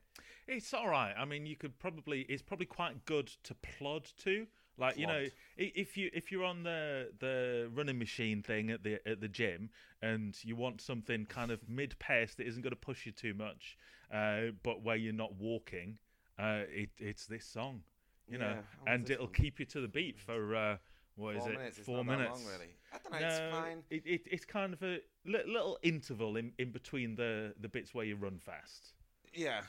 It's 0.49 0.75
all 0.75 0.89
right. 0.89 1.15
I 1.17 1.25
mean, 1.25 1.47
you 1.47 1.57
could 1.57 1.79
probably. 1.79 2.23
It's 2.23 2.43
probably 2.43 2.67
quite 2.67 3.05
good 3.05 3.29
to 3.45 3.55
plod 3.55 4.09
to. 4.25 4.47
Like 4.77 4.99
you 4.99 5.07
know, 5.07 5.27
if 5.57 5.97
you 5.97 6.11
if 6.13 6.33
you're 6.33 6.45
on 6.45 6.65
the 6.65 7.11
the 7.21 7.71
running 7.73 7.99
machine 7.99 8.43
thing 8.43 8.71
at 8.71 8.83
the 8.83 9.07
at 9.09 9.21
the 9.21 9.29
gym 9.29 9.71
and 10.03 10.37
you 10.43 10.57
want 10.57 10.81
something 10.81 11.27
kind 11.27 11.51
of 11.53 11.69
mid 11.69 11.97
pace 11.99 12.35
that 12.35 12.47
isn't 12.47 12.63
going 12.63 12.71
to 12.73 12.77
push 12.77 13.07
you 13.07 13.13
too 13.13 13.35
much, 13.35 13.79
uh, 14.13 14.47
but 14.63 14.83
where 14.83 14.97
you're 14.97 15.13
not 15.13 15.35
walking, 15.37 15.99
uh, 16.39 16.63
it 16.69 16.91
it's 16.99 17.27
this 17.27 17.47
song, 17.47 17.83
you 18.29 18.39
Yeah, 18.39 18.55
know, 18.55 18.57
and 18.87 19.09
it'll 19.09 19.27
one? 19.27 19.35
keep 19.35 19.61
you 19.61 19.67
to 19.67 19.81
the 19.81 19.89
beat 19.89 20.19
for 20.19 20.57
uh, 20.57 20.77
what 21.17 21.37
is 21.37 21.43
Four 21.43 21.51
it? 21.51 21.57
minutes, 21.59 21.79
it's 21.79 21.87
Four 21.87 22.05
that 22.05 22.19
minutes. 22.19 22.41
long, 22.41 22.53
really. 22.53 22.71
I 22.93 22.99
don't 22.99 23.13
know, 23.13 23.29
it's 23.29 23.39
fine. 23.51 23.83
It, 23.91 24.03
it, 24.05 24.21
it's 24.27 24.45
kind 24.45 24.73
of 24.73 24.83
a 24.83 24.99
li- 25.25 25.45
little 25.47 25.79
interval 25.85 26.37
in, 26.37 26.53
in 26.59 26.73
between 26.73 27.15
the 27.15 27.55
the 27.61 27.69
bits 27.69 27.95
where 27.95 28.05
you 28.05 28.17
run 28.17 28.39
fast. 28.39 28.93
Yeah. 29.33 29.63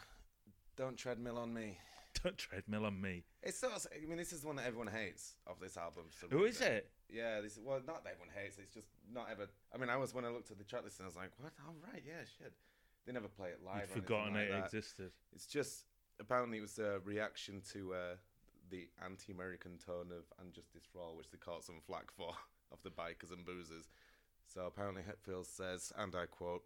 Don't 0.75 0.97
treadmill 0.97 1.37
on 1.37 1.53
me. 1.53 1.77
Don't 2.23 2.37
treadmill 2.37 2.85
on 2.85 2.99
me. 3.01 3.23
It's 3.45 3.59
sort 3.59 3.73
of, 3.73 3.85
I 3.93 4.05
mean, 4.07 4.17
this 4.17 4.33
is 4.33 4.41
the 4.41 4.47
one 4.47 4.55
that 4.55 4.65
everyone 4.65 4.87
hates 4.87 5.35
of 5.45 5.59
this 5.59 5.77
album. 5.77 6.05
Who 6.31 6.45
is 6.45 6.61
it? 6.61 6.89
Yeah, 7.09 7.41
this 7.41 7.59
well, 7.63 7.79
not 7.85 8.03
that 8.03 8.13
everyone 8.13 8.33
hates. 8.35 8.57
It's 8.57 8.73
just 8.73 8.87
not 9.13 9.27
ever. 9.31 9.47
I 9.73 9.77
mean, 9.77 9.89
I 9.89 9.97
was 9.97 10.13
when 10.13 10.25
I 10.25 10.29
looked 10.29 10.49
at 10.49 10.57
the 10.57 10.63
track 10.63 10.83
list 10.83 10.99
and 10.99 11.05
I 11.05 11.09
was 11.09 11.15
like, 11.15 11.29
what? 11.37 11.53
Oh 11.61 11.73
right, 11.91 12.01
yeah, 12.05 12.25
shit. 12.39 12.53
They 13.05 13.13
never 13.13 13.27
play 13.27 13.49
it 13.49 13.59
live. 13.63 13.87
You'd 13.93 14.03
forgotten 14.03 14.33
like 14.33 14.43
it 14.45 14.51
that. 14.51 14.65
existed. 14.65 15.11
It's 15.31 15.45
just 15.45 15.85
apparently 16.19 16.57
it 16.57 16.61
was 16.61 16.79
a 16.79 16.99
reaction 17.05 17.61
to 17.73 17.93
uh, 17.93 17.97
the 18.71 18.89
anti-American 19.05 19.77
tone 19.77 20.09
of 20.09 20.25
"And 20.41 20.51
Justice 20.51 20.83
for 20.91 20.99
All," 20.99 21.15
which 21.15 21.29
they 21.29 21.37
caught 21.37 21.63
some 21.63 21.79
flack 21.85 22.09
for 22.11 22.33
of 22.71 22.81
the 22.83 22.89
bikers 22.89 23.31
and 23.31 23.45
boozers. 23.45 23.89
So 24.51 24.65
apparently 24.65 25.03
Hetfield 25.03 25.45
says, 25.45 25.91
and 25.97 26.15
I 26.15 26.25
quote, 26.25 26.63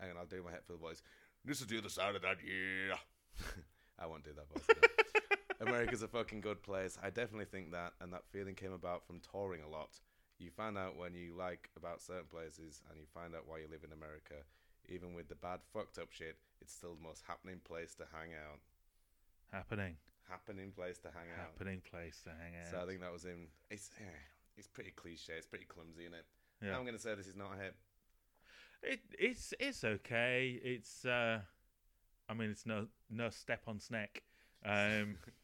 and 0.00 0.18
I'll 0.18 0.26
do 0.26 0.42
my 0.42 0.50
Hetfield 0.50 0.80
voice. 0.80 1.02
This 1.44 1.60
is 1.60 1.66
the 1.66 1.78
other 1.78 1.88
side 1.88 2.14
of 2.14 2.22
that, 2.22 2.36
yeah. 2.44 2.96
I 3.98 4.06
won't 4.06 4.24
do 4.24 4.30
that 4.34 4.48
voice. 4.48 4.76
America's 5.60 6.02
a 6.02 6.08
fucking 6.08 6.40
good 6.40 6.62
place. 6.62 6.98
I 7.02 7.10
definitely 7.10 7.46
think 7.46 7.72
that, 7.72 7.92
and 8.00 8.12
that 8.12 8.24
feeling 8.30 8.54
came 8.54 8.72
about 8.72 9.06
from 9.06 9.20
touring 9.20 9.62
a 9.62 9.68
lot. 9.68 10.00
You 10.38 10.50
find 10.50 10.78
out 10.78 10.96
when 10.96 11.14
you 11.14 11.34
like 11.36 11.68
about 11.76 12.00
certain 12.00 12.28
places, 12.30 12.82
and 12.88 12.98
you 12.98 13.06
find 13.12 13.34
out 13.34 13.44
why 13.46 13.58
you 13.58 13.66
live 13.70 13.84
in 13.84 13.92
America. 13.92 14.46
Even 14.88 15.14
with 15.14 15.28
the 15.28 15.34
bad, 15.34 15.60
fucked 15.72 15.98
up 15.98 16.10
shit, 16.10 16.36
it's 16.60 16.72
still 16.72 16.94
the 16.94 17.06
most 17.06 17.22
happening 17.28 17.60
place 17.62 17.94
to 17.96 18.04
hang 18.12 18.30
out. 18.32 18.58
Happening. 19.52 19.96
Happening 20.28 20.72
place 20.72 20.98
to 20.98 21.08
hang 21.08 21.28
out. 21.38 21.50
Happening 21.52 21.82
place 21.88 22.20
to 22.24 22.30
hang 22.30 22.54
out. 22.60 22.70
So 22.70 22.82
I 22.82 22.86
think 22.86 23.00
that 23.00 23.12
was 23.12 23.24
in. 23.24 23.48
It's 23.70 23.90
yeah, 24.00 24.06
it's 24.56 24.68
pretty 24.68 24.92
cliche. 24.92 25.34
It's 25.36 25.46
pretty 25.46 25.66
clumsy, 25.66 26.02
isn't 26.02 26.14
it? 26.14 26.24
Yeah. 26.62 26.76
I'm 26.76 26.84
gonna 26.84 26.98
say 26.98 27.14
this 27.14 27.26
is 27.26 27.36
not 27.36 27.50
a 27.58 27.62
hit. 27.62 27.74
It 28.82 29.00
it's 29.18 29.52
it's 29.58 29.84
okay. 29.84 30.58
It's 30.62 31.04
uh, 31.04 31.40
I 32.28 32.34
mean, 32.34 32.50
it's 32.50 32.64
no 32.64 32.86
no 33.10 33.28
step 33.30 33.62
on 33.66 33.80
snack, 33.80 34.22
um, 34.64 35.16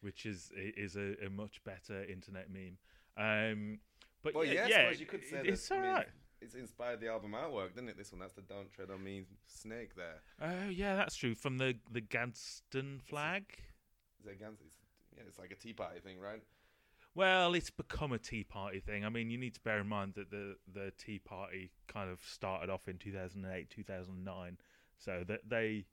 which 0.00 0.26
is 0.26 0.50
is 0.54 0.96
a, 0.96 1.14
a 1.24 1.30
much 1.30 1.62
better 1.64 2.04
internet 2.04 2.48
meme. 2.50 2.76
Um, 3.16 3.78
but 4.22 4.34
Well, 4.34 4.44
yeah, 4.44 4.66
yeah, 4.68 4.90
you 4.90 5.06
could 5.06 5.24
say 5.24 5.40
it's 5.44 5.70
all 5.70 5.80
right. 5.80 6.06
it's 6.40 6.54
inspired 6.54 7.00
the 7.00 7.08
album 7.08 7.32
artwork, 7.32 7.74
didn't 7.74 7.90
it? 7.90 7.96
This 7.98 8.12
one, 8.12 8.20
that's 8.20 8.34
the 8.34 8.42
"Don't 8.42 8.70
Tread 8.72 8.90
on 8.90 9.02
Me" 9.02 9.24
snake 9.46 9.94
there. 9.96 10.20
Oh 10.40 10.68
yeah, 10.68 10.96
that's 10.96 11.16
true. 11.16 11.34
From 11.34 11.58
the 11.58 11.74
the 11.90 12.00
Gadsden 12.00 13.00
flag. 13.00 13.44
Is 14.20 14.26
it 14.26 14.32
against? 14.32 14.62
It's, 14.62 14.76
yeah, 15.16 15.22
it's 15.26 15.38
like 15.38 15.50
a 15.50 15.54
tea 15.54 15.72
party 15.72 16.00
thing, 16.00 16.18
right? 16.20 16.42
Well, 17.14 17.54
it's 17.54 17.70
become 17.70 18.12
a 18.12 18.18
Tea 18.18 18.44
Party 18.44 18.78
thing. 18.78 19.04
I 19.04 19.08
mean, 19.08 19.30
you 19.30 19.36
need 19.38 19.54
to 19.54 19.60
bear 19.60 19.80
in 19.80 19.88
mind 19.88 20.14
that 20.14 20.30
the 20.30 20.56
the 20.72 20.92
Tea 20.96 21.18
Party 21.18 21.72
kind 21.88 22.08
of 22.08 22.20
started 22.24 22.70
off 22.70 22.86
in 22.86 22.98
2008, 22.98 23.68
2009. 23.68 24.58
So 24.96 25.24
that 25.26 25.40
they 25.48 25.86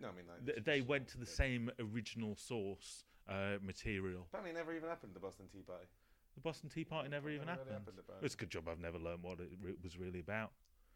No, 0.00 0.08
I 0.08 0.12
mean 0.12 0.24
like 0.26 0.46
th- 0.46 0.64
they 0.64 0.80
went 0.80 1.08
to 1.08 1.18
the 1.18 1.26
same 1.26 1.70
original 1.78 2.34
source 2.36 3.04
uh, 3.28 3.58
material. 3.62 4.26
Apparently, 4.28 4.50
it 4.50 4.54
never 4.58 4.74
even 4.74 4.88
happened. 4.88 5.12
The 5.14 5.20
Boston 5.20 5.46
Tea 5.52 5.62
Party. 5.62 5.86
The 6.34 6.40
Boston 6.40 6.68
Tea 6.68 6.84
Party 6.84 7.08
never 7.08 7.30
even 7.30 7.46
Never 7.46 7.60
really 7.60 7.72
happened. 7.72 7.96
happened. 8.08 8.24
It's 8.24 8.34
a 8.34 8.36
good 8.38 8.50
job 8.50 8.68
I've 8.68 8.80
never 8.80 8.98
learned 8.98 9.22
what 9.22 9.40
it 9.40 9.50
re- 9.62 9.76
was 9.82 9.96
really 9.98 10.20
about. 10.20 10.50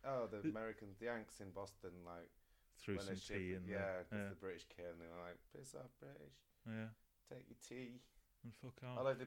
Oh, 0.04 0.26
the 0.30 0.48
Americans, 0.48 0.96
the 0.98 1.06
Yanks 1.06 1.40
in 1.40 1.50
Boston, 1.50 1.90
like 2.04 2.30
Threw 2.78 2.98
some 3.00 3.16
tea 3.16 3.54
in 3.54 3.64
Yeah, 3.66 3.78
there. 3.78 4.04
'cause 4.04 4.18
Yeah. 4.18 4.28
the 4.30 4.34
British 4.36 4.64
came 4.66 4.86
and 4.86 5.00
they 5.00 5.08
were 5.08 5.20
like, 5.20 5.36
"Piss 5.52 5.74
off, 5.74 5.90
British! 5.98 6.34
Yeah. 6.66 6.88
Take 7.28 7.48
your 7.48 7.58
tea." 7.66 8.00
And 8.44 8.54
fuck 8.54 8.82
off. 8.84 8.98
Although 8.98 9.14
they, 9.14 9.26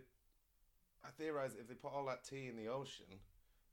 I 1.04 1.10
theorise 1.12 1.56
if 1.56 1.68
they 1.68 1.76
put 1.76 1.92
all 1.92 2.06
that 2.06 2.24
tea 2.24 2.48
in 2.48 2.56
the 2.56 2.68
ocean, 2.70 3.20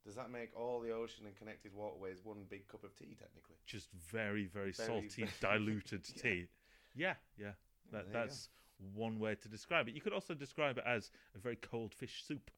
does 0.05 0.17
that 0.17 0.31
make 0.31 0.55
all 0.57 0.81
the 0.81 0.91
ocean 0.91 1.27
and 1.27 1.37
connected 1.37 1.73
waterways 1.75 2.25
one 2.25 2.45
big 2.45 2.67
cup 2.67 2.83
of 2.83 2.95
tea 2.97 3.15
technically? 3.15 3.57
Just 3.67 3.91
very, 3.93 4.47
very, 4.47 4.73
Very, 4.73 4.87
salty, 5.11 5.29
diluted 5.41 6.09
Yeah. 6.17 6.23
tea. 6.23 6.49
Yeah, 6.95 7.15
yeah. 7.37 7.55
there 7.91 8.03
That, 8.03 8.13
that's 8.13 8.49
one 8.95 9.19
way 9.19 9.35
to 9.35 9.49
describe 9.49 9.89
it. 9.89 9.95
You 9.95 10.01
could 10.01 10.13
also 10.13 10.35
describe 10.35 10.79
it 10.79 10.85
as 10.87 11.11
a 11.35 11.39
very 11.39 11.57
cold 11.57 11.95
fish 11.95 12.23
soup. 12.27 12.51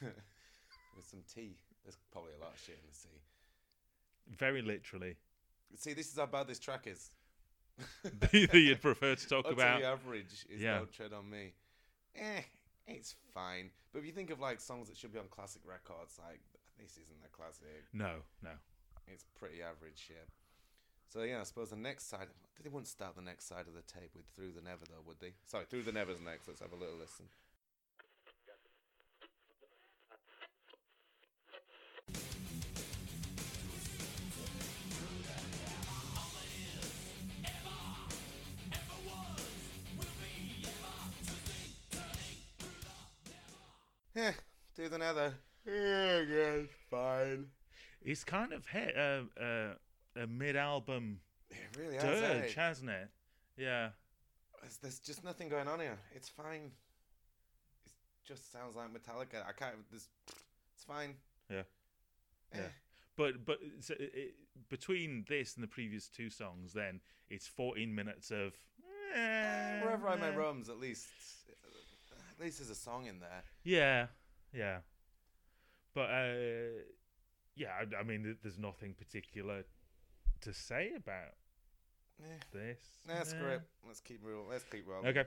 With 0.02 1.06
some 1.06 1.20
tea. 1.32 1.56
There's 1.84 1.96
probably 2.12 2.32
a 2.38 2.42
lot 2.42 2.52
of 2.54 2.60
shit 2.60 2.78
in 2.82 2.88
the 2.88 2.94
sea. 2.94 3.20
Very 4.38 4.62
literally. 4.62 5.16
See, 5.76 5.92
this 5.92 6.10
is 6.10 6.18
how 6.18 6.26
bad 6.26 6.46
this 6.46 6.58
track 6.58 6.86
is. 6.86 7.10
that 8.20 8.32
you'd 8.32 8.80
prefer 8.82 9.14
to 9.14 9.28
talk 9.28 9.44
Utterly 9.46 9.62
about. 9.62 9.82
average 9.82 10.46
is 10.48 10.60
Yeah. 10.60 10.78
Don't 10.78 10.92
Tread 10.92 11.12
on 11.12 11.28
Me. 11.28 11.52
Eh, 12.14 12.42
it's 12.86 13.14
fine. 13.32 13.70
But 13.92 14.00
if 14.00 14.06
you 14.06 14.12
think 14.12 14.30
of 14.30 14.40
like 14.40 14.60
songs 14.60 14.88
that 14.88 14.96
should 14.96 15.12
be 15.12 15.18
on 15.18 15.26
classic 15.30 15.62
records, 15.66 16.18
like 16.28 16.40
this 16.78 16.92
isn't 16.92 17.18
a 17.24 17.28
classic. 17.36 17.84
No, 17.92 18.22
no. 18.42 18.50
It's 19.08 19.24
pretty 19.38 19.62
average 19.62 19.98
shit. 20.06 20.28
So 21.14 21.22
yeah, 21.22 21.40
I 21.40 21.44
suppose 21.44 21.70
the 21.70 21.76
next 21.76 22.10
side. 22.10 22.26
They 22.60 22.68
wouldn't 22.68 22.88
start 22.88 23.14
the 23.14 23.22
next 23.22 23.46
side 23.46 23.66
of 23.68 23.74
the 23.74 23.82
tape 23.82 24.10
with 24.16 24.24
"Through 24.34 24.50
the 24.50 24.60
Never," 24.60 24.84
though, 24.84 25.02
would 25.06 25.20
they? 25.20 25.34
Sorry, 25.46 25.64
"Through 25.64 25.84
the 25.84 25.92
Never's" 25.92 26.18
next. 26.20 26.48
Let's 26.48 26.60
have 26.60 26.72
a 26.72 26.76
little 26.76 26.96
listen. 26.98 27.26
Yeah, 44.16 44.32
"Through 44.74 44.88
the 44.88 44.98
Nether." 44.98 45.34
Yeah, 45.64 46.20
yeah, 46.22 46.62
fine. 46.90 47.46
It's 48.02 48.24
kind 48.24 48.52
of 48.52 48.66
hit 48.66 48.96
a, 48.96 49.26
a, 49.40 49.76
a 50.16 50.26
mid-album 50.26 51.20
It 51.50 51.56
really 51.78 51.96
has, 51.96 52.20
dirge, 52.20 52.56
eh? 52.56 52.60
hasn't 52.60 52.90
it? 52.90 53.08
Yeah. 53.56 53.88
There's, 54.60 54.76
there's 54.78 54.98
just 54.98 55.24
nothing 55.24 55.48
going 55.48 55.68
on 55.68 55.80
here. 55.80 55.98
It's 56.14 56.28
fine. 56.28 56.70
It 57.86 57.92
just 58.26 58.50
sounds 58.52 58.76
like 58.76 58.88
Metallica. 58.92 59.46
I 59.46 59.52
can't. 59.52 59.74
This, 59.90 60.08
it's 60.74 60.84
fine. 60.84 61.14
Yeah. 61.50 61.62
Eh. 62.52 62.56
Yeah. 62.58 62.68
But 63.16 63.44
but 63.44 63.58
so 63.80 63.94
it, 63.98 64.34
between 64.68 65.24
this 65.28 65.54
and 65.54 65.62
the 65.62 65.68
previous 65.68 66.08
two 66.08 66.30
songs, 66.30 66.72
then 66.72 67.00
it's 67.28 67.46
14 67.46 67.94
minutes 67.94 68.30
of. 68.30 68.54
eh, 69.14 69.80
Wherever 69.82 70.08
I 70.08 70.16
may 70.16 70.28
eh. 70.28 70.36
roams, 70.36 70.68
at 70.68 70.78
least, 70.80 71.06
at 72.36 72.42
least 72.44 72.58
there's 72.58 72.70
a 72.70 72.74
song 72.74 73.06
in 73.06 73.20
there. 73.20 73.42
Yeah, 73.62 74.06
yeah. 74.52 74.78
But 75.94 76.10
uh, 76.10 76.82
yeah, 77.54 77.68
I, 77.80 78.00
I 78.00 78.02
mean, 78.02 78.36
there's 78.42 78.58
nothing 78.58 78.94
particular 78.94 79.62
to 80.44 80.52
say 80.52 80.92
about 80.96 81.34
Yeah. 82.20 82.26
this. 82.52 82.78
Nah, 83.06 83.22
screw 83.24 83.48
Yeah. 83.48 83.54
it. 83.56 83.62
Let's 83.86 84.00
keep 84.00 84.20
real. 84.24 84.44
Let's 84.48 84.64
keep 84.64 84.86
rolling. 84.86 85.06
Okay. 85.08 85.24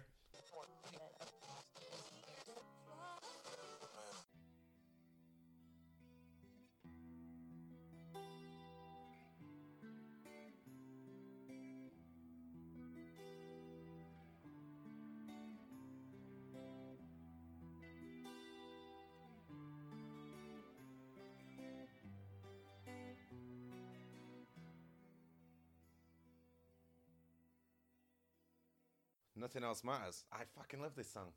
Nothing 29.39 29.63
else 29.63 29.83
matters. 29.83 30.23
I 30.31 30.43
fucking 30.57 30.81
love 30.81 30.95
this 30.95 31.11
song. 31.11 31.27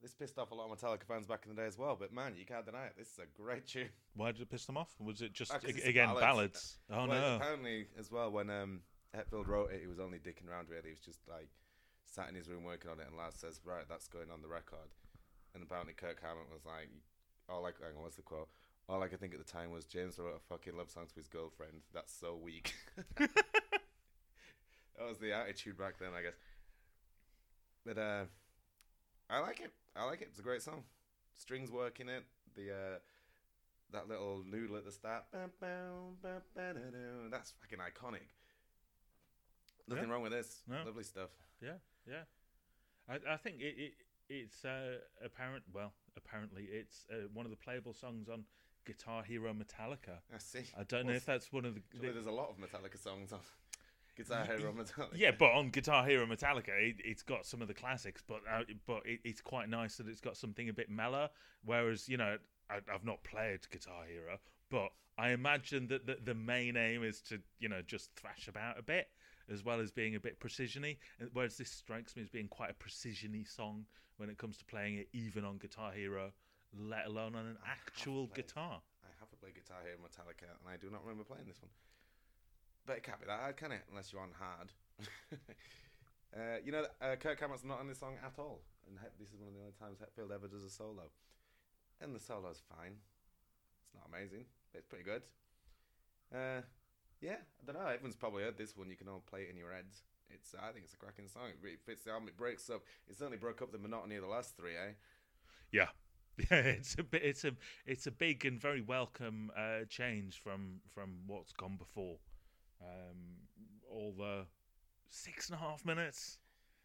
This 0.00 0.14
pissed 0.14 0.38
off 0.38 0.52
a 0.52 0.54
lot 0.54 0.70
of 0.70 0.78
Metallica 0.78 1.02
fans 1.04 1.26
back 1.26 1.42
in 1.44 1.54
the 1.54 1.60
day 1.60 1.66
as 1.66 1.76
well, 1.76 1.96
but 1.98 2.12
man, 2.12 2.34
you 2.38 2.46
can't 2.46 2.64
deny 2.64 2.84
it. 2.86 2.94
This 2.96 3.08
is 3.08 3.18
a 3.18 3.26
great 3.40 3.66
tune. 3.66 3.88
Why 4.14 4.30
did 4.32 4.42
it 4.42 4.50
piss 4.50 4.64
them 4.64 4.76
off? 4.76 4.94
Was 5.00 5.20
it 5.22 5.32
just 5.32 5.50
'cause 5.50 5.64
ag- 5.64 5.70
it's 5.76 5.84
a 5.84 5.88
again 5.88 6.08
ballad. 6.08 6.20
ballads? 6.22 6.78
Oh 6.88 7.06
Well, 7.06 7.20
no! 7.20 7.36
Apparently, 7.36 7.88
as 7.98 8.10
well, 8.10 8.30
when 8.30 8.48
um, 8.48 8.80
Hetfield 9.14 9.48
wrote 9.48 9.72
it, 9.72 9.80
he 9.80 9.88
was 9.88 9.98
only 9.98 10.18
dicking 10.18 10.48
around. 10.48 10.68
Really, 10.68 10.84
he 10.84 10.90
was 10.90 11.00
just 11.00 11.26
like 11.28 11.48
sat 12.06 12.28
in 12.28 12.36
his 12.36 12.48
room 12.48 12.62
working 12.62 12.90
on 12.92 13.00
it, 13.00 13.08
and 13.08 13.16
Lars 13.16 13.34
says, 13.34 13.60
"Right, 13.64 13.84
that's 13.88 14.06
going 14.06 14.30
on 14.30 14.40
the 14.40 14.48
record." 14.48 14.88
And 15.54 15.62
apparently, 15.64 15.94
Kirk 15.94 16.20
Hammett 16.22 16.48
was 16.52 16.64
like, 16.64 16.88
"All 17.48 17.60
like, 17.62 17.74
hang 17.82 17.96
on, 17.96 18.02
what's 18.02 18.16
the 18.16 18.22
quote? 18.22 18.48
All 18.88 19.02
I 19.02 19.08
could 19.08 19.18
think 19.18 19.34
at 19.34 19.44
the 19.44 19.52
time 19.52 19.72
was 19.72 19.84
James 19.84 20.16
wrote 20.18 20.36
a 20.36 20.40
fucking 20.48 20.76
love 20.76 20.90
song 20.90 21.06
to 21.08 21.14
his 21.16 21.26
girlfriend. 21.26 21.82
That's 21.92 22.12
so 22.16 22.36
weak." 22.36 22.72
that 23.16 23.28
was 25.08 25.18
the 25.18 25.32
attitude 25.32 25.76
back 25.76 25.98
then, 25.98 26.10
I 26.16 26.22
guess. 26.22 26.34
But 27.88 27.96
uh, 27.96 28.24
I 29.30 29.38
like 29.40 29.60
it. 29.60 29.72
I 29.96 30.04
like 30.04 30.20
it. 30.20 30.28
It's 30.30 30.38
a 30.38 30.42
great 30.42 30.60
song. 30.60 30.82
Strings 31.38 31.70
work 31.70 32.00
in 32.00 32.10
it. 32.10 32.22
The 32.54 32.70
uh, 32.70 32.98
that 33.92 34.08
little 34.08 34.42
noodle 34.46 34.76
at 34.76 34.84
the 34.84 34.92
start. 34.92 35.24
That's 35.32 35.48
fucking 37.62 37.78
iconic. 37.78 38.28
Nothing 39.88 40.04
Yeah. 40.04 40.10
wrong 40.12 40.22
with 40.22 40.32
this. 40.32 40.60
No. 40.68 40.82
Lovely 40.84 41.02
stuff. 41.02 41.30
Yeah, 41.62 41.78
yeah. 42.06 42.24
I, 43.08 43.20
I 43.32 43.36
think 43.38 43.62
it, 43.62 43.74
it 43.78 43.92
it's 44.28 44.66
uh, 44.66 44.98
apparent. 45.24 45.64
Well, 45.72 45.94
apparently 46.14 46.64
it's 46.64 47.06
uh, 47.10 47.28
one 47.32 47.46
of 47.46 47.50
the 47.50 47.56
playable 47.56 47.94
songs 47.94 48.28
on 48.28 48.44
Guitar 48.84 49.22
Hero 49.22 49.54
Metallica. 49.54 50.18
I 50.34 50.38
see. 50.38 50.64
I 50.78 50.82
don't 50.82 51.06
know 51.06 51.14
if 51.14 51.24
that's 51.24 51.50
one 51.54 51.64
of 51.64 51.74
the. 51.74 51.80
Surely 51.94 52.12
there's 52.12 52.26
a 52.26 52.30
lot 52.30 52.50
of 52.50 52.56
Metallica 52.58 52.98
songs 53.02 53.32
on 53.32 53.40
Guitar 54.18 54.44
Hero 54.44 54.72
Metallica. 54.72 55.08
Yeah, 55.14 55.30
but 55.38 55.52
on 55.52 55.70
Guitar 55.70 56.04
Hero 56.04 56.26
Metallica, 56.26 56.70
it, 56.70 56.96
it's 57.04 57.22
got 57.22 57.46
some 57.46 57.62
of 57.62 57.68
the 57.68 57.74
classics, 57.74 58.22
but 58.26 58.40
uh, 58.52 58.62
but 58.86 59.02
it, 59.04 59.20
it's 59.24 59.40
quite 59.40 59.68
nice 59.68 59.96
that 59.96 60.08
it's 60.08 60.20
got 60.20 60.36
something 60.36 60.68
a 60.68 60.72
bit 60.72 60.90
mellow. 60.90 61.28
Whereas 61.64 62.08
you 62.08 62.16
know, 62.16 62.36
I, 62.68 62.78
I've 62.92 63.04
not 63.04 63.22
played 63.22 63.60
Guitar 63.70 64.04
Hero, 64.10 64.38
but 64.70 64.88
I 65.16 65.30
imagine 65.30 65.86
that 65.88 66.06
the, 66.06 66.18
the 66.22 66.34
main 66.34 66.76
aim 66.76 67.04
is 67.04 67.20
to 67.22 67.40
you 67.60 67.68
know 67.68 67.80
just 67.86 68.10
thrash 68.16 68.48
about 68.48 68.78
a 68.78 68.82
bit, 68.82 69.08
as 69.50 69.64
well 69.64 69.80
as 69.80 69.92
being 69.92 70.16
a 70.16 70.20
bit 70.20 70.40
precisiony. 70.40 70.96
Whereas 71.32 71.56
this 71.56 71.70
strikes 71.70 72.16
me 72.16 72.22
as 72.22 72.28
being 72.28 72.48
quite 72.48 72.70
a 72.70 72.74
precisiony 72.74 73.48
song 73.48 73.86
when 74.16 74.28
it 74.28 74.36
comes 74.36 74.58
to 74.58 74.64
playing 74.64 74.96
it, 74.96 75.08
even 75.12 75.44
on 75.44 75.58
Guitar 75.58 75.92
Hero, 75.92 76.32
let 76.76 77.06
alone 77.06 77.36
on 77.36 77.46
an 77.46 77.56
actual 77.64 78.26
guitar. 78.34 78.80
I 79.04 79.08
have 79.20 79.28
played 79.40 79.54
Guitar 79.54 79.78
Hero 79.84 79.96
Metallica, 79.98 80.50
and 80.58 80.68
I 80.68 80.76
do 80.76 80.90
not 80.90 81.02
remember 81.02 81.22
playing 81.22 81.46
this 81.46 81.62
one. 81.62 81.70
But 82.88 82.96
it 82.96 83.02
can't 83.02 83.20
be 83.20 83.26
that 83.26 83.40
hard, 83.44 83.58
can 83.58 83.70
it? 83.70 83.84
Unless 83.90 84.14
you're 84.14 84.22
on 84.22 84.32
hard. 84.32 84.72
uh, 86.32 86.56
you 86.64 86.72
know, 86.72 86.86
uh, 87.04 87.16
Kirk 87.20 87.38
Hammett's 87.38 87.62
not 87.62 87.80
on 87.80 87.86
this 87.86 88.00
song 88.00 88.16
at 88.24 88.32
all, 88.38 88.62
and 88.88 88.96
this 89.20 89.28
is 89.28 89.36
one 89.36 89.48
of 89.48 89.54
the 89.54 89.60
only 89.60 89.76
times 89.76 90.00
Hetfield 90.00 90.34
ever 90.34 90.48
does 90.48 90.64
a 90.64 90.70
solo. 90.70 91.12
And 92.00 92.16
the 92.16 92.18
solo's 92.18 92.62
fine. 92.64 92.96
It's 92.96 93.92
not 93.92 94.08
amazing, 94.08 94.46
but 94.72 94.78
it's 94.78 94.86
pretty 94.86 95.04
good. 95.04 95.20
Uh, 96.32 96.64
yeah, 97.20 97.44
I 97.44 97.60
don't 97.66 97.76
know. 97.76 97.92
Everyone's 97.92 98.16
probably 98.16 98.44
heard 98.44 98.56
this 98.56 98.74
one. 98.74 98.88
You 98.88 98.96
can 98.96 99.08
all 99.08 99.22
play 99.28 99.42
it 99.42 99.50
in 99.50 99.58
your 99.58 99.70
heads. 99.70 100.00
It's, 100.30 100.54
I 100.56 100.72
think 100.72 100.86
it's 100.86 100.94
a 100.94 100.96
cracking 100.96 101.28
song. 101.28 101.52
It 101.52 101.60
really 101.60 101.76
fits 101.76 102.04
the 102.04 102.12
album. 102.12 102.28
It 102.28 102.38
breaks 102.38 102.70
up. 102.70 102.80
It 103.06 103.18
certainly 103.18 103.36
broke 103.36 103.60
up 103.60 103.70
the 103.70 103.78
monotony 103.78 104.16
of 104.16 104.22
the 104.22 104.32
last 104.32 104.56
three, 104.56 104.76
eh? 104.80 104.96
Yeah, 105.72 105.92
yeah. 106.50 106.80
It's 106.80 106.96
a 106.98 107.02
bit. 107.02 107.20
It's 107.22 107.44
a. 107.44 107.52
It's 107.84 108.06
a 108.06 108.12
big 108.12 108.46
and 108.46 108.58
very 108.58 108.80
welcome 108.80 109.50
uh, 109.54 109.84
change 109.90 110.40
from 110.40 110.80
from 110.94 111.20
what's 111.26 111.52
gone 111.52 111.76
before. 111.76 112.16
Um, 112.80 113.16
all 113.90 114.12
the 114.16 114.46
six 115.08 115.48
and 115.48 115.56
a 115.56 115.58
half 115.58 115.84
minutes, 115.84 116.38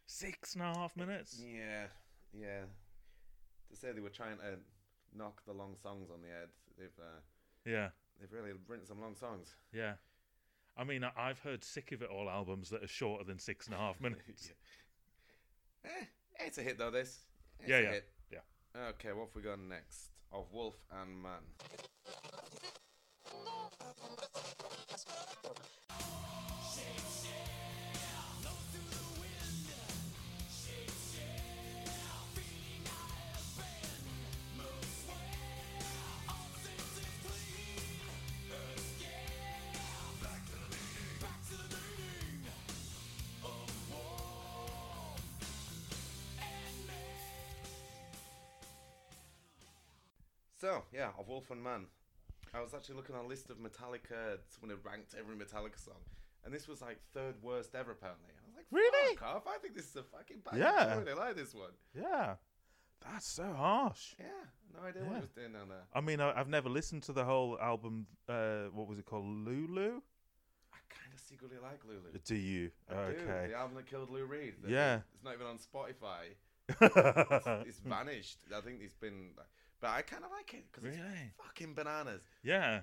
six 0.06 0.54
and 0.54 0.62
a 0.62 0.66
half 0.66 0.96
minutes. 0.96 1.40
Yeah, 1.40 1.86
yeah. 2.32 2.62
To 3.70 3.76
say 3.76 3.92
they 3.92 4.00
were 4.00 4.08
trying 4.10 4.38
to 4.38 4.58
knock 5.16 5.42
the 5.46 5.52
long 5.52 5.76
songs 5.82 6.10
on 6.12 6.20
the 6.22 6.28
head. 6.28 6.48
They've 6.78 6.88
uh, 6.98 7.20
Yeah. 7.64 7.90
they've 8.20 8.32
really 8.32 8.52
written 8.66 8.86
some 8.86 9.00
long 9.00 9.14
songs. 9.14 9.54
Yeah. 9.72 9.94
I 10.76 10.82
mean, 10.84 11.04
I- 11.04 11.12
I've 11.16 11.38
heard 11.38 11.62
Sick 11.62 11.92
of 11.92 12.02
It 12.02 12.10
All 12.10 12.28
albums 12.28 12.70
that 12.70 12.82
are 12.82 12.88
shorter 12.88 13.22
than 13.24 13.38
six 13.38 13.66
and 13.66 13.74
a 13.74 13.78
half 13.78 14.00
minutes. 14.00 14.52
Eh, 15.84 15.88
it's 16.40 16.58
a 16.58 16.62
hit 16.62 16.78
though. 16.78 16.90
This. 16.90 17.20
It's 17.60 17.68
Yeah, 17.68 17.76
a 17.78 17.82
yeah, 17.82 17.90
hit. 17.92 18.08
yeah. 18.32 18.38
Okay, 18.88 19.12
what 19.12 19.26
have 19.28 19.36
we 19.36 19.42
got 19.42 19.58
next? 19.60 20.10
Of 20.32 20.50
Wolf 20.52 20.74
and 20.90 21.22
Man. 21.22 21.42
So 50.64 50.82
yeah, 50.94 51.10
of 51.18 51.28
Wolf 51.28 51.50
and 51.50 51.62
Man. 51.62 51.84
I 52.54 52.60
was 52.62 52.74
actually 52.74 52.94
looking 52.96 53.14
on 53.16 53.24
a 53.24 53.28
list 53.28 53.50
of 53.50 53.58
Metallica, 53.58 54.38
someone 54.48 54.76
had 54.76 54.84
ranked 54.84 55.14
every 55.18 55.34
Metallica 55.36 55.78
song, 55.82 56.00
and 56.44 56.54
this 56.54 56.68
was 56.68 56.80
like 56.80 56.98
third 57.12 57.34
worst 57.42 57.74
ever 57.74 57.92
apparently. 57.92 58.30
I 58.30 58.46
was 58.46 58.56
like, 58.56 58.66
Really? 58.70 59.16
Fuck 59.16 59.22
off! 59.36 59.42
I 59.46 59.58
think 59.58 59.74
this 59.74 59.86
is 59.90 59.96
a 59.96 60.02
fucking 60.02 60.38
bad. 60.44 60.58
Yeah. 60.58 60.94
I 60.94 60.98
really 61.00 61.14
like 61.14 61.36
this 61.36 61.54
one. 61.54 61.70
Yeah. 61.94 62.34
That's 63.12 63.26
so 63.26 63.52
harsh. 63.52 64.14
Yeah, 64.18 64.24
no 64.72 64.86
idea 64.88 65.02
what 65.02 65.10
Yeah. 65.10 65.16
he 65.16 65.20
was 65.20 65.30
doing 65.30 65.52
down 65.52 65.68
there. 65.68 65.82
I 65.92 66.00
mean, 66.00 66.20
I, 66.20 66.38
I've 66.38 66.48
never 66.48 66.70
listened 66.70 67.02
to 67.04 67.12
the 67.12 67.24
whole 67.24 67.58
album. 67.60 68.06
Uh, 68.28 68.64
what 68.72 68.88
was 68.88 68.98
it 68.98 69.04
called? 69.04 69.26
Lulu? 69.26 70.00
I 70.72 70.78
kind 70.88 71.12
of 71.12 71.20
secretly 71.20 71.58
like 71.62 71.80
Lulu. 71.86 72.16
Do 72.24 72.34
you? 72.34 72.70
I 72.88 72.94
do. 72.94 73.00
okay. 73.00 73.48
The 73.50 73.56
album 73.58 73.76
that 73.76 73.86
killed 73.86 74.08
Lou 74.10 74.24
Reed. 74.24 74.54
Yeah. 74.66 75.00
It's 75.12 75.22
not 75.24 75.34
even 75.34 75.46
on 75.46 75.58
Spotify. 75.58 76.34
it's, 76.80 77.68
it's 77.68 77.80
vanished. 77.80 78.38
I 78.56 78.60
think 78.62 78.78
it's 78.80 78.94
been. 78.94 79.32
like- 79.36 79.46
But 79.84 79.90
I 79.90 80.00
kind 80.00 80.24
of 80.24 80.30
like 80.30 80.54
it 80.54 80.64
because 80.72 80.82
Really? 80.82 80.96
it's 80.96 81.36
fucking 81.44 81.74
bananas. 81.74 82.22
Yeah. 82.42 82.80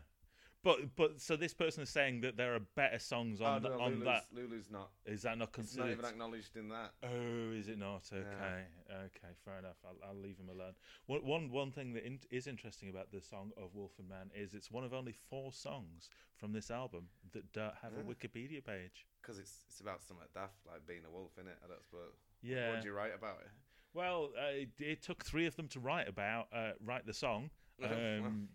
But 0.64 0.96
but 0.96 1.20
so 1.20 1.36
this 1.36 1.52
person 1.52 1.82
is 1.82 1.90
saying 1.90 2.22
that 2.22 2.38
there 2.38 2.54
are 2.54 2.60
better 2.76 3.00
songs 3.00 3.42
on 3.42 3.66
oh, 3.66 3.70
no, 3.70 3.82
on 3.82 3.92
Lulu's, 3.94 4.06
that. 4.06 4.26
Lulu's 4.32 4.70
not. 4.70 4.92
Is 5.08 5.24
that 5.24 5.40
not 5.40 5.48
It's 5.48 5.76
not 5.76 5.88
considered? 5.88 5.92
even 5.94 6.06
acknowledged 6.06 6.56
in 6.58 6.70
that. 6.70 6.92
Oh, 7.02 7.52
is 7.58 7.70
it 7.70 7.80
not? 7.80 8.04
Okay, 8.14 8.66
Yeah. 8.88 8.96
okay, 8.98 9.34
fair 9.44 9.58
enough. 9.58 9.78
I'll, 9.84 10.10
I'll 10.10 10.22
leave 10.22 10.38
him 10.38 10.50
alone. 10.50 10.74
One, 11.08 11.26
one, 11.26 11.50
one 11.50 11.72
thing 11.72 11.94
that 11.94 12.06
in, 12.06 12.20
is 12.30 12.46
interesting 12.46 12.90
about 12.90 13.12
the 13.12 13.20
song 13.20 13.50
of 13.58 13.74
Wolf 13.74 13.94
and 13.98 14.08
Man 14.08 14.30
is 14.36 14.54
it's 14.54 14.70
one 14.70 14.84
of 14.84 14.94
only 14.94 15.16
four 15.28 15.52
songs 15.52 16.08
from 16.38 16.54
this 16.54 16.70
album 16.70 17.08
that 17.32 17.52
don't 17.52 17.74
have 17.82 17.94
a 17.94 18.04
Wikipedia 18.04 18.64
page. 18.64 19.08
Because 19.24 19.40
it's 19.40 19.66
it's 19.68 19.80
about 19.80 20.04
something 20.04 20.28
daft 20.36 20.54
like 20.68 20.86
being 20.86 21.02
a 21.08 21.10
wolf 21.10 21.32
in 21.40 21.48
it. 21.48 21.58
I 21.66 21.68
don't 21.68 21.84
suppose. 21.84 22.14
Yeah. 22.44 22.68
What 22.68 22.76
did 22.76 22.86
you 22.86 22.94
write 22.94 23.16
about 23.18 23.40
it? 23.44 23.50
Well, 23.94 24.30
uh, 24.38 24.52
it, 24.54 24.70
it 24.80 25.02
took 25.02 25.24
three 25.26 25.46
of 25.46 25.56
them 25.56 25.68
to 25.70 25.80
write 25.80 26.08
about 26.08 26.48
uh, 26.54 26.72
write 26.84 27.06
the 27.06 27.14
song, 27.14 27.50
Oh, 27.84 27.86
um, 27.88 28.48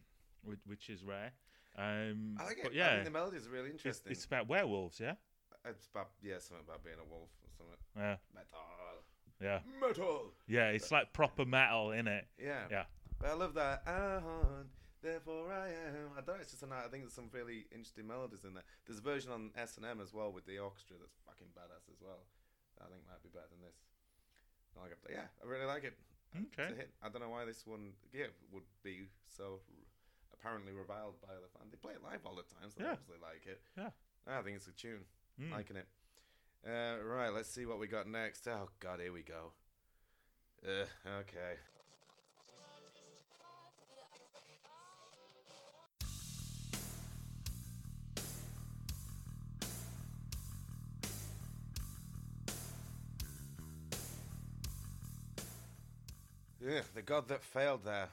which, 0.45 0.59
which 0.67 0.89
is 0.89 1.05
rare. 1.05 1.33
Um, 1.77 2.37
I 2.41 2.45
like 2.45 2.59
it. 2.65 2.73
Yeah, 2.73 2.87
I 2.87 2.91
think 2.93 3.05
the 3.05 3.11
melodies 3.11 3.47
are 3.47 3.51
really 3.51 3.71
interesting. 3.71 4.11
it's 4.13 4.25
about 4.25 4.49
werewolves. 4.49 4.99
Yeah, 4.99 5.15
It's 5.69 5.89
about 5.93 6.09
yeah, 6.23 6.39
something 6.39 6.65
about 6.67 6.83
being 6.85 6.97
a 6.99 7.05
wolf 7.11 7.29
or 7.45 7.51
something. 7.57 7.77
yeah, 7.97 8.17
Metal. 8.35 9.03
yeah, 9.43 9.59
Metal. 9.81 10.33
yeah. 10.49 10.69
It's 10.71 10.91
like 10.91 11.13
proper 11.13 11.45
metal 11.45 11.91
in 11.91 12.07
it. 12.09 12.27
Yeah. 12.43 12.65
Yeah. 12.71 12.85
But 13.21 13.31
I 13.31 13.35
love 13.35 13.55
that. 13.55 13.83
Therefore 15.03 15.53
I 15.53 15.69
am. 15.69 16.17
I 16.17 16.21
don't 16.25 16.37
know. 16.37 16.41
It's 16.43 16.51
just 16.51 16.63
a 16.63 16.67
night. 16.67 16.83
I 16.87 16.89
think 16.89 17.05
there's 17.05 17.13
some 17.13 17.29
really 17.31 17.67
interesting 17.71 18.09
melodies 18.09 18.45
in 18.45 18.55
there. 18.55 18.65
There's 18.87 18.99
a 18.99 19.03
version 19.03 19.31
on 19.31 19.51
S 19.57 19.77
and 19.77 19.85
M 19.85 20.01
as 20.01 20.13
well 20.15 20.33
with 20.33 20.47
the 20.47 20.59
orchestra 20.59 20.97
that's 20.99 21.15
fucking 21.29 21.53
badass 21.55 21.87
as 21.93 22.01
well. 22.01 22.25
I 22.81 22.89
think 22.89 23.05
that 23.05 23.13
might 23.13 23.23
be 23.23 23.29
better 23.29 23.53
than 23.53 23.61
this. 23.63 23.77
Like. 24.81 24.93
Yeah, 25.11 25.27
I 25.43 25.47
really 25.47 25.67
like 25.67 25.85
it. 25.85 25.95
It's 26.35 26.59
Okay. 26.59 26.73
a 26.73 26.77
hit. 26.77 26.91
I 27.03 27.09
don't 27.09 27.23
know 27.23 27.31
why 27.31 27.45
this 27.45 27.67
one 27.67 27.93
yeah 28.13 28.27
would 28.53 28.65
be 28.83 29.09
so 29.27 29.61
apparently 30.35 30.73
reviled 30.73 31.15
by 31.23 31.33
the 31.35 31.49
fan. 31.59 31.69
They 31.71 31.77
play 31.79 31.95
it 31.95 32.03
live 32.03 32.21
all 32.27 32.35
the 32.37 32.43
time, 32.43 32.69
so 32.69 32.83
they 32.83 32.89
obviously 32.89 33.17
like 33.23 33.47
it. 33.47 33.61
Yeah. 33.77 33.91
I 34.27 34.43
think 34.43 34.57
it's 34.57 34.67
a 34.69 34.73
tune. 34.73 35.05
Mm. 35.41 35.53
Liking 35.53 35.77
it. 35.77 35.87
Uh, 36.67 37.03
right, 37.05 37.31
let's 37.33 37.49
see 37.49 37.65
what 37.65 37.79
we 37.79 37.87
got 37.87 38.07
next. 38.09 38.47
Oh 38.49 38.69
God, 38.81 39.01
here 39.01 39.13
we 39.13 39.23
go. 39.23 39.53
Uh, 40.67 40.85
okay. 41.21 41.57
Yeah, 56.67 56.81
the 56.95 57.03
god 57.03 57.29
that 57.29 57.45
failed 57.45 57.85
there. 57.85 58.09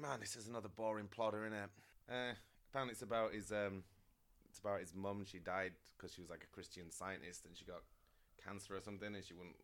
Man, 0.00 0.20
this 0.20 0.36
is 0.36 0.46
another 0.46 0.68
boring 0.68 1.08
plotter, 1.08 1.44
isn't 1.44 1.58
it? 1.58 1.70
Uh, 2.08 2.34
apparently, 2.70 2.92
it's 2.92 3.02
about 3.02 3.32
his 3.34 3.50
um, 3.50 3.82
it's 4.48 4.60
about 4.60 4.80
his 4.80 4.94
mum. 4.94 5.24
She 5.26 5.38
died 5.38 5.72
because 5.96 6.14
she 6.14 6.20
was 6.20 6.30
like 6.30 6.44
a 6.44 6.54
Christian 6.54 6.90
scientist, 6.90 7.46
and 7.46 7.56
she 7.56 7.64
got 7.64 7.82
cancer 8.44 8.76
or 8.76 8.80
something, 8.80 9.12
and 9.14 9.24
she 9.24 9.34
wouldn't 9.34 9.56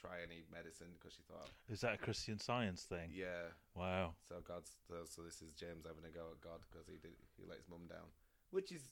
try 0.00 0.22
any 0.22 0.44
medicine 0.52 0.94
because 0.94 1.12
she 1.12 1.22
thought, 1.26 1.50
Is 1.68 1.80
that 1.80 1.94
a 1.94 1.98
Christian 1.98 2.38
Science 2.38 2.82
thing? 2.82 3.10
yeah. 3.12 3.50
Wow. 3.74 4.14
So 4.28 4.36
God's 4.46 4.70
so, 4.86 4.94
so 5.04 5.22
this 5.22 5.42
is 5.42 5.50
James 5.58 5.84
having 5.86 6.04
a 6.06 6.14
go 6.14 6.26
at 6.30 6.40
God 6.40 6.60
because 6.70 6.86
he 6.86 6.98
did 7.02 7.18
he 7.36 7.44
let 7.48 7.58
his 7.58 7.68
mum 7.68 7.88
down, 7.88 8.06
which 8.50 8.70
is, 8.70 8.82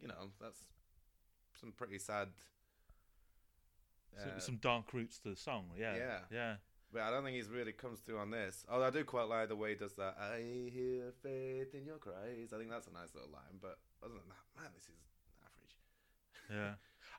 you 0.00 0.08
know, 0.08 0.28
that's 0.40 0.60
some 1.58 1.72
pretty 1.72 1.98
sad. 1.98 2.28
Some, 4.20 4.32
uh, 4.36 4.40
some 4.40 4.56
dark 4.56 4.92
roots 4.92 5.18
to 5.20 5.30
the 5.30 5.36
song. 5.36 5.70
Yeah. 5.78 5.96
Yeah. 5.96 6.18
Yeah. 6.30 6.54
But 6.92 7.02
I 7.02 7.10
don't 7.10 7.24
think 7.24 7.36
he's 7.36 7.48
really 7.48 7.72
comes 7.72 8.00
through 8.00 8.18
on 8.18 8.30
this. 8.30 8.64
Although 8.68 8.86
I 8.86 8.90
do 8.90 9.04
quite 9.04 9.28
like 9.28 9.48
the 9.48 9.56
way 9.56 9.70
he 9.70 9.76
does 9.76 9.94
that. 9.94 10.16
I 10.20 10.68
hear 10.70 11.12
faith 11.22 11.74
in 11.74 11.86
your 11.86 11.96
cries. 11.96 12.52
I 12.54 12.58
think 12.58 12.70
that's 12.70 12.86
a 12.86 12.92
nice 12.92 13.14
little 13.14 13.30
line. 13.32 13.58
But 13.60 13.78
other 14.04 14.14
than 14.14 14.28
that, 14.28 14.62
man, 14.62 14.70
this 14.74 14.84
is 14.84 15.00
average. 15.42 15.76
Yeah. 16.50 16.74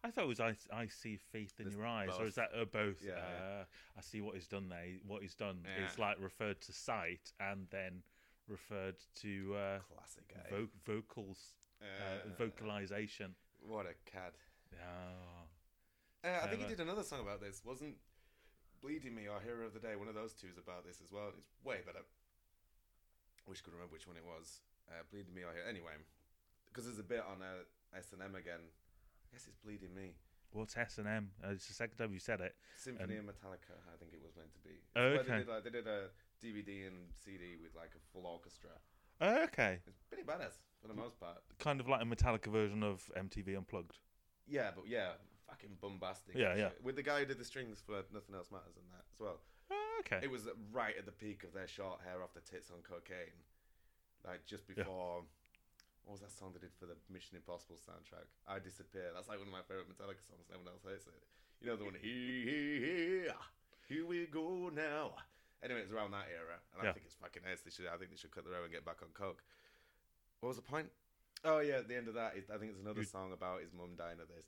I 0.06 0.12
thought 0.12 0.26
it 0.26 0.28
was 0.28 0.40
I, 0.42 0.56
I 0.72 0.88
see 0.88 1.18
faith 1.32 1.54
in 1.60 1.66
There's 1.66 1.78
your 1.78 1.86
eyes, 1.88 2.10
or 2.20 2.26
is 2.26 2.36
that 2.36 2.50
uh, 2.60 2.66
both? 2.66 2.98
Yeah, 3.04 3.14
yeah. 3.14 3.46
uh, 3.62 3.64
I 3.98 4.02
see 4.02 4.20
what 4.22 4.36
he's 4.36 4.48
done 4.48 4.68
there. 4.70 4.86
What 5.08 5.22
he's 5.22 5.34
done 5.34 5.60
Yeah. 5.64 5.86
is 5.90 5.98
like 5.98 6.18
referred 6.20 6.60
to 6.62 6.74
sight 6.74 7.32
and 7.40 7.68
then 7.72 8.04
referred 8.50 8.98
to 9.22 9.56
uh, 9.56 9.80
Classic 9.96 10.24
guy. 10.28 10.50
vo- 10.56 10.68
vocals, 10.86 11.40
uh, 11.82 11.86
Uh, 11.86 12.30
vocalization. 12.38 13.34
What 13.66 13.86
a 13.86 13.94
cad. 14.12 14.34
Oh. 14.74 16.28
Uh, 16.28 16.40
I 16.44 16.48
think 16.48 16.62
he 16.64 16.68
did 16.68 16.80
another 16.82 17.04
song 17.04 17.22
about 17.22 17.40
this. 17.42 17.62
Wasn't 17.66 17.96
Bleeding 18.84 19.16
Me 19.16 19.32
Our 19.32 19.40
Hero 19.40 19.64
of 19.66 19.72
the 19.74 19.80
Day? 19.80 19.96
One 19.96 20.12
of 20.12 20.16
those 20.16 20.36
two 20.36 20.52
is 20.52 20.60
about 20.60 20.84
this 20.84 21.00
as 21.00 21.08
well. 21.12 21.32
It's 21.40 21.48
way 21.64 21.80
better. 21.88 22.04
Wish 23.48 23.64
I 23.64 23.64
could 23.64 23.74
remember 23.80 23.96
which 23.96 24.08
one 24.08 24.20
it 24.20 24.28
was. 24.28 24.60
Uh, 24.92 25.08
Bleeding 25.08 25.32
Me 25.34 25.48
or 25.48 25.56
Hero. 25.56 25.64
Anyway, 25.64 25.96
because 26.68 26.84
there's 26.84 27.00
a 27.00 27.08
bit 27.08 27.24
on 27.24 27.40
uh, 27.40 27.64
S 27.96 28.12
and 28.12 28.20
M 28.22 28.36
again. 28.36 28.60
I 28.60 29.26
guess 29.32 29.48
it's 29.48 29.56
Bleeding 29.64 29.96
Me. 29.96 30.20
What's 30.52 30.76
S 30.76 31.00
and 31.00 31.08
M? 31.08 31.32
Uh, 31.40 31.56
it's 31.56 31.66
the 31.72 31.74
second 31.74 31.96
time 31.96 32.12
you 32.12 32.20
said 32.20 32.42
it. 32.44 32.56
Symphony 32.76 33.16
And- 33.16 33.24
of 33.30 33.36
Metallica. 33.40 33.80
I 33.88 33.96
think 33.98 34.12
it 34.12 34.20
was 34.22 34.36
meant 34.36 34.52
to 34.54 34.62
be. 34.62 34.76
Oh, 35.00 35.24
okay. 35.24 35.32
They 35.32 35.38
did, 35.40 35.48
like, 35.48 35.64
they 35.64 35.74
did 35.74 35.88
a 35.88 36.12
DVD 36.44 36.88
and 36.92 37.08
CD 37.24 37.56
with 37.56 37.72
like 37.76 37.96
a 37.96 38.04
full 38.12 38.28
orchestra. 38.28 38.76
Oh, 39.24 39.44
okay. 39.48 39.80
It's 39.88 40.04
pretty 40.12 40.24
badass 40.28 40.60
for 40.82 40.90
the 40.92 40.94
most 40.94 41.20
part. 41.20 41.40
Kind 41.58 41.80
of 41.80 41.88
like 41.88 42.02
a 42.04 42.06
Metallica 42.06 42.52
version 42.52 42.84
of 42.84 43.10
MTV 43.16 43.56
Unplugged. 43.56 43.96
Yeah, 44.46 44.72
but 44.76 44.86
yeah, 44.88 45.16
fucking 45.54 45.78
bombastic. 45.82 46.36
Yeah, 46.36 46.56
yeah. 46.58 46.70
With 46.82 46.96
the 46.98 47.04
guy 47.06 47.20
who 47.22 47.26
did 47.30 47.38
the 47.38 47.46
strings 47.46 47.82
for 47.86 48.02
Nothing 48.14 48.34
Else 48.36 48.50
Matters 48.52 48.74
and 48.76 48.90
that 48.92 49.06
as 49.14 49.20
well. 49.22 49.38
Oh, 49.72 50.02
okay. 50.02 50.20
It 50.26 50.32
was 50.34 50.50
right 50.74 50.98
at 50.98 51.06
the 51.06 51.14
peak 51.14 51.44
of 51.46 51.54
their 51.54 51.68
short 51.70 52.02
hair 52.02 52.22
off 52.24 52.34
the 52.34 52.42
tits 52.42 52.72
on 52.74 52.82
cocaine. 52.82 53.38
Like 54.26 54.46
just 54.46 54.66
before. 54.68 55.24
What 56.04 56.20
was 56.20 56.22
that 56.22 56.36
song 56.36 56.52
they 56.52 56.60
did 56.60 56.76
for 56.76 56.84
the 56.86 57.00
Mission 57.08 57.40
Impossible 57.40 57.80
soundtrack? 57.80 58.28
I 58.44 58.60
Disappear. 58.60 59.16
That's 59.16 59.30
like 59.32 59.40
one 59.40 59.48
of 59.48 59.56
my 59.56 59.64
favorite 59.64 59.88
Metallica 59.88 60.20
songs. 60.28 60.44
No 60.52 60.60
one 60.60 60.68
else 60.68 60.84
hates 60.84 61.08
it. 61.08 61.16
You 61.64 61.72
know 61.72 61.78
the 61.80 61.86
one. 61.88 61.96
Here, 61.96 62.44
here, 62.44 62.76
here, 62.84 63.26
ah, 63.32 63.48
here 63.88 64.04
we 64.04 64.28
go 64.28 64.68
now. 64.68 65.16
Anyway, 65.64 65.80
it's 65.80 65.96
around 65.96 66.12
that 66.12 66.28
era, 66.28 66.60
and 66.76 66.84
I 66.84 66.92
think 66.92 67.08
it's 67.08 67.16
fucking 67.16 67.48
ace. 67.48 67.64
They 67.64 67.72
should. 67.72 67.88
I 67.88 67.96
think 67.96 68.12
they 68.12 68.20
should 68.20 68.36
cut 68.36 68.44
the 68.44 68.52
row 68.52 68.68
and 68.68 68.72
get 68.72 68.84
back 68.84 69.00
on 69.00 69.16
coke. 69.16 69.40
What 70.44 70.52
was 70.52 70.60
the 70.60 70.68
point? 70.68 70.92
Oh 71.48 71.60
yeah, 71.64 71.80
at 71.80 71.88
the 71.88 71.96
end 71.96 72.12
of 72.12 72.16
that, 72.20 72.36
I 72.36 72.58
think 72.60 72.76
it's 72.76 72.84
another 72.84 73.00
You- 73.04 73.08
song 73.08 73.32
about 73.32 73.64
his 73.64 73.72
mum 73.72 73.96
dying 73.96 74.20
of 74.20 74.28
this, 74.28 74.44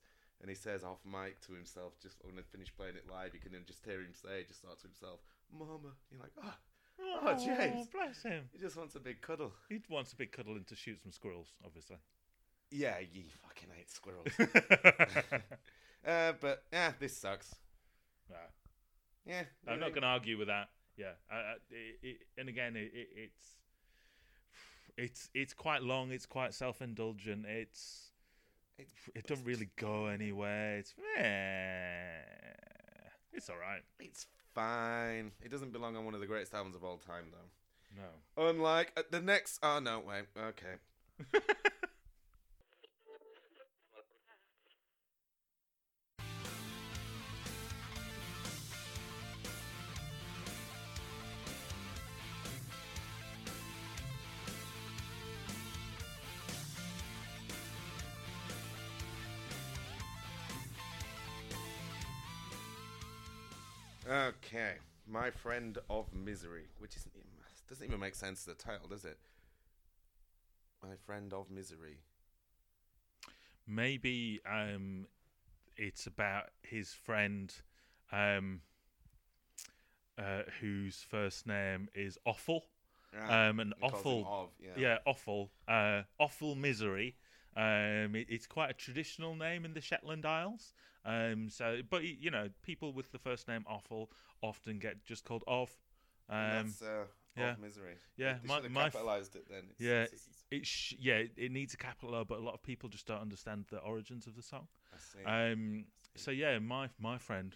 and 0.45 0.49
he 0.51 0.55
says 0.55 0.83
off 0.83 0.99
mic 1.03 1.41
to 1.41 1.53
himself, 1.53 1.93
just 1.99 2.17
when 2.21 2.35
they 2.35 2.43
finish 2.43 2.71
playing 2.77 2.95
it 2.95 3.09
live, 3.11 3.33
you 3.33 3.39
can 3.39 3.51
then 3.51 3.63
just 3.65 3.83
hear 3.83 3.97
him 3.97 4.13
say, 4.13 4.45
just 4.47 4.61
thought 4.61 4.77
to 4.77 4.85
himself, 4.85 5.19
"Mama," 5.51 5.89
you're 6.11 6.21
like, 6.21 6.33
oh, 6.43 6.53
oh, 7.01 7.33
James, 7.43 7.87
bless 7.87 8.21
him. 8.21 8.43
he 8.53 8.59
just 8.59 8.77
wants 8.77 8.93
a 8.93 8.99
big 8.99 9.21
cuddle. 9.21 9.53
He 9.69 9.81
wants 9.89 10.13
a 10.13 10.15
big 10.15 10.31
cuddle 10.31 10.53
and 10.53 10.67
to 10.67 10.75
shoot 10.75 11.01
some 11.01 11.11
squirrels, 11.11 11.47
obviously. 11.65 11.95
Yeah, 12.69 12.99
you 12.99 13.23
fucking 13.41 13.69
hate 13.75 13.89
squirrels. 13.89 14.27
uh, 16.07 16.33
but 16.39 16.61
yeah, 16.71 16.91
this 16.99 17.17
sucks. 17.17 17.55
Nah. 18.29 18.35
Yeah, 19.25 19.45
I'm 19.67 19.79
not 19.79 19.93
going 19.93 20.03
to 20.03 20.09
argue 20.09 20.37
with 20.37 20.49
that. 20.49 20.69
Yeah, 20.95 21.13
I, 21.31 21.35
I, 21.35 21.53
it, 21.71 21.95
it, 22.03 22.17
and 22.37 22.49
again, 22.49 22.75
it, 22.75 22.91
it, 22.93 23.07
it's 23.15 23.55
it's 24.95 25.29
it's 25.33 25.53
quite 25.55 25.81
long. 25.81 26.11
It's 26.11 26.27
quite 26.27 26.53
self 26.53 26.83
indulgent. 26.83 27.47
It's 27.47 28.11
It's 28.77 29.09
it 29.15 29.27
doesn't 29.27 29.45
really 29.45 29.69
go 29.77 30.07
anywhere. 30.07 30.77
It's 30.79 30.93
eh, 31.17 32.21
it's 33.33 33.49
all 33.49 33.57
right. 33.57 33.81
it's 33.99 34.27
fine. 34.53 35.31
It 35.41 35.51
doesn't 35.51 35.71
belong 35.71 35.95
on 35.95 36.05
one 36.05 36.13
of 36.13 36.19
the 36.19 36.27
greatest 36.27 36.53
albums 36.53 36.75
of 36.75 36.83
all 36.83 36.97
time, 36.97 37.25
though. 37.31 38.01
No. 38.01 38.49
Unlike 38.49 38.91
uh, 38.97 39.03
the 39.11 39.21
next. 39.21 39.59
Oh 39.63 39.79
no, 39.79 40.01
wait. 40.05 40.25
Okay. 40.37 41.39
Okay, 64.07 64.73
my 65.07 65.31
friend 65.31 65.79
of 65.89 66.13
misery, 66.13 66.65
which 66.77 66.95
isn't 66.95 67.11
even, 67.15 67.27
doesn't 67.67 67.87
even 67.87 67.99
make 67.99 68.13
sense 68.13 68.43
to 68.43 68.51
the 68.51 68.55
title, 68.55 68.87
does 68.87 69.03
it? 69.03 69.17
My 70.83 70.95
friend 71.05 71.33
of 71.33 71.49
misery. 71.49 71.97
Maybe 73.67 74.41
um, 74.45 75.07
it's 75.75 76.05
about 76.05 76.51
his 76.61 76.93
friend, 76.93 77.51
um, 78.11 78.61
uh, 80.19 80.43
whose 80.61 81.03
first 81.09 81.47
name 81.47 81.89
is 81.95 82.19
Awful. 82.25 82.65
Ah, 83.17 83.47
um, 83.47 83.59
and 83.59 83.73
he 83.77 83.89
calls 83.89 84.03
him 84.05 84.11
awful, 84.11 84.27
Ov, 84.27 84.49
yeah. 84.59 84.69
yeah, 84.75 84.97
awful, 85.05 85.51
uh, 85.67 86.01
awful 86.19 86.53
misery. 86.53 87.15
Um, 87.55 88.15
it, 88.15 88.27
it's 88.29 88.47
quite 88.47 88.69
a 88.69 88.73
traditional 88.73 89.35
name 89.35 89.63
in 89.65 89.73
the 89.73 89.81
Shetland 89.81 90.25
Isles. 90.25 90.73
Um, 91.05 91.49
so, 91.49 91.79
but 91.89 92.03
you 92.03 92.31
know, 92.31 92.49
people 92.63 92.91
with 92.93 93.11
the 93.11 93.19
first 93.19 93.47
name 93.47 93.63
awful 93.67 94.11
often 94.41 94.79
get 94.79 95.05
just 95.05 95.23
called 95.23 95.43
Off. 95.47 95.71
Um, 96.29 96.37
that's 96.67 96.81
uh, 96.81 97.05
yeah. 97.37 97.55
misery. 97.61 97.95
Yeah, 98.17 98.37
they 98.41 98.47
my- 98.47 98.55
have 98.61 98.71
my 98.71 98.83
capitalized 98.85 99.35
it 99.35 99.47
then. 99.47 99.65
It's- 99.69 99.79
yeah, 99.79 100.03
it's- 100.03 100.13
it's- 100.27 100.43
it 100.51 100.65
sh- 100.65 100.93
yeah, 100.99 101.15
it- 101.15 101.33
it 101.37 101.51
needs 101.51 101.73
a 101.73 101.77
capital 101.77 102.15
O, 102.15 102.23
but 102.25 102.39
a 102.39 102.41
lot 102.41 102.53
of 102.55 102.63
people 102.63 102.89
just 102.89 103.05
don't 103.05 103.21
understand 103.21 103.65
the 103.69 103.77
origins 103.79 104.25
of 104.27 104.35
the 104.35 104.41
song. 104.43 104.67
I 104.93 104.97
see. 104.97 105.23
Um, 105.23 105.85
so 106.15 106.31
yeah, 106.31 106.59
my 106.59 106.89
my 106.97 107.17
friend 107.17 107.55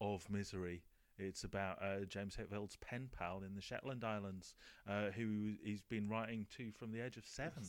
of 0.00 0.28
misery. 0.30 0.82
It's 1.18 1.44
about 1.44 1.82
uh, 1.82 2.04
James 2.04 2.36
Hetfield's 2.36 2.76
pen 2.76 3.08
pal 3.10 3.42
in 3.42 3.54
the 3.54 3.62
Shetland 3.62 4.04
Islands, 4.04 4.54
uh, 4.86 5.10
who 5.12 5.54
he's 5.64 5.80
been 5.80 6.10
writing 6.10 6.46
to 6.58 6.70
from 6.72 6.92
the 6.92 7.00
age 7.00 7.16
of 7.16 7.24
seven. 7.26 7.64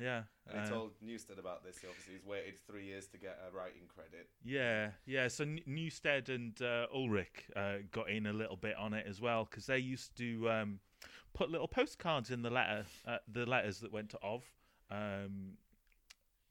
Yeah, 0.00 0.22
And 0.48 0.60
he 0.62 0.66
uh, 0.66 0.70
told 0.70 0.90
Newsted 1.04 1.38
about 1.38 1.62
this. 1.64 1.76
Obviously, 1.88 2.14
he's 2.14 2.24
waited 2.24 2.54
three 2.66 2.86
years 2.86 3.06
to 3.08 3.18
get 3.18 3.38
a 3.46 3.54
writing 3.54 3.82
credit. 3.94 4.28
Yeah, 4.42 4.90
yeah. 5.06 5.28
So 5.28 5.44
N- 5.44 5.60
Newsted 5.68 6.28
and 6.28 6.60
uh, 6.62 6.86
Ulrich 6.94 7.48
uh, 7.54 7.78
got 7.92 8.08
in 8.10 8.26
a 8.26 8.32
little 8.32 8.56
bit 8.56 8.76
on 8.76 8.94
it 8.94 9.06
as 9.08 9.20
well 9.20 9.46
because 9.48 9.66
they 9.66 9.78
used 9.78 10.16
to 10.16 10.50
um, 10.50 10.80
put 11.34 11.50
little 11.50 11.68
postcards 11.68 12.30
in 12.30 12.42
the 12.42 12.50
letter, 12.50 12.84
uh, 13.06 13.18
the 13.30 13.44
letters 13.46 13.80
that 13.80 13.92
went 13.92 14.10
to 14.10 14.18
Ov. 14.22 14.42
Um, 14.90 15.52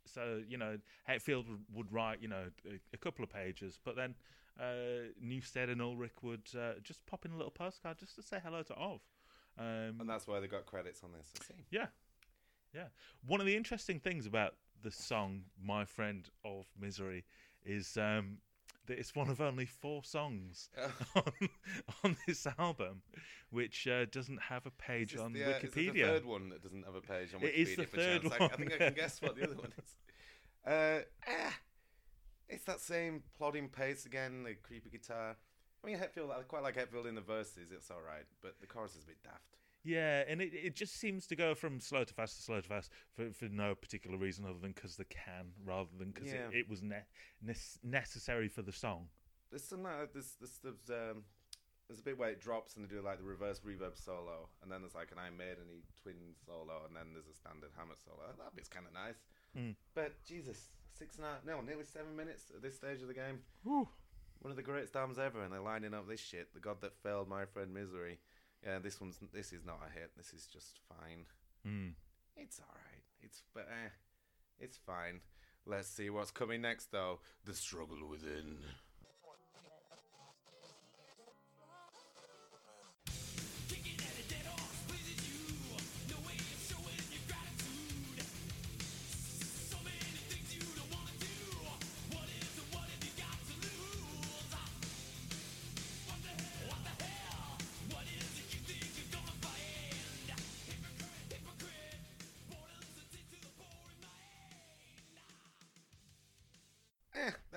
so 0.06 0.42
you 0.48 0.58
know, 0.58 0.78
Hetfield 1.08 1.48
would, 1.50 1.64
would 1.74 1.92
write 1.92 2.22
you 2.22 2.28
know 2.28 2.46
a, 2.66 2.80
a 2.94 2.98
couple 2.98 3.24
of 3.24 3.30
pages, 3.32 3.80
but 3.84 3.96
then 3.96 4.16
uh, 4.60 5.10
Newsted 5.24 5.70
and 5.72 5.82
Ulrich 5.82 6.22
would 6.22 6.50
uh, 6.58 6.74
just 6.84 7.06
pop 7.06 7.26
in 7.26 7.32
a 7.32 7.36
little 7.36 7.52
postcard 7.52 7.98
just 8.00 8.16
to 8.16 8.22
say 8.22 8.38
hello 8.44 8.64
to 8.64 8.76
Ov. 8.76 9.02
Um, 9.58 9.98
And 10.00 10.10
that's 10.10 10.26
why 10.28 10.40
they 10.40 10.48
got 10.48 10.66
credits 10.66 11.02
on 11.04 11.12
this. 11.12 11.32
I 11.42 11.44
see. 11.46 11.66
yeah, 11.70 11.88
yeah. 12.74 12.86
One 13.26 13.40
of 13.40 13.46
the 13.46 13.56
interesting 13.56 14.00
things 14.00 14.26
about 14.26 14.56
the 14.82 14.92
song 14.92 15.44
"My 15.62 15.86
Friend 15.86 16.28
of 16.46 16.68
Misery" 16.80 17.26
is 17.66 17.98
um, 17.98 18.38
that 18.90 19.00
it's 19.00 19.16
one 19.16 19.30
of 19.30 19.40
only 19.40 19.66
four 19.66 20.04
songs 20.04 20.70
on, 21.16 21.50
on 22.04 22.18
this 22.28 22.46
album, 22.58 23.02
which 23.52 23.88
uh, 23.88 24.06
doesn't 24.12 24.42
have 24.42 24.66
a 24.66 24.72
page 24.72 25.16
on 25.16 25.34
the, 25.34 25.46
uh, 25.46 25.50
it 25.50 25.62
the 25.62 25.68
Wikipedia. 25.68 26.06
third 26.06 26.26
one 26.26 26.50
that 26.50 26.62
doesn't 26.62 26.84
have 26.84 26.96
a 26.96 27.02
page 27.02 27.34
on 27.34 27.42
Wikipedia? 27.42 27.44
It 27.44 27.56
is 27.56 27.76
the 27.76 27.86
third 27.86 28.22
chance? 28.24 28.36
I, 28.40 28.46
I 28.46 28.48
think 28.50 28.74
I 28.74 28.78
can 28.78 28.94
guess 28.94 29.22
what 29.22 29.36
the 29.36 29.44
other 29.44 29.56
one 29.56 29.72
is. 29.78 29.96
Uh, 30.68 31.00
ah, 31.26 31.58
it's 32.50 32.66
that 32.66 32.82
same 32.82 33.24
plodding 33.38 33.70
pace 33.70 34.06
again, 34.06 34.44
the 34.44 34.54
creepy 34.56 34.90
guitar. 34.90 35.38
I 35.82 35.88
mean, 35.88 35.98
Hetfield, 35.98 36.38
I 36.38 36.44
quite 36.44 36.64
like 36.64 36.76
Hetfield 36.76 37.08
in 37.08 37.16
the 37.16 37.22
verses, 37.22 37.72
it's 37.72 37.90
alright, 37.90 38.26
but 38.44 38.60
the 38.60 38.68
chorus 38.68 38.94
is 38.96 39.04
a 39.04 39.08
bit 39.08 39.24
daft. 39.24 39.56
Yeah, 39.84 40.24
and 40.28 40.42
it, 40.42 40.52
it 40.54 40.76
just 40.76 41.00
seems 41.00 41.26
to 41.28 41.36
go 41.36 41.56
from 41.56 41.80
slow 41.80 42.04
to 42.04 42.14
fast 42.14 42.36
to 42.38 42.42
slow 42.44 42.60
to 42.60 42.68
fast 42.68 42.92
for, 43.16 43.32
for 43.32 43.46
no 43.46 43.76
particular 43.76 44.18
reason 44.18 44.44
other 44.46 44.60
than 44.62 44.72
because 44.74 44.98
they 44.98 45.06
can, 45.06 45.52
rather 45.66 45.90
than 45.98 46.12
because 46.12 46.32
Yeah. 46.32 46.48
it, 46.52 46.56
it 46.66 46.70
was 46.70 46.82
ne- 46.84 47.06
ne- 47.42 47.56
necessary 47.84 48.50
for 48.50 48.62
the 48.62 48.74
song. 48.74 49.08
There's 49.52 49.64
some, 49.64 49.86
uh, 49.86 50.06
there's, 50.14 50.36
there's, 50.40 50.60
there's, 50.64 50.90
um, 50.90 51.24
there's 51.88 52.00
a 52.02 52.04
bit 52.04 52.20
where 52.20 52.30
it 52.30 52.40
drops 52.42 52.76
and 52.76 52.86
they 52.86 52.90
do 52.94 53.02
like 53.02 53.18
the 53.18 53.24
reverse 53.24 53.62
reverb 53.66 53.98
solo, 53.98 54.50
and 54.62 54.72
then 54.72 54.82
there's 54.82 54.96
like 54.96 55.12
an 55.12 55.18
Iron 55.18 55.38
Maiden 55.38 55.82
twin 56.04 56.36
solo, 56.46 56.84
and 56.86 56.96
then 56.96 57.14
there's 57.14 57.28
a 57.28 57.34
standard 57.34 57.72
Hammett 57.78 57.98
solo. 58.04 58.30
That 58.38 58.56
bit's 58.56 58.70
kind 58.70 58.86
of 58.86 58.94
nice. 58.94 59.24
Mm. 59.58 59.76
But 59.96 60.22
Jesus, 60.24 60.70
six 60.92 61.16
and 61.16 61.26
a 61.26 61.30
half, 61.30 61.46
no, 61.48 61.62
nearly 61.62 61.86
seven 61.86 62.16
minutes 62.16 62.52
at 62.54 62.62
this 62.62 62.76
stage 62.76 63.02
of 63.02 63.08
the 63.08 63.14
game. 63.16 63.40
Whew. 63.64 63.88
One 64.42 64.52
of 64.52 64.56
the 64.56 64.64
greatest 64.64 64.96
albums 64.96 65.18
ever, 65.20 65.42
and 65.44 65.52
they're 65.52 65.60
lining 65.60 65.94
up 65.94 66.08
this 66.08 66.20
shit. 66.22 66.54
The 66.54 66.60
God 66.62 66.78
that 66.82 66.96
failed, 67.02 67.28
my 67.28 67.46
friend 67.46 67.74
Misery. 67.74 68.20
Yeah, 68.66 68.80
this 68.80 69.00
one's 69.00 69.18
this 69.34 69.54
is 69.54 69.66
not 69.66 69.80
a 69.88 69.92
hit. 69.92 70.12
This 70.18 70.34
is 70.34 70.46
just 70.46 70.80
fine. 70.88 71.26
Mm. 71.68 71.94
It's 72.36 72.60
all 72.60 72.76
right. 72.76 73.04
It's 73.22 73.44
but 73.54 73.68
eh, 73.70 73.90
it's 74.60 74.78
fine. 74.78 75.22
Let's 75.66 75.88
see 75.88 76.10
what's 76.10 76.32
coming 76.32 76.62
next, 76.62 76.92
though. 76.92 77.20
The 77.46 77.54
struggle 77.54 78.08
within. 78.10 78.58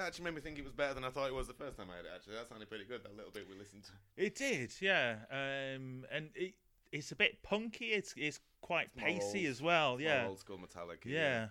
Actually 0.07 0.25
made 0.27 0.35
me 0.35 0.41
think 0.41 0.59
it 0.59 0.65
was 0.65 0.73
better 0.73 0.95
than 0.95 1.05
I 1.05 1.11
thought 1.11 1.29
it 1.29 1.35
was 1.35 1.47
the 1.47 1.55
first 1.55 1.77
time 1.77 1.89
I 1.93 1.97
had 1.97 2.05
it. 2.05 2.11
Actually, 2.15 2.35
that 2.37 2.49
sounded 2.49 2.69
pretty 2.69 2.85
good. 2.85 3.03
That 3.03 3.17
little 3.17 3.31
bit 3.33 3.47
we 3.49 3.57
listened 3.59 3.85
to. 3.85 3.93
It 4.17 4.35
did, 4.35 4.73
yeah. 4.81 5.17
Um, 5.31 6.05
and 6.13 6.31
it, 6.35 6.55
it's 6.91 7.13
a 7.13 7.17
bit 7.17 7.43
punky. 7.43 7.87
It's 7.87 8.15
it's 8.17 8.41
quite 8.61 8.89
More 8.97 9.07
pacey 9.07 9.47
old- 9.47 9.51
as 9.51 9.63
well. 9.63 10.01
Yeah, 10.01 10.27
old 10.29 10.39
school 10.39 10.59
Metallica, 10.59 11.07
Yeah, 11.07 11.47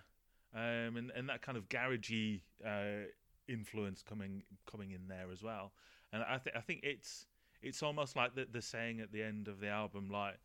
um, 0.54 0.96
and 0.96 1.10
and 1.10 1.28
that 1.28 1.42
kind 1.42 1.58
of 1.58 1.68
garagey 1.68 2.42
uh, 2.64 3.08
influence 3.48 4.02
coming 4.02 4.42
coming 4.70 4.92
in 4.92 5.08
there 5.08 5.30
as 5.32 5.42
well. 5.42 5.72
And 6.12 6.22
I 6.22 6.38
think 6.38 6.56
I 6.56 6.60
think 6.60 6.80
it's 6.82 7.26
it's 7.62 7.82
almost 7.82 8.16
like 8.16 8.34
the 8.34 8.46
the 8.50 8.62
saying 8.62 9.00
at 9.00 9.12
the 9.12 9.22
end 9.22 9.48
of 9.48 9.60
the 9.60 9.68
album, 9.68 10.08
like 10.10 10.38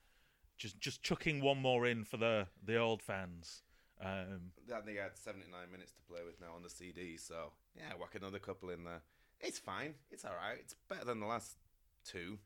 just 0.57 0.79
just 0.79 1.03
chucking 1.03 1.41
one 1.41 1.61
more 1.61 1.85
in 1.85 2.03
for 2.03 2.17
the 2.17 2.47
the 2.63 2.77
old 2.77 3.01
fans. 3.01 3.63
Um, 3.99 4.51
That 4.67 4.85
they 4.85 4.95
had 4.95 5.17
79 5.17 5.49
minutes 5.71 5.91
to 5.93 6.01
play 6.03 6.21
with 6.25 6.39
now 6.39 6.53
on 6.55 6.61
the 6.63 6.69
CD, 6.69 7.17
so 7.17 7.51
yeah, 7.75 7.93
whack 7.99 8.15
another 8.15 8.39
couple 8.39 8.69
in 8.69 8.83
there. 8.83 9.01
It's 9.39 9.59
fine. 9.59 9.95
It's 10.11 10.25
all 10.25 10.35
right. 10.35 10.57
It's 10.59 10.75
better 10.89 11.05
than 11.05 11.19
the 11.19 11.25
last 11.25 11.57
two. 12.05 12.37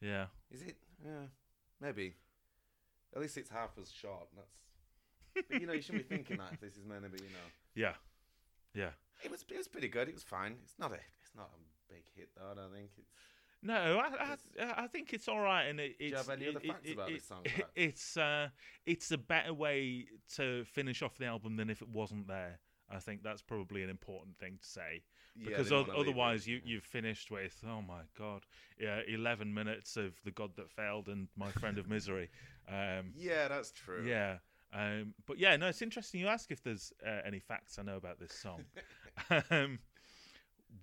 yeah. 0.00 0.26
Is 0.50 0.62
it? 0.62 0.76
Yeah, 1.04 1.26
maybe. 1.80 2.14
At 3.14 3.20
least 3.22 3.36
it's 3.38 3.50
half 3.50 3.70
as 3.80 3.90
short. 3.90 4.28
That's. 4.36 5.46
But 5.48 5.60
you 5.60 5.66
know, 5.66 5.72
you 5.72 5.80
shouldn't 5.82 6.08
be 6.08 6.16
thinking 6.16 6.36
that 6.38 6.52
if 6.54 6.60
this 6.60 6.76
is 6.76 6.84
meant 6.84 7.04
to 7.04 7.08
be. 7.08 7.18
You 7.22 7.30
know, 7.30 7.48
Yeah, 7.74 7.94
yeah. 8.74 8.90
it 9.24 9.30
was. 9.30 9.44
It 9.48 9.56
was 9.56 9.68
pretty 9.68 9.88
good. 9.88 10.08
It 10.08 10.14
was 10.14 10.22
fine. 10.24 10.56
It's 10.64 10.78
not 10.78 10.92
a. 10.92 10.96
It's 11.22 11.34
not 11.36 11.50
a 11.54 11.92
big 11.92 12.04
hit 12.14 12.28
though. 12.36 12.50
I 12.52 12.54
don't 12.54 12.72
think 12.72 12.90
it's. 12.98 13.10
No, 13.62 13.74
I, 13.98 14.36
I, 14.58 14.84
I 14.84 14.86
think 14.86 15.12
it's 15.12 15.28
all 15.28 15.40
right, 15.40 15.64
and 15.64 15.78
it, 15.80 15.96
it's. 16.00 16.10
you 16.10 16.16
have 16.16 16.30
any 16.30 16.46
it- 16.46 16.56
other 16.56 16.60
facts 16.60 16.88
it- 16.88 16.92
about 16.94 17.10
it- 17.10 17.14
this 17.14 17.24
song, 17.24 17.42
it- 17.44 17.66
it's 17.74 18.16
uh, 18.16 18.48
it's 18.86 19.10
a 19.10 19.18
better 19.18 19.52
way 19.52 20.06
to 20.36 20.64
finish 20.64 21.02
off 21.02 21.18
the 21.18 21.26
album 21.26 21.56
than 21.56 21.68
if 21.70 21.82
it 21.82 21.88
wasn't 21.88 22.26
there. 22.26 22.58
I 22.92 22.98
think 22.98 23.22
that's 23.22 23.42
probably 23.42 23.82
an 23.84 23.90
important 23.90 24.36
thing 24.38 24.58
to 24.60 24.66
say 24.66 25.02
because 25.38 25.68
they 25.68 25.76
oth- 25.76 25.86
wanna 25.88 25.98
leave 26.00 26.08
it, 26.08 26.10
otherwise 26.10 26.46
you 26.48 26.60
you've 26.64 26.82
finished 26.84 27.30
with 27.30 27.62
oh 27.68 27.82
my 27.82 28.00
god, 28.18 28.46
yeah, 28.80 29.00
eleven 29.06 29.52
minutes 29.54 29.96
of 29.96 30.14
the 30.24 30.30
God 30.32 30.56
that 30.56 30.70
failed 30.70 31.08
and 31.08 31.28
my 31.36 31.50
friend 31.52 31.78
of 31.78 31.88
misery. 31.88 32.30
Um, 32.68 33.12
Yeah, 33.16 33.48
that's 33.48 33.72
true. 33.72 34.04
Yeah. 34.06 34.38
Um, 34.72 35.14
but 35.26 35.38
yeah, 35.38 35.56
no, 35.56 35.66
it's 35.66 35.82
interesting 35.82 36.20
you 36.20 36.28
ask 36.28 36.52
if 36.52 36.62
there's 36.62 36.92
uh, 37.04 37.20
any 37.26 37.40
facts 37.40 37.80
I 37.80 37.82
know 37.82 37.96
about 37.96 38.20
this 38.20 38.32
song. 38.32 38.62
um, 39.50 39.80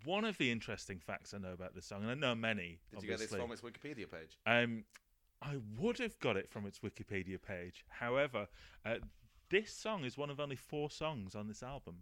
one 0.03 0.25
of 0.25 0.37
the 0.37 0.51
interesting 0.51 0.99
facts 0.99 1.33
I 1.33 1.37
know 1.37 1.53
about 1.53 1.75
this 1.75 1.85
song, 1.85 2.03
and 2.03 2.11
I 2.11 2.13
know 2.13 2.35
many. 2.35 2.79
Did 2.91 3.03
you 3.03 3.09
get 3.09 3.19
this 3.19 3.33
obviously. 3.33 3.39
from 3.39 3.51
its 3.51 3.61
Wikipedia 3.61 4.09
page? 4.09 4.37
Um, 4.45 4.83
I 5.41 5.57
would 5.79 5.99
have 5.99 6.17
got 6.19 6.37
it 6.37 6.49
from 6.49 6.65
its 6.65 6.79
Wikipedia 6.79 7.41
page. 7.41 7.85
However, 7.89 8.47
uh, 8.85 8.95
this 9.49 9.71
song 9.73 10.03
is 10.03 10.17
one 10.17 10.29
of 10.29 10.39
only 10.39 10.55
four 10.55 10.89
songs 10.89 11.35
on 11.35 11.47
this 11.47 11.63
album 11.63 11.97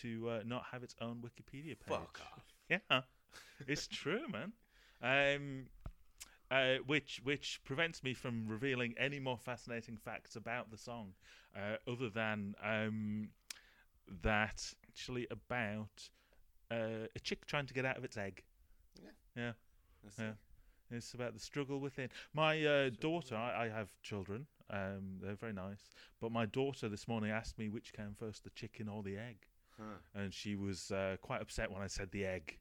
to 0.00 0.28
uh, 0.30 0.40
not 0.44 0.64
have 0.72 0.82
its 0.82 0.94
own 1.00 1.22
Wikipedia 1.22 1.78
page. 1.78 1.88
Fuck 1.88 2.20
off. 2.32 2.54
Yeah, 2.68 3.00
it's 3.66 3.86
true, 3.88 4.22
man. 4.28 4.52
Um, 5.02 5.66
uh, 6.50 6.76
which 6.86 7.20
which 7.24 7.60
prevents 7.64 8.02
me 8.02 8.14
from 8.14 8.48
revealing 8.48 8.94
any 8.98 9.20
more 9.20 9.38
fascinating 9.38 9.96
facts 9.96 10.34
about 10.34 10.70
the 10.70 10.78
song, 10.78 11.12
uh, 11.56 11.76
other 11.90 12.08
than 12.08 12.54
um, 12.64 13.28
that 14.22 14.72
actually 14.88 15.26
about 15.30 16.08
uh, 16.70 17.06
a 17.14 17.20
chick 17.22 17.46
trying 17.46 17.66
to 17.66 17.74
get 17.74 17.84
out 17.84 17.96
of 17.96 18.04
its 18.04 18.16
egg. 18.16 18.42
Yeah. 19.02 19.10
Yeah. 19.36 19.52
Yeah. 20.18 20.32
It's 20.90 21.12
about 21.12 21.34
the 21.34 21.40
struggle 21.40 21.80
within. 21.80 22.08
My 22.32 22.64
uh, 22.64 22.90
daughter, 23.00 23.36
I, 23.36 23.66
I 23.66 23.68
have 23.68 23.92
children. 24.02 24.46
Um, 24.70 25.18
they're 25.22 25.34
very 25.34 25.52
nice. 25.52 25.90
But 26.20 26.32
my 26.32 26.46
daughter 26.46 26.88
this 26.88 27.06
morning 27.06 27.30
asked 27.30 27.58
me 27.58 27.68
which 27.68 27.92
came 27.92 28.14
first, 28.18 28.44
the 28.44 28.50
chicken 28.50 28.88
or 28.88 29.02
the 29.02 29.16
egg. 29.18 29.46
Huh. 29.78 29.98
And 30.14 30.32
she 30.32 30.56
was 30.56 30.90
uh, 30.90 31.16
quite 31.20 31.42
upset 31.42 31.70
when 31.70 31.82
I 31.82 31.86
said 31.88 32.10
the 32.10 32.24
egg. 32.24 32.58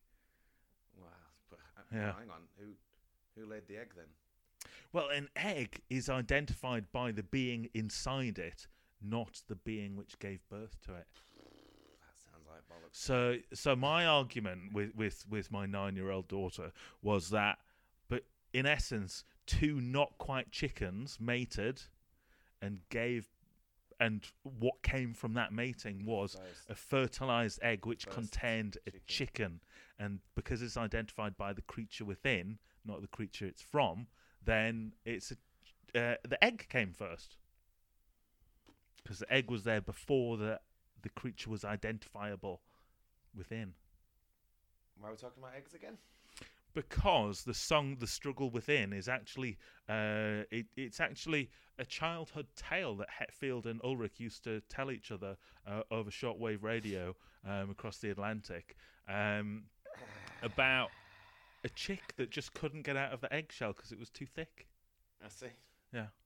Wow. 0.99 1.08
But, 1.49 1.60
uh, 1.78 1.82
Yeah. 1.93 2.14
Hang 2.20 2.30
on. 2.30 2.41
Who 2.60 2.74
who 3.39 3.45
laid 3.49 3.68
the 3.68 3.78
egg 3.78 3.91
then? 3.95 4.05
Well, 4.91 5.10
an 5.10 5.30
egg 5.36 5.82
is 5.89 6.10
identified 6.10 6.91
by 6.91 7.12
the 7.12 7.24
being 7.24 7.70
inside 7.74 8.39
it, 8.39 8.68
not 9.01 9.41
the 9.47 9.55
being 9.55 9.95
which 9.95 10.18
gave 10.20 10.39
birth 10.49 10.76
to 10.86 10.95
it. 10.95 11.08
That 12.01 12.16
sounds 12.18 12.47
like 12.47 12.62
bollocks. 12.70 12.77
So, 12.92 13.38
so 13.54 13.76
my 13.76 14.06
argument 14.06 14.74
with 14.74 14.96
with 14.96 15.26
with 15.30 15.52
my 15.52 15.66
nine 15.66 15.96
year 15.96 16.12
old 16.12 16.28
daughter 16.28 16.72
was 17.02 17.30
that, 17.30 17.60
but 18.08 18.24
in 18.54 18.66
essence, 18.66 19.24
two 19.46 19.80
not 19.82 20.18
quite 20.18 20.52
chickens 20.52 21.18
mated, 21.20 21.82
and 22.62 22.80
gave, 22.90 23.28
and 24.00 24.26
what 24.44 24.82
came 24.84 25.14
from 25.14 25.34
that 25.34 25.52
mating 25.52 26.06
was 26.06 26.36
First. 26.36 26.70
a 26.70 26.76
fertilized 26.76 27.60
egg 27.62 27.86
which 27.86 28.06
First 28.06 28.16
contained 28.16 28.78
a 28.88 28.92
chicken, 29.06 29.62
and 30.00 30.20
because 30.36 30.62
it's 30.62 30.78
identified 30.78 31.38
by 31.38 31.54
the 31.54 31.62
creature 31.62 32.06
within, 32.06 32.60
not 32.86 33.02
the 33.02 33.08
creature 33.08 33.46
it's 33.46 33.62
from, 33.62 34.08
then 34.44 34.94
it's 35.06 35.32
a, 35.32 36.00
uh, 36.00 36.16
the 36.28 36.44
egg 36.44 36.68
came 36.70 36.94
first. 36.94 37.38
Because 39.04 39.20
the 39.20 39.32
egg 39.32 39.50
was 39.50 39.64
there 39.64 39.82
before 39.82 40.38
the 40.38 40.60
the 41.04 41.10
creature 41.10 41.50
was 41.50 41.64
identifiable 41.64 42.62
within. 43.38 43.74
Why 45.00 45.10
are 45.10 45.12
we 45.12 45.18
talking 45.18 45.42
about 45.42 45.56
eggs 45.56 45.74
again? 45.74 45.98
Because 46.74 47.44
the 47.44 47.54
song 47.54 47.98
"The 48.00 48.08
Struggle 48.08 48.50
Within" 48.50 48.94
is 48.94 49.08
actually 49.08 49.58
uh, 49.90 50.44
it, 50.52 50.68
it's 50.76 51.00
actually 51.00 51.50
a 51.80 51.86
childhood 51.86 52.48
tale 52.56 52.96
that 52.96 53.08
Hetfield 53.10 53.66
and 53.66 53.80
Ulrich 53.84 54.20
used 54.20 54.44
to 54.44 54.62
tell 54.70 54.92
each 54.92 55.12
other 55.12 55.38
uh, 55.68 55.82
over 55.92 56.10
shortwave 56.10 56.64
radio 56.64 57.16
um, 57.48 57.70
across 57.70 57.98
the 57.98 58.10
Atlantic 58.10 58.76
um, 59.08 59.64
about 60.44 60.90
a 61.64 61.70
chick 61.70 62.14
that 62.18 62.30
just 62.30 62.54
couldn't 62.54 62.84
get 62.84 62.98
out 62.98 63.12
of 63.12 63.22
the 63.22 63.34
eggshell 63.34 63.74
because 63.74 63.92
it 63.92 64.00
was 64.00 64.10
too 64.10 64.26
thick. 64.26 64.68
I 65.24 65.30
see. 65.30 65.48
Yeah. 65.94 66.08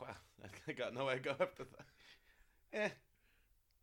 Wow. 0.00 0.08
I 0.68 0.72
got 0.72 0.92
nowhere 0.92 1.16
to 1.16 1.22
go 1.22 1.30
after 1.30 1.64
that. 1.64 1.86
Yeah. 2.72 2.88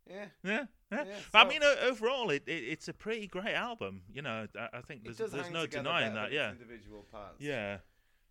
Yeah. 0.08 0.24
Yeah, 0.44 0.64
yeah. 0.90 1.04
Yeah, 1.04 1.04
I 1.32 1.44
mean, 1.48 1.62
overall, 1.62 2.30
it, 2.30 2.42
it 2.46 2.64
it's 2.64 2.88
a 2.88 2.92
pretty 2.92 3.26
great 3.26 3.54
album. 3.54 4.02
You 4.12 4.22
know, 4.22 4.46
I, 4.58 4.78
I 4.78 4.80
think 4.80 5.04
there's 5.04 5.18
there's 5.18 5.50
no 5.50 5.66
denying 5.66 6.14
that. 6.14 6.32
Yeah, 6.32 6.50
individual 6.50 7.06
parts. 7.10 7.40
Yeah, 7.40 7.78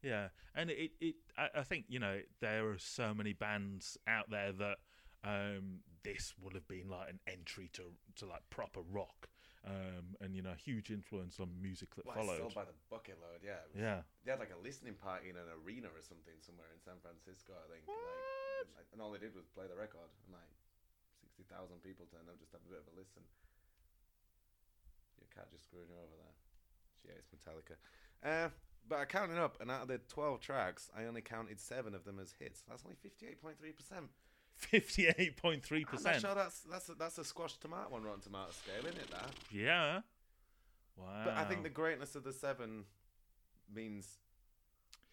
yeah, 0.03 0.29
and 0.55 0.69
it 0.69 0.91
it 0.99 1.15
I, 1.37 1.49
I 1.55 1.63
think 1.63 1.85
you 1.87 1.99
know 1.99 2.19
there 2.39 2.67
are 2.69 2.77
so 2.77 3.13
many 3.13 3.33
bands 3.33 3.97
out 4.07 4.29
there 4.29 4.51
that 4.51 4.77
um 5.23 5.79
this 6.03 6.33
would 6.41 6.53
have 6.53 6.67
been 6.67 6.89
like 6.89 7.09
an 7.09 7.19
entry 7.27 7.69
to 7.73 7.83
to 8.17 8.25
like 8.25 8.41
proper 8.49 8.81
rock. 8.81 9.27
Um, 9.61 10.17
and 10.19 10.33
you 10.35 10.41
know, 10.41 10.57
huge 10.57 10.89
influence 10.89 11.37
on 11.39 11.53
music 11.61 11.93
that 11.93 12.01
Well, 12.03 12.15
followed. 12.17 12.41
sold 12.41 12.55
by 12.57 12.65
the 12.65 12.73
bucket 12.89 13.21
load, 13.21 13.45
yeah. 13.45 13.61
Was- 13.69 13.77
Yeah. 13.77 14.01
They 14.25 14.33
had 14.33 14.39
like 14.41 14.49
a 14.49 14.57
listening 14.57 14.97
party 14.97 15.29
in 15.29 15.37
an 15.37 15.45
arena 15.53 15.85
or 15.93 16.01
something 16.01 16.33
somewhere 16.41 16.65
in 16.73 16.81
San 16.81 16.97
Francisco, 16.97 17.53
I 17.53 17.69
think. 17.69 17.85
Like, 17.85 18.73
like, 18.73 18.89
and 18.89 18.97
all 19.05 19.13
they 19.13 19.21
did 19.21 19.37
was 19.37 19.45
play 19.53 19.69
the 19.69 19.77
record, 19.77 20.09
and 20.25 20.33
like 20.33 20.49
sixty 21.41 21.53
thousand 21.53 21.81
people 21.81 22.05
turned 22.11 22.29
up 22.29 22.37
just 22.39 22.51
to 22.51 22.57
have 22.57 22.65
a 22.67 22.69
bit 22.69 22.85
of 22.85 22.93
a 22.93 22.97
listen. 22.97 23.25
Your 25.17 25.29
cat 25.33 25.49
just 25.51 25.65
screwing 25.65 25.89
you 25.89 25.97
over 25.97 26.13
there. 26.13 26.35
She 27.01 27.09
hates 27.09 27.29
Metallica. 27.33 27.75
Uh, 28.21 28.49
but 28.87 28.99
I 28.99 29.05
counted 29.05 29.37
up, 29.37 29.57
and 29.61 29.71
out 29.71 29.83
of 29.83 29.87
the 29.87 29.99
twelve 30.07 30.39
tracks, 30.41 30.89
I 30.95 31.05
only 31.05 31.21
counted 31.21 31.59
seven 31.59 31.95
of 31.95 32.05
them 32.05 32.19
as 32.21 32.33
hits. 32.37 32.61
That's 32.67 32.83
only 32.85 32.97
fifty-eight 33.01 33.41
point 33.41 33.57
three 33.59 33.73
percent. 33.73 34.09
58.3%. 34.71 35.97
I'm 35.97 36.03
not 36.03 36.21
sure 36.21 36.35
that's 36.35 36.59
that's 36.69 36.89
a, 36.89 36.93
that's 36.93 37.17
a 37.17 37.23
squash 37.23 37.57
tomato 37.57 37.89
one 37.89 38.01
on 38.01 38.05
Rotten 38.05 38.21
Tomato 38.21 38.51
scale, 38.51 38.85
isn't 38.85 39.01
it? 39.01 39.09
That. 39.09 39.31
Yeah. 39.49 40.01
Wow. 40.95 41.23
But 41.25 41.33
I 41.33 41.45
think 41.45 41.63
the 41.63 41.69
greatness 41.69 42.13
of 42.13 42.23
the 42.23 42.33
seven 42.33 42.83
means 43.73 44.19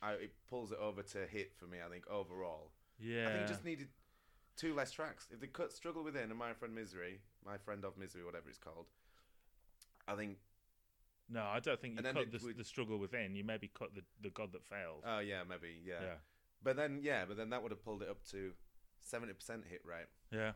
I, 0.02 0.12
it 0.12 0.32
pulls 0.50 0.70
it 0.70 0.78
over 0.78 1.02
to 1.02 1.26
hit 1.26 1.52
for 1.56 1.64
me. 1.64 1.78
I 1.82 1.88
think 1.88 2.04
overall. 2.10 2.72
Yeah. 3.00 3.28
I 3.28 3.32
think 3.32 3.44
it 3.44 3.48
just 3.48 3.64
needed 3.64 3.88
two 4.58 4.74
less 4.74 4.90
tracks. 4.92 5.26
If 5.30 5.40
they 5.40 5.46
cut 5.46 5.72
"Struggle 5.72 6.04
Within" 6.04 6.24
and 6.30 6.36
"My 6.38 6.52
Friend 6.52 6.74
Misery," 6.74 7.20
"My 7.46 7.56
Friend 7.56 7.82
of 7.84 7.96
Misery," 7.96 8.24
whatever 8.24 8.50
it's 8.50 8.58
called, 8.58 8.86
I 10.06 10.14
think. 10.14 10.36
no, 11.30 11.42
I 11.42 11.60
don't 11.60 11.80
think 11.80 11.96
you 11.96 12.02
cut 12.02 12.16
it 12.22 12.32
the, 12.32 12.52
the 12.56 12.64
struggle 12.64 12.98
within. 12.98 13.34
You 13.34 13.44
maybe 13.44 13.70
cut 13.72 13.94
the 13.94 14.02
the 14.20 14.30
God 14.30 14.52
that 14.52 14.64
failed. 14.64 15.04
Oh 15.06 15.20
yeah, 15.20 15.42
maybe 15.48 15.80
yeah. 15.82 16.00
Yeah. 16.02 16.14
But 16.62 16.76
then 16.76 17.00
yeah, 17.02 17.24
but 17.26 17.36
then 17.36 17.50
that 17.50 17.62
would 17.62 17.70
have 17.70 17.82
pulled 17.84 18.02
it 18.02 18.08
up 18.10 18.22
to 18.32 18.52
seventy 19.00 19.32
percent 19.32 19.64
hit 19.68 19.80
rate. 19.84 20.06
Yeah. 20.30 20.52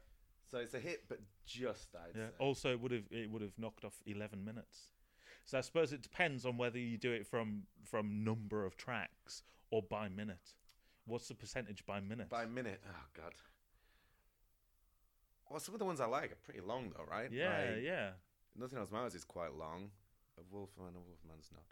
So 0.51 0.59
it's 0.59 0.75
a 0.75 0.81
hit, 0.81 1.05
but 1.09 1.21
just 1.47 1.89
Yeah. 1.95 2.11
say. 2.13 2.35
Also, 2.39 2.73
it 2.73 2.81
would 2.81 2.93
have 2.93 3.05
it 3.11 3.31
would 3.31 3.43
have 3.43 3.57
knocked 3.59 3.85
off 3.85 4.03
eleven 4.07 4.45
minutes. 4.45 4.93
So 5.45 5.59
I 5.59 5.61
suppose 5.61 5.93
it 5.93 6.03
depends 6.03 6.45
on 6.47 6.57
whether 6.57 6.79
you 6.79 6.99
do 6.99 7.13
it 7.13 7.27
from 7.27 7.63
from 7.85 8.23
number 8.25 8.65
of 8.65 8.77
tracks 8.77 9.43
or 9.71 9.83
by 9.83 10.09
minute. 10.09 10.55
What's 11.05 11.29
the 11.29 11.35
percentage 11.35 11.85
by 11.85 12.01
minute? 12.01 12.29
By 12.29 12.47
minute, 12.47 12.81
oh 12.87 13.05
god. 13.17 13.33
Well, 15.53 15.61
some 15.61 15.75
of 15.75 15.79
the 15.79 15.85
ones 15.85 16.01
I 16.01 16.07
like 16.07 16.33
are 16.33 16.39
pretty 16.43 16.61
long 16.61 16.91
though, 16.97 17.05
right? 17.11 17.31
Yeah, 17.31 17.49
Like, 17.75 17.83
yeah. 17.85 18.11
Nothing 18.57 18.79
else 18.79 18.91
matters 18.91 19.15
is 19.15 19.25
quite 19.25 19.55
long. 19.55 19.91
A 20.39 20.43
Wolfman, 20.51 20.89
a 20.97 21.01
Wolfman's 21.01 21.51
not. 21.53 21.63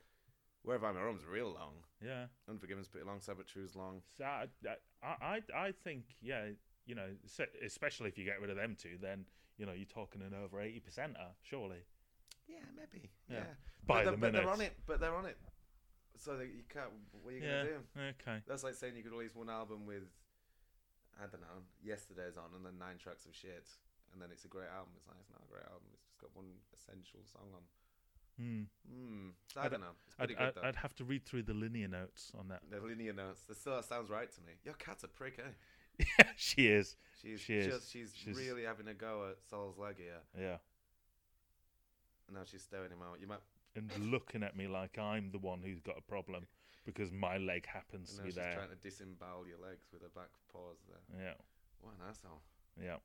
Wherever 0.62 0.87
I'm 0.87 0.97
at 0.97 1.03
Rome's 1.03 1.24
real 1.24 1.47
long. 1.53 1.74
Yeah. 2.05 2.26
Unforgiven's 2.49 2.89
pretty 2.89 3.07
long. 3.07 3.20
Sad 3.20 3.37
But 3.39 3.47
True's 3.47 3.74
long. 3.74 4.03
So 4.16 4.24
I, 4.24 4.47
I, 5.03 5.07
I, 5.22 5.41
I 5.55 5.72
think 5.85 6.05
yeah, 6.20 6.47
you 6.87 6.95
know, 6.95 7.09
especially 7.64 8.09
if 8.09 8.18
you 8.18 8.24
get 8.24 8.41
rid 8.41 8.51
of 8.51 8.57
them 8.57 8.76
two, 8.78 8.99
then 9.01 9.24
you 9.57 9.64
know 9.66 9.72
you're 9.72 9.87
talking 9.87 10.20
an 10.22 10.35
over 10.35 10.61
eighty 10.61 10.81
percenter, 10.81 11.28
surely. 11.43 11.78
Yeah, 12.49 12.57
maybe. 12.76 13.11
Yeah. 13.31 13.37
Yeah. 13.39 13.43
By 13.87 14.05
but 14.05 14.11
the 14.12 14.16
they're, 14.16 14.31
but 14.31 14.33
they're 14.33 14.51
on 14.51 14.61
it. 14.61 14.72
But 14.87 15.01
they're 15.01 15.14
on 15.14 15.24
it. 15.26 15.39
So 16.18 16.33
you 16.41 16.64
can't. 16.68 16.91
What 17.22 17.33
are 17.33 17.37
you 17.39 17.43
Yeah, 17.43 17.64
gonna 17.64 17.68
do? 17.68 18.01
okay. 18.28 18.39
That's 18.47 18.62
like 18.64 18.74
saying 18.74 18.97
you 18.97 19.03
could 19.03 19.12
release 19.12 19.35
one 19.35 19.49
album 19.49 19.87
with, 19.87 20.03
I 21.20 21.28
don't 21.28 21.44
know, 21.44 21.60
yesterday's 21.84 22.36
on, 22.40 22.56
and 22.56 22.64
then 22.64 22.78
nine 22.80 22.96
tracks 22.96 23.26
of 23.28 23.36
shit, 23.36 23.68
and 24.12 24.20
then 24.22 24.30
it's 24.32 24.44
a 24.44 24.48
great 24.48 24.72
album. 24.72 24.96
It's 24.96 25.06
like 25.06 25.20
it's 25.20 25.30
not 25.30 25.44
a 25.44 25.50
great 25.52 25.68
album. 25.68 25.92
It's 25.92 26.02
just 26.08 26.18
got 26.20 26.30
one 26.34 26.48
essential 26.72 27.20
song 27.28 27.52
on. 27.52 27.64
Hmm. 28.40 28.62
Hmm. 28.88 29.28
I 29.56 29.60
I'd- 29.60 29.70
don't 29.70 29.80
know. 29.84 29.96
It's 30.08 30.16
I'd, 30.18 30.28
good 30.28 30.38
I'd. 30.40 30.68
I'd 30.72 30.76
have 30.76 30.94
to 30.96 31.04
read 31.04 31.24
through 31.26 31.42
the 31.44 31.52
linear 31.54 31.88
notes 31.88 32.32
on 32.38 32.48
that. 32.48 32.62
The 32.70 32.80
linear 32.80 33.12
notes. 33.12 33.42
That 33.48 33.56
still 33.58 33.82
sounds 33.82 34.08
right 34.08 34.32
to 34.32 34.40
me. 34.40 34.52
Your 34.64 34.74
cat's 34.74 35.04
a 35.04 35.08
prick, 35.08 35.38
eh? 35.38 35.52
Yeah, 36.18 36.28
she 36.36 36.66
is. 36.68 36.96
She's 37.20 37.40
she 37.40 37.56
is. 37.56 37.66
just 37.66 37.90
she's, 37.92 38.14
really 38.34 38.64
having 38.64 38.88
a 38.88 38.94
go 38.94 39.28
at 39.28 39.36
Saul's 39.50 39.76
leg 39.76 39.96
here. 39.98 40.20
Yeah. 40.38 40.56
And 42.26 42.36
now 42.38 42.44
she's 42.50 42.62
staring 42.62 42.90
him 42.90 43.02
out. 43.02 43.18
You 43.20 43.26
might 43.26 43.40
And 43.76 44.10
looking 44.10 44.42
at 44.42 44.56
me 44.56 44.66
like 44.66 44.96
I'm 44.98 45.30
the 45.30 45.38
one 45.38 45.60
who's 45.62 45.80
got 45.80 45.98
a 45.98 46.02
problem 46.02 46.46
because 46.85 47.12
my 47.12 47.39
leg 47.39 47.66
happens 47.66 48.14
to 48.14 48.22
be 48.22 48.28
she's 48.28 48.37
there. 48.37 48.55
trying 48.55 48.70
to 48.70 48.76
disembowel 48.76 49.47
your 49.47 49.59
legs 49.59 49.87
with 49.93 50.03
her 50.03 50.09
back 50.14 50.31
paws 50.53 50.78
there. 50.89 51.24
Yeah. 51.24 51.35
What 51.81 51.95
an 51.95 52.09
asshole. 52.09 52.41
Yeah. 52.81 52.97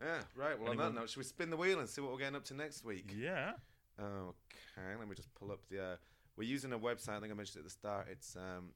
Yeah, 0.00 0.22
right. 0.34 0.58
Well, 0.58 0.70
on 0.70 0.76
that 0.78 0.94
note, 0.94 1.10
should 1.10 1.18
we 1.18 1.24
spin 1.24 1.50
the 1.50 1.56
wheel 1.56 1.78
and 1.78 1.88
see 1.88 2.00
what 2.00 2.12
we're 2.12 2.18
getting 2.18 2.36
up 2.36 2.44
to 2.46 2.54
next 2.54 2.84
week? 2.84 3.12
Yeah. 3.16 3.52
Okay, 4.00 4.96
let 4.98 5.08
me 5.08 5.14
just 5.14 5.32
pull 5.34 5.52
up 5.52 5.60
the. 5.70 5.82
Uh, 5.82 5.96
we're 6.36 6.48
using 6.48 6.72
a 6.72 6.78
website. 6.78 7.16
I 7.16 7.20
think 7.20 7.32
I 7.32 7.36
mentioned 7.36 7.58
at 7.58 7.64
the 7.64 7.70
start. 7.70 8.08
It's 8.10 8.36
um, 8.36 8.70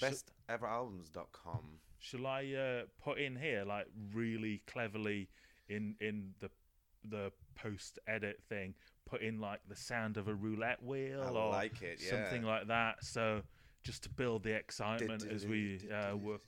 besteveralbums.com. 0.00 1.60
Shall 1.98 2.26
I 2.26 2.52
uh, 2.52 2.82
put 3.02 3.18
in 3.18 3.36
here 3.36 3.64
like 3.64 3.86
really 4.12 4.62
cleverly 4.66 5.28
in 5.68 5.94
in 6.00 6.34
the 6.40 6.50
the 7.10 7.32
post 7.54 7.98
edit 8.06 8.40
thing? 8.48 8.74
Put 9.06 9.22
in 9.22 9.40
like 9.40 9.60
the 9.68 9.76
sound 9.76 10.16
of 10.16 10.28
a 10.28 10.34
roulette 10.34 10.82
wheel 10.82 11.22
I 11.22 11.28
or 11.28 11.50
like 11.50 11.80
it, 11.82 12.00
something 12.00 12.42
like 12.42 12.66
that. 12.68 13.04
So 13.04 13.42
just 13.84 14.02
to 14.02 14.08
build 14.08 14.42
the 14.42 14.52
excitement 14.52 15.24
as 15.30 15.46
we 15.46 15.80
uh, 15.92 16.16
work 16.16 16.42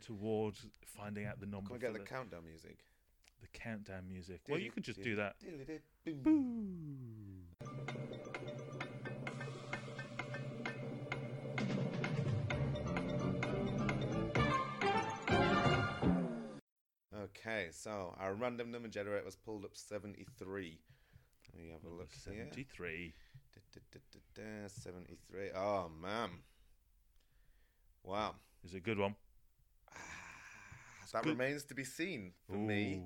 towards 0.00 0.66
finding 0.84 1.26
out 1.26 1.40
the 1.40 1.46
number. 1.46 1.66
Can 1.66 1.74
we 1.74 1.80
get 1.80 1.92
for 1.92 1.98
the 1.98 2.04
countdown 2.04 2.44
music? 2.44 2.78
the 3.40 3.58
countdown 3.58 4.02
music. 4.08 4.40
Well, 4.48 4.58
you 4.58 4.70
could 4.70 4.82
just 4.82 5.02
do 5.02 5.16
that. 5.16 5.36
Okay, 17.24 17.68
so 17.72 18.14
our 18.20 18.34
random 18.34 18.70
number 18.70 18.88
generator 18.88 19.24
was 19.24 19.34
pulled 19.34 19.64
up 19.64 19.72
73. 19.74 20.78
Let 21.52 21.62
me 21.62 21.70
have 21.70 21.84
a 21.84 21.94
look 21.94 22.10
here. 22.12 22.44
73. 22.44 23.14
Da, 23.54 23.60
da, 23.74 23.80
da, 23.92 24.00
da, 24.12 24.62
da, 24.62 24.68
73. 24.68 25.50
Oh, 25.56 25.90
man. 26.00 26.30
Wow. 28.04 28.36
Is 28.64 28.74
it 28.74 28.78
a 28.78 28.80
good 28.80 28.98
one? 28.98 29.16
Ah, 29.90 29.96
that 31.12 31.22
good. 31.24 31.30
remains 31.30 31.64
to 31.64 31.74
be 31.74 31.84
seen 31.84 32.32
for 32.46 32.56
me. 32.56 33.02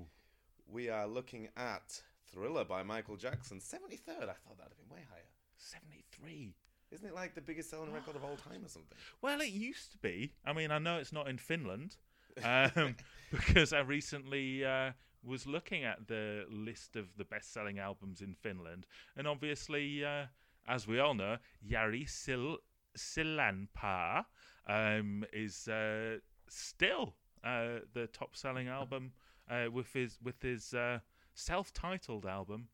We 0.67 0.89
are 0.89 1.07
looking 1.07 1.49
at 1.57 2.01
Thriller 2.31 2.65
by 2.65 2.83
Michael 2.83 3.17
Jackson. 3.17 3.57
73rd. 3.59 3.89
I 4.09 4.35
thought 4.35 4.57
that'd 4.57 4.73
have 4.73 4.77
been 4.77 4.95
way 4.95 5.03
higher. 5.09 5.23
73. 5.57 6.53
Isn't 6.91 7.07
it 7.07 7.15
like 7.15 7.33
the 7.33 7.41
biggest 7.41 7.71
selling 7.71 7.91
record 7.91 8.15
of 8.15 8.23
all 8.23 8.35
time 8.35 8.63
or 8.63 8.69
something? 8.69 8.97
Well, 9.21 9.41
it 9.41 9.49
used 9.49 9.91
to 9.93 9.97
be. 9.97 10.33
I 10.45 10.53
mean, 10.53 10.69
I 10.69 10.77
know 10.77 10.97
it's 10.97 11.13
not 11.13 11.27
in 11.27 11.39
Finland 11.39 11.95
um, 12.43 12.95
because 13.31 13.73
I 13.73 13.79
recently 13.79 14.65
uh, 14.65 14.91
was 15.23 15.47
looking 15.47 15.83
at 15.83 16.07
the 16.07 16.45
list 16.49 16.95
of 16.95 17.15
the 17.17 17.25
best-selling 17.25 17.79
albums 17.79 18.21
in 18.21 18.35
Finland, 18.35 18.85
and 19.15 19.27
obviously, 19.27 20.03
uh, 20.03 20.25
as 20.67 20.87
we 20.87 20.99
all 20.99 21.13
know, 21.13 21.37
Jari 21.65 22.07
Sil- 22.07 22.63
Sillanpää 22.95 24.25
um, 24.67 25.25
is 25.33 25.67
uh, 25.67 26.19
still 26.47 27.15
uh, 27.43 27.79
the 27.93 28.07
top-selling 28.07 28.67
album 28.67 29.13
uh, 29.49 29.69
with 29.71 29.93
his 29.93 30.19
with 30.21 30.41
his 30.41 30.73
uh, 30.73 30.99
self-titled 31.33 32.25
album. 32.25 32.67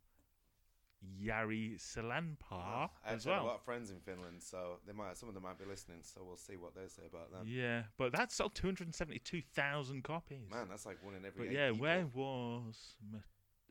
Jari 1.01 1.77
Sillanpää 1.79 2.83
I 2.83 2.89
as 3.05 3.13
actually 3.13 3.33
have 3.33 3.41
a 3.41 3.43
well. 3.43 3.45
lot 3.45 3.55
of 3.55 3.65
friends 3.65 3.89
in 3.91 3.99
Finland, 4.01 4.41
so 4.43 4.79
they 4.85 4.93
might 4.93 5.17
some 5.17 5.29
of 5.29 5.33
them 5.35 5.43
might 5.43 5.57
be 5.57 5.65
listening. 5.65 6.03
So 6.03 6.23
we'll 6.23 6.37
see 6.37 6.57
what 6.57 6.75
they 6.75 6.87
say 6.87 7.03
about 7.05 7.31
that. 7.31 7.47
Yeah, 7.47 7.83
but 7.97 8.11
that 8.11 8.31
sold 8.31 8.53
272,000 8.55 10.03
copies. 10.03 10.49
Man, 10.51 10.67
that's 10.69 10.85
like 10.85 11.03
one 11.03 11.15
in 11.15 11.25
every. 11.25 11.45
But 11.47 11.53
yeah, 11.53 11.71
people. 11.71 11.81
where 11.81 12.05
was 12.13 12.97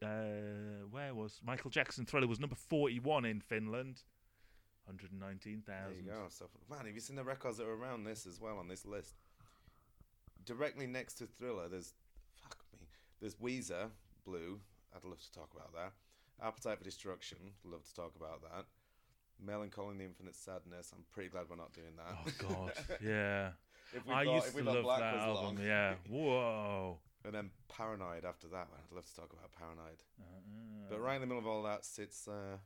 uh, 0.02 0.86
where 0.90 1.14
was 1.14 1.40
Michael 1.44 1.70
Jackson 1.70 2.06
Thriller 2.06 2.26
was 2.26 2.40
number 2.40 2.56
41 2.56 3.24
in 3.24 3.40
Finland. 3.40 4.02
119,000. 4.86 5.64
There 5.66 5.92
you 6.02 6.10
go. 6.10 6.26
So, 6.30 6.48
man, 6.70 6.86
have 6.86 6.94
you 6.94 7.00
seen 7.00 7.16
the 7.16 7.24
records 7.24 7.58
that 7.58 7.66
are 7.66 7.74
around 7.74 8.04
this 8.04 8.26
as 8.26 8.40
well 8.40 8.56
on 8.58 8.68
this 8.68 8.86
list? 8.86 9.16
Directly 10.46 10.86
next 10.86 11.14
to 11.18 11.26
Thriller, 11.26 11.68
there's 11.68 11.92
fuck 12.40 12.56
me. 12.72 12.88
There's 13.20 13.34
Weezer, 13.34 13.90
Blue. 14.24 14.60
I'd 14.96 15.04
love 15.04 15.20
to 15.20 15.32
talk 15.32 15.50
about 15.54 15.74
that. 15.74 15.92
Appetite 16.42 16.78
for 16.78 16.84
Destruction. 16.84 17.38
Love 17.64 17.84
to 17.84 17.94
talk 17.94 18.12
about 18.16 18.42
that. 18.42 18.64
Mellon 19.44 19.70
Collie 19.70 19.90
and 19.92 20.00
the 20.00 20.04
Infinite 20.04 20.34
Sadness. 20.34 20.92
I'm 20.94 21.04
pretty 21.12 21.28
glad 21.30 21.44
we're 21.48 21.56
not 21.56 21.72
doing 21.72 21.94
that. 21.96 22.16
Oh 22.26 22.54
god, 22.54 22.72
yeah. 23.04 23.50
If 23.94 24.06
we 24.06 24.12
I 24.14 24.24
thought- 24.24 24.34
used 24.34 24.46
if 24.48 24.54
we 24.54 24.62
to 24.62 24.70
love 24.72 24.82
Black 24.82 25.00
that 25.00 25.14
album. 25.16 25.44
long. 25.44 25.58
Yeah. 25.62 25.94
Whoa. 26.08 26.98
And 27.24 27.34
then 27.34 27.50
Paranoid 27.68 28.24
after 28.24 28.46
that. 28.48 28.68
Man, 28.70 28.80
I'd 28.90 28.94
love 28.94 29.06
to 29.06 29.14
talk 29.14 29.32
about 29.32 29.50
Paranoid. 29.52 30.02
Uh, 30.20 30.24
But 30.90 31.00
right 31.00 31.14
in 31.16 31.20
the 31.20 31.26
middle 31.26 31.40
of 31.40 31.46
all 31.46 31.62
that 31.64 31.84
sits 31.84 32.28
uh, 32.28 32.56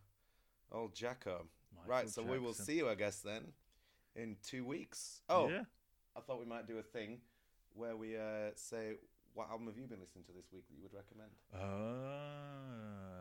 old 0.71 0.95
Jacko. 0.95 1.47
Michael 1.75 1.91
right, 1.91 2.09
so 2.09 2.23
we 2.23 2.39
will 2.39 2.53
see 2.55 2.77
you, 2.77 2.89
I 2.89 2.95
guess, 2.95 3.21
then 3.21 3.53
in 4.15 4.37
two 4.47 4.65
weeks. 4.65 5.21
Oh, 5.29 5.49
Yeah. 5.49 5.63
I 6.17 6.21
thought 6.21 6.39
we 6.39 6.45
might 6.45 6.67
do 6.67 6.77
a 6.79 6.83
thing 6.83 7.21
where 7.75 7.97
we 7.97 8.17
uh, 8.17 8.51
say, 8.55 8.93
what 9.33 9.49
album 9.51 9.67
have 9.69 9.79
you 9.79 9.87
been 9.87 10.01
listening 10.01 10.25
to 10.25 10.33
this 10.33 10.53
week 10.53 10.65
that 10.69 10.75
you 10.77 10.83
would 10.83 10.93
recommend? 10.93 11.31
Ah. 11.55 13.12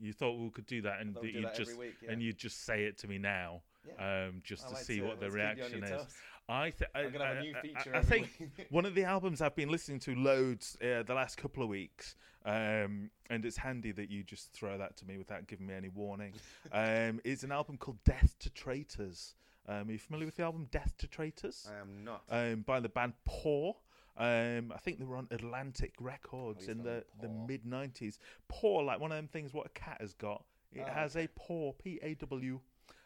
You 0.00 0.12
thought 0.12 0.38
we 0.38 0.50
could 0.50 0.66
do 0.66 0.82
that 0.82 1.00
and 1.00 1.16
you'd 1.22 1.44
that 1.44 1.54
just 1.54 1.76
week, 1.78 1.94
yeah. 2.02 2.12
and 2.12 2.22
you'd 2.22 2.36
just 2.38 2.64
say 2.64 2.84
it 2.84 2.98
to 2.98 3.08
me 3.08 3.18
now, 3.18 3.62
Yeah. 3.86 4.26
um, 4.28 4.42
just 4.44 4.64
I 4.66 4.68
to 4.68 4.74
like 4.74 4.84
see 4.84 5.00
to- 5.00 5.06
what 5.06 5.20
the 5.20 5.26
let's 5.26 5.34
reaction 5.36 5.84
is. 5.84 5.90
toes. 5.90 6.14
I, 6.48 6.70
th- 6.70 6.90
I, 6.94 7.00
I'm 7.04 7.12
gonna 7.12 7.26
have 7.26 7.36
a 7.36 7.40
I- 7.40 7.42
new 7.42 7.54
I- 7.56 7.60
feature 7.60 7.96
I, 7.96 8.02
think 8.02 8.50
one 8.70 8.84
of 8.86 8.94
the 8.94 9.04
albums 9.04 9.40
I've 9.40 9.56
been 9.56 9.70
listening 9.70 9.98
to 10.00 10.14
loads 10.14 10.76
uh, 10.82 11.02
the 11.02 11.14
last 11.14 11.38
couple 11.38 11.62
of 11.62 11.68
weeks, 11.68 12.14
um, 12.44 13.10
and 13.30 13.44
it's 13.44 13.56
handy 13.56 13.90
that 13.92 14.10
you 14.10 14.22
just 14.22 14.52
throw 14.52 14.76
that 14.78 14.96
to 14.98 15.06
me 15.06 15.16
without 15.18 15.46
giving 15.46 15.66
me 15.66 15.74
any 15.74 15.88
warning. 15.88 16.34
um, 16.72 17.20
is 17.24 17.42
an 17.42 17.50
album 17.50 17.78
called 17.78 17.98
Death 18.04 18.36
to 18.40 18.50
Traitors. 18.50 19.34
Um, 19.68 19.88
are 19.88 19.92
you 19.92 19.98
familiar 19.98 20.26
with 20.26 20.36
the 20.36 20.44
album 20.44 20.68
Death 20.70 20.94
to 20.98 21.08
Traitors? 21.08 21.66
I 21.68 21.80
am 21.80 22.04
not. 22.04 22.22
um, 22.30 22.60
by 22.60 22.78
the 22.80 22.88
band 22.88 23.14
Paw. 23.24 23.72
Um, 24.18 24.72
I 24.74 24.78
think 24.78 24.98
they 24.98 25.04
were 25.04 25.16
on 25.16 25.28
Atlantic 25.30 25.92
Records 26.00 26.64
Oh, 26.68 26.72
in 26.72 26.82
the, 26.82 27.04
the 27.20 27.28
mid 27.28 27.64
90s. 27.64 28.18
Paw, 28.48 28.78
like 28.80 28.98
one 29.00 29.12
of 29.12 29.16
them 29.18 29.28
things 29.28 29.52
what 29.52 29.66
a 29.66 29.70
cat 29.70 29.98
has 30.00 30.14
got. 30.14 30.44
It 30.72 30.84
Oh, 30.86 30.92
has 30.92 31.16
a 31.16 31.26
paw, 31.28 31.72
P 31.72 31.98
A 32.02 32.14
W. 32.14 32.60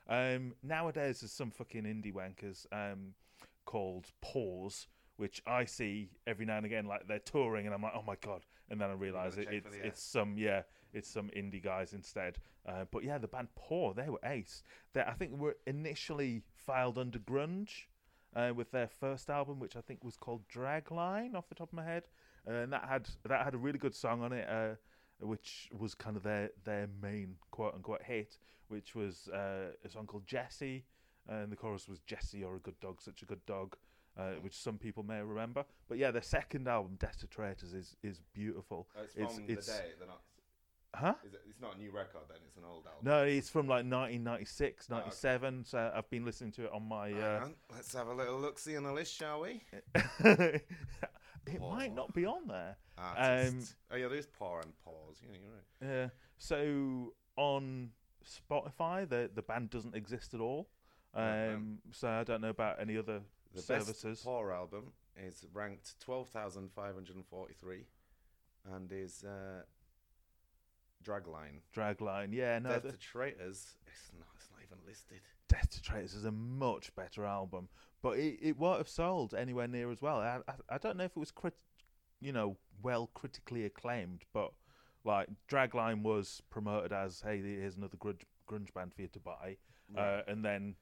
Um, 0.09 0.55
nowadays, 0.63 1.21
there's 1.21 1.33
some 1.33 1.51
fucking 1.51 1.85
indie 1.85 2.13
wankers 2.13 2.67
um, 2.73 3.15
called 3.65 4.07
Paws, 4.21 4.89
which 5.17 5.41
I 5.47 5.65
see 5.67 6.11
every 6.27 6.47
now 6.47 6.57
and 6.57 6.67
again. 6.67 6.87
Like 6.87 7.07
they're 7.07 7.19
touring, 7.21 7.67
and 7.67 7.75
I'm 7.75 7.83
like, 7.83 7.93
oh 7.95 8.03
my 8.07 8.17
god! 8.21 8.45
And 8.71 8.81
then 8.81 8.91
I 8.91 8.95
realise 8.95 9.37
it, 9.37 9.49
it's 9.51 9.71
the 9.71 9.87
it's 9.87 10.03
some 10.03 10.37
yeah, 10.37 10.63
it's 10.93 11.09
some 11.09 11.29
indie 11.37 11.63
guys 11.63 11.93
instead. 11.93 12.39
Uh, 12.67 12.85
but 12.91 13.05
yeah, 13.05 13.19
the 13.19 13.29
band 13.29 13.49
Paw, 13.55 13.93
they 13.95 14.09
were 14.09 14.19
ace. 14.25 14.63
They 14.95 15.03
I 15.03 15.13
think 15.13 15.37
were 15.39 15.57
initially 15.67 16.43
filed 16.57 16.99
under 16.99 17.19
grunge 17.21 17.85
uh, 18.35 18.53
with 18.55 18.71
their 18.71 18.89
first 18.89 19.31
album, 19.31 19.59
which 19.59 19.77
I 19.77 19.81
think 19.81 20.05
was 20.05 20.17
called 20.17 20.43
Dragline, 20.49 21.35
off 21.35 21.49
the 21.49 21.55
top 21.55 21.69
of 21.69 21.75
my 21.75 21.85
head, 21.85 22.05
uh, 22.49 22.53
and 22.53 22.73
that 22.73 22.85
had 22.89 23.09
that 23.29 23.45
had 23.45 23.55
a 23.55 23.59
really 23.59 23.79
good 23.79 23.95
song 23.95 24.23
on 24.23 24.33
it, 24.33 24.49
uh, 24.49 24.75
which 25.21 25.69
was 25.77 25.95
kind 25.95 26.17
of 26.17 26.23
their 26.23 26.51
their 26.65 26.89
main 27.03 27.37
quote 27.51 27.75
unquote 27.75 28.03
hit, 28.03 28.39
which 28.69 28.95
was 28.95 29.29
uh, 29.29 29.73
a 29.85 29.89
song 29.91 30.07
called 30.07 30.27
Jesse, 30.27 30.85
and 31.29 31.51
the 31.51 31.57
chorus 31.57 31.89
was 31.89 32.01
Jesse, 32.01 32.39
you're 32.39 32.57
a 32.57 32.61
good 32.61 32.79
dog, 32.81 33.01
such 33.01 33.23
a 33.23 33.27
good 33.27 33.45
dog. 33.47 33.77
Uh, 34.19 34.33
which 34.43 34.55
some 34.55 34.77
people 34.77 35.05
may 35.05 35.23
remember, 35.23 35.65
but 35.89 35.97
yeah, 35.97 36.11
their 36.11 36.21
second 36.21 36.67
album, 36.67 36.97
Death 36.99 37.21
to 37.21 37.29
Traitors, 37.29 37.73
is 37.73 37.97
is 38.03 38.21
beautiful. 38.35 38.89
Oh, 38.99 39.03
it's 39.03 39.37
from 39.37 39.47
the 39.47 39.55
day. 39.55 39.93
Not. 40.07 40.21
Huh? 40.95 41.15
It, 41.25 41.33
it's 41.49 41.61
not 41.61 41.77
a 41.77 41.79
new 41.79 41.91
record 41.91 42.23
then. 42.29 42.39
It's 42.47 42.57
an 42.57 42.65
old 42.65 42.87
album. 42.87 43.03
No, 43.03 43.23
it's 43.23 43.49
from 43.49 43.67
like 43.67 43.85
1996, 43.85 44.89
Oh, 44.91 44.97
okay. 44.97 45.63
So 45.65 45.93
I've 45.95 46.11
been 46.11 46.25
listening 46.25 46.53
to 46.53 46.65
it 46.65 46.73
on 46.73 46.89
my. 46.89 47.13
Uh, 47.13 47.45
on, 47.45 47.55
Let's 47.73 47.95
have 47.95 48.09
a 48.09 48.15
little 48.15 48.39
look. 48.39 48.59
See 48.59 48.77
on 48.77 48.83
the 48.83 48.93
list, 48.93 49.15
shall 49.15 49.41
we? 49.41 49.63
it 50.25 51.61
might 51.61 51.95
not 51.95 52.13
be 52.13 52.27
on 52.27 52.47
there. 52.49 52.77
Um, 52.99 53.61
oh 53.91 53.97
yeah, 53.97 54.09
there's 54.09 54.27
paw 54.27 54.61
and 54.61 54.73
paws. 54.85 55.21
Yeah, 55.23 55.37
you're 55.41 55.91
right. 55.91 55.97
Yeah. 55.97 56.09
So 56.39 57.15
on 57.37 57.91
Spotify, 58.25 59.09
the 59.09 59.31
the 59.35 59.43
band 59.43 59.71
doesn't 59.71 59.95
exist 59.95 60.35
at 60.35 60.41
all. 60.41 60.69
Um. 61.15 61.79
So 61.93 62.09
I 62.09 62.25
don't 62.25 62.41
know 62.41 62.51
about 62.51 62.81
any 62.81 62.97
other 62.97 63.21
The 63.55 63.63
services. 63.63 64.21
Paw 64.23 64.51
album 64.51 64.93
is 65.17 65.47
ranked 65.53 65.99
twelve 66.01 66.29
thousand 66.29 66.71
five 66.73 66.95
hundred 66.95 67.17
and 67.17 67.27
forty-three, 67.27 67.87
and 68.75 68.93
is 68.93 69.25
uh, 69.25 69.63
Dragline. 71.05 71.61
Dragline, 71.75 72.33
yeah, 72.33 72.59
no. 72.59 72.71
Death 72.71 72.83
the- 72.83 72.93
to 72.93 72.99
Traitors. 72.99 73.77
It's 73.87 74.11
not. 74.19 74.29
It's 74.37 74.49
not 74.51 74.61
even 74.65 74.79
listed. 74.87 75.21
Death 75.49 75.71
to 75.71 75.83
Traitors 75.83 76.15
is 76.15 76.25
a 76.25 76.31
much 76.31 76.95
better 76.95 77.25
album, 77.25 77.69
but 78.03 78.19
it, 78.19 78.39
it 78.41 78.59
won't 78.59 78.79
have 78.79 78.89
sold 78.89 79.35
anywhere 79.35 79.67
near 79.67 79.91
as 79.91 80.01
well. 80.01 80.19
I, 80.21 80.41
I, 80.47 80.75
I 80.75 80.79
don't 80.79 80.97
know 80.97 81.05
if 81.05 81.17
it 81.17 81.21
was 81.21 81.31
crit, 81.33 81.55
you 82.21 82.33
know, 82.33 82.57
well 82.83 83.11
critically 83.15 83.65
acclaimed, 83.65 84.25
but 84.33 84.53
like 85.05 85.29
Dragline 85.51 86.03
was 86.03 86.41
promoted 86.51 86.93
as, 86.93 87.21
hey, 87.23 87.41
here's 87.41 87.77
another 87.77 87.97
grunge, 87.97 88.23
grunge 88.49 88.73
band 88.75 88.95
for 88.95 89.03
you 89.03 89.09
to 89.09 89.19
buy, 89.19 89.57
uh, 89.97 90.21
and 90.29 90.45
then 90.45 90.77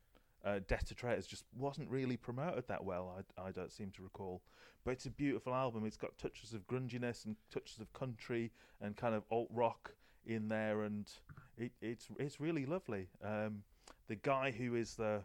uh, 0.44 0.60
Death 0.68 0.86
to 0.88 0.94
Traitors 0.94 1.26
just 1.26 1.44
wasn't 1.56 1.88
really 1.88 2.16
promoted 2.16 2.64
that 2.68 2.84
well. 2.84 3.24
I, 3.38 3.48
I 3.48 3.50
don't 3.52 3.72
seem 3.72 3.90
to 3.92 4.02
recall, 4.02 4.42
but 4.84 4.90
it's 4.90 5.06
a 5.06 5.10
beautiful 5.10 5.54
album. 5.54 5.86
It's 5.86 5.96
got 5.96 6.18
touches 6.18 6.52
of 6.52 6.66
grunginess 6.66 7.24
and 7.24 7.36
touches 7.50 7.78
of 7.78 7.90
country 7.94 8.52
and 8.82 8.96
kind 8.96 9.14
of 9.14 9.22
alt 9.30 9.48
rock 9.50 9.92
in 10.28 10.48
there, 10.48 10.82
and 10.82 11.10
it, 11.56 11.72
it's 11.80 12.08
it's 12.18 12.40
really 12.40 12.66
lovely. 12.66 13.08
Um, 13.24 13.62
the 14.06 14.16
guy 14.16 14.50
who 14.50 14.76
is 14.76 14.94
the 14.94 15.22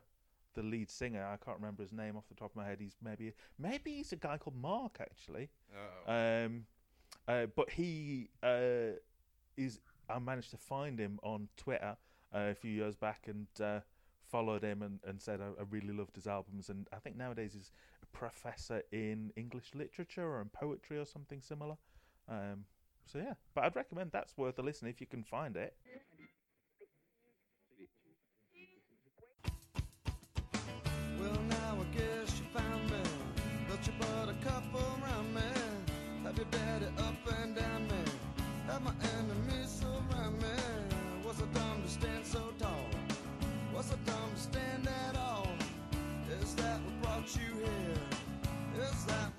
the 0.55 0.63
lead 0.63 0.89
singer, 0.89 1.25
I 1.25 1.37
can't 1.43 1.57
remember 1.57 1.83
his 1.83 1.91
name 1.91 2.15
off 2.15 2.27
the 2.27 2.35
top 2.35 2.51
of 2.51 2.55
my 2.55 2.65
head. 2.65 2.77
He's 2.79 2.95
maybe 3.03 3.33
maybe 3.59 3.91
he's 3.97 4.11
a 4.13 4.17
guy 4.17 4.37
called 4.37 4.55
Mark 4.55 4.97
actually. 4.99 5.49
Oh. 6.07 6.45
Um, 6.45 6.65
uh, 7.27 7.47
but 7.55 7.69
he 7.69 8.29
uh, 8.41 8.97
is. 9.57 9.79
I 10.09 10.19
managed 10.19 10.51
to 10.51 10.57
find 10.57 10.99
him 10.99 11.19
on 11.23 11.47
Twitter 11.55 11.95
uh, 12.33 12.49
a 12.51 12.55
few 12.55 12.71
years 12.71 12.95
back 12.95 13.27
and 13.27 13.47
uh, 13.61 13.79
followed 14.29 14.63
him 14.63 14.81
and, 14.81 14.99
and 15.07 15.21
said 15.21 15.39
I, 15.39 15.45
I 15.61 15.65
really 15.69 15.93
loved 15.93 16.15
his 16.15 16.27
albums. 16.27 16.69
And 16.69 16.87
I 16.91 16.97
think 16.97 17.15
nowadays 17.15 17.53
he's 17.53 17.71
a 18.01 18.17
professor 18.17 18.81
in 18.91 19.31
English 19.37 19.71
literature 19.73 20.27
or 20.27 20.41
in 20.41 20.49
poetry 20.49 20.97
or 20.97 21.05
something 21.05 21.41
similar. 21.41 21.77
Um, 22.27 22.65
so 23.05 23.19
yeah, 23.19 23.33
but 23.53 23.63
I'd 23.65 23.75
recommend 23.75 24.11
that's 24.11 24.37
worth 24.37 24.57
a 24.59 24.61
listen 24.61 24.87
if 24.87 24.99
you 25.01 25.07
can 25.07 25.23
find 25.23 25.55
it. 25.55 25.75
Well, 31.19 31.41
now 31.49 31.77
I 31.79 31.97
guess 31.97 32.39
you 32.39 32.45
found 32.59 32.89
me. 32.89 32.97
But 33.69 33.87
you 33.87 33.93
brought 33.99 34.29
a 34.29 34.45
couple 34.45 34.81
around 35.01 35.33
me. 35.33 35.41
Have 36.23 36.39
up 36.97 37.41
and 37.41 37.55
down 37.55 37.87
me. 37.87 38.03
Have 38.67 38.81
my 38.81 38.93
enemies 39.17 39.81
surround 39.81 40.41
me. 40.41 40.47
Was 41.25 41.41
I 41.41 41.45
dumb 41.53 41.83
to 41.83 41.89
stand 41.89 42.25
so 42.25 42.53
tall? 42.57 42.87
Was 43.73 43.91
I 43.91 43.95
dumb 44.05 44.31
to 44.33 44.41
stand 44.41 44.87
at 44.87 45.17
all? 45.17 45.47
Is 46.41 46.55
that 46.55 46.79
what 46.81 47.01
brought 47.01 47.35
you 47.35 47.55
here? 47.65 48.83
Is 48.83 49.05
that 49.05 49.31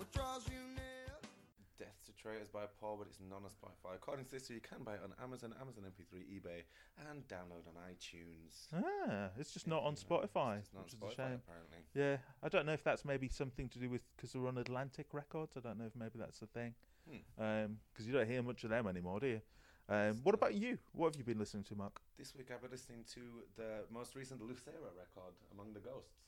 what 2.25 2.33
draws 2.33 2.41
you 2.41 2.41
near? 2.41 2.45
Death 2.45 2.49
to 2.49 2.49
Traitors 2.49 2.49
by 2.49 2.65
Paw, 2.81 2.97
but 2.97 3.07
it's 3.09 3.19
not 3.21 3.43
on 3.45 3.51
Spotify. 3.51 3.95
According 3.97 4.25
to 4.27 4.31
this, 4.31 4.51
you 4.51 4.61
can 4.61 4.83
buy 4.85 4.95
it 4.95 5.01
on 5.05 5.13
Amazon, 5.23 5.55
Amazon 5.61 5.85
MP3, 5.85 6.41
eBay, 6.41 6.63
and 7.11 7.27
download 7.29 7.67
on 7.69 7.75
iTunes. 7.91 8.69
Ah, 8.75 9.29
it's 9.39 9.53
just 9.53 9.67
not 9.67 9.83
on 9.83 9.95
Spotify, 9.95 10.59
It's 10.59 10.73
not 10.75 10.85
which 10.85 10.95
on 10.95 10.95
is 10.95 10.95
a 10.95 10.97
Spotify, 10.97 11.17
shame. 11.17 11.41
apparently. 11.45 11.79
Yeah, 11.95 12.17
I 12.43 12.49
don't 12.49 12.67
know 12.67 12.73
if 12.73 12.83
that's 12.85 13.05
maybe 13.05 13.29
something 13.29 13.69
to 13.71 13.79
do 13.79 13.89
with 13.91 14.03
because 14.17 14.33
they're 14.33 14.47
on 14.47 14.59
Atlantic 14.59 15.07
Records. 15.13 15.53
I 15.57 15.61
don't 15.61 15.79
know 15.79 15.87
if 15.87 15.97
maybe 15.97 16.19
that's 16.19 16.39
the 16.41 16.47
thing. 16.47 16.75
Hmm. 17.09 17.75
Because 17.93 18.07
you 18.07 18.13
don't 18.13 18.29
hear 18.29 18.43
much 18.43 18.65
of 18.65 18.71
them 18.71 18.87
anymore, 18.87 19.21
do 19.21 19.27
you? 19.27 19.41
Um, 19.87 20.19
what 20.23 20.35
about 20.35 20.55
you? 20.55 20.79
What 20.93 21.13
have 21.13 21.17
you 21.21 21.25
been 21.25 21.39
listening 21.39 21.65
to, 21.65 21.75
Mark? 21.75 22.01
This 22.17 22.35
week 22.35 22.49
I've 22.51 22.63
been 22.63 22.71
listening 22.71 23.05
to 23.15 23.21
the 23.57 23.85
most 23.93 24.17
recent 24.17 24.41
Lucero 24.41 24.81
record, 24.97 25.35
Among 25.53 25.75
the 25.75 25.81
Ghosts, 25.81 26.25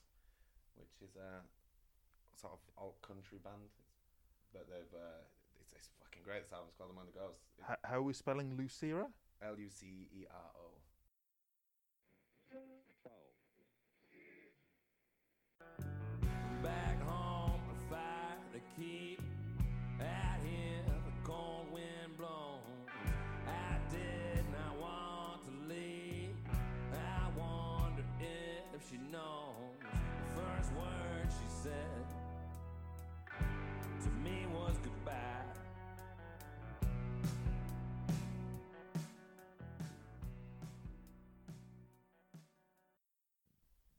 which 0.77 0.93
is 1.09 1.17
a 1.17 1.41
sort 2.39 2.53
of 2.53 2.59
alt 2.77 3.01
country 3.01 3.39
band. 3.43 3.73
But 4.53 4.69
they've 4.69 4.93
uh, 4.93 5.25
it's, 6.27 6.43
it's 6.43 6.43
fucking 6.43 6.43
great. 6.43 6.43
This 6.43 6.53
album's 6.53 6.75
called 6.77 6.91
Among 6.91 7.07
the 7.07 7.19
Ghosts. 7.19 7.45
H- 7.71 7.77
how 7.85 7.97
are 7.97 8.03
we 8.03 8.13
spelling 8.13 8.57
Lucero? 8.57 9.11
L 9.43 9.59
U 9.59 9.69
C 9.71 10.09
E 10.13 10.27
R 10.31 10.51
O. 10.59 10.86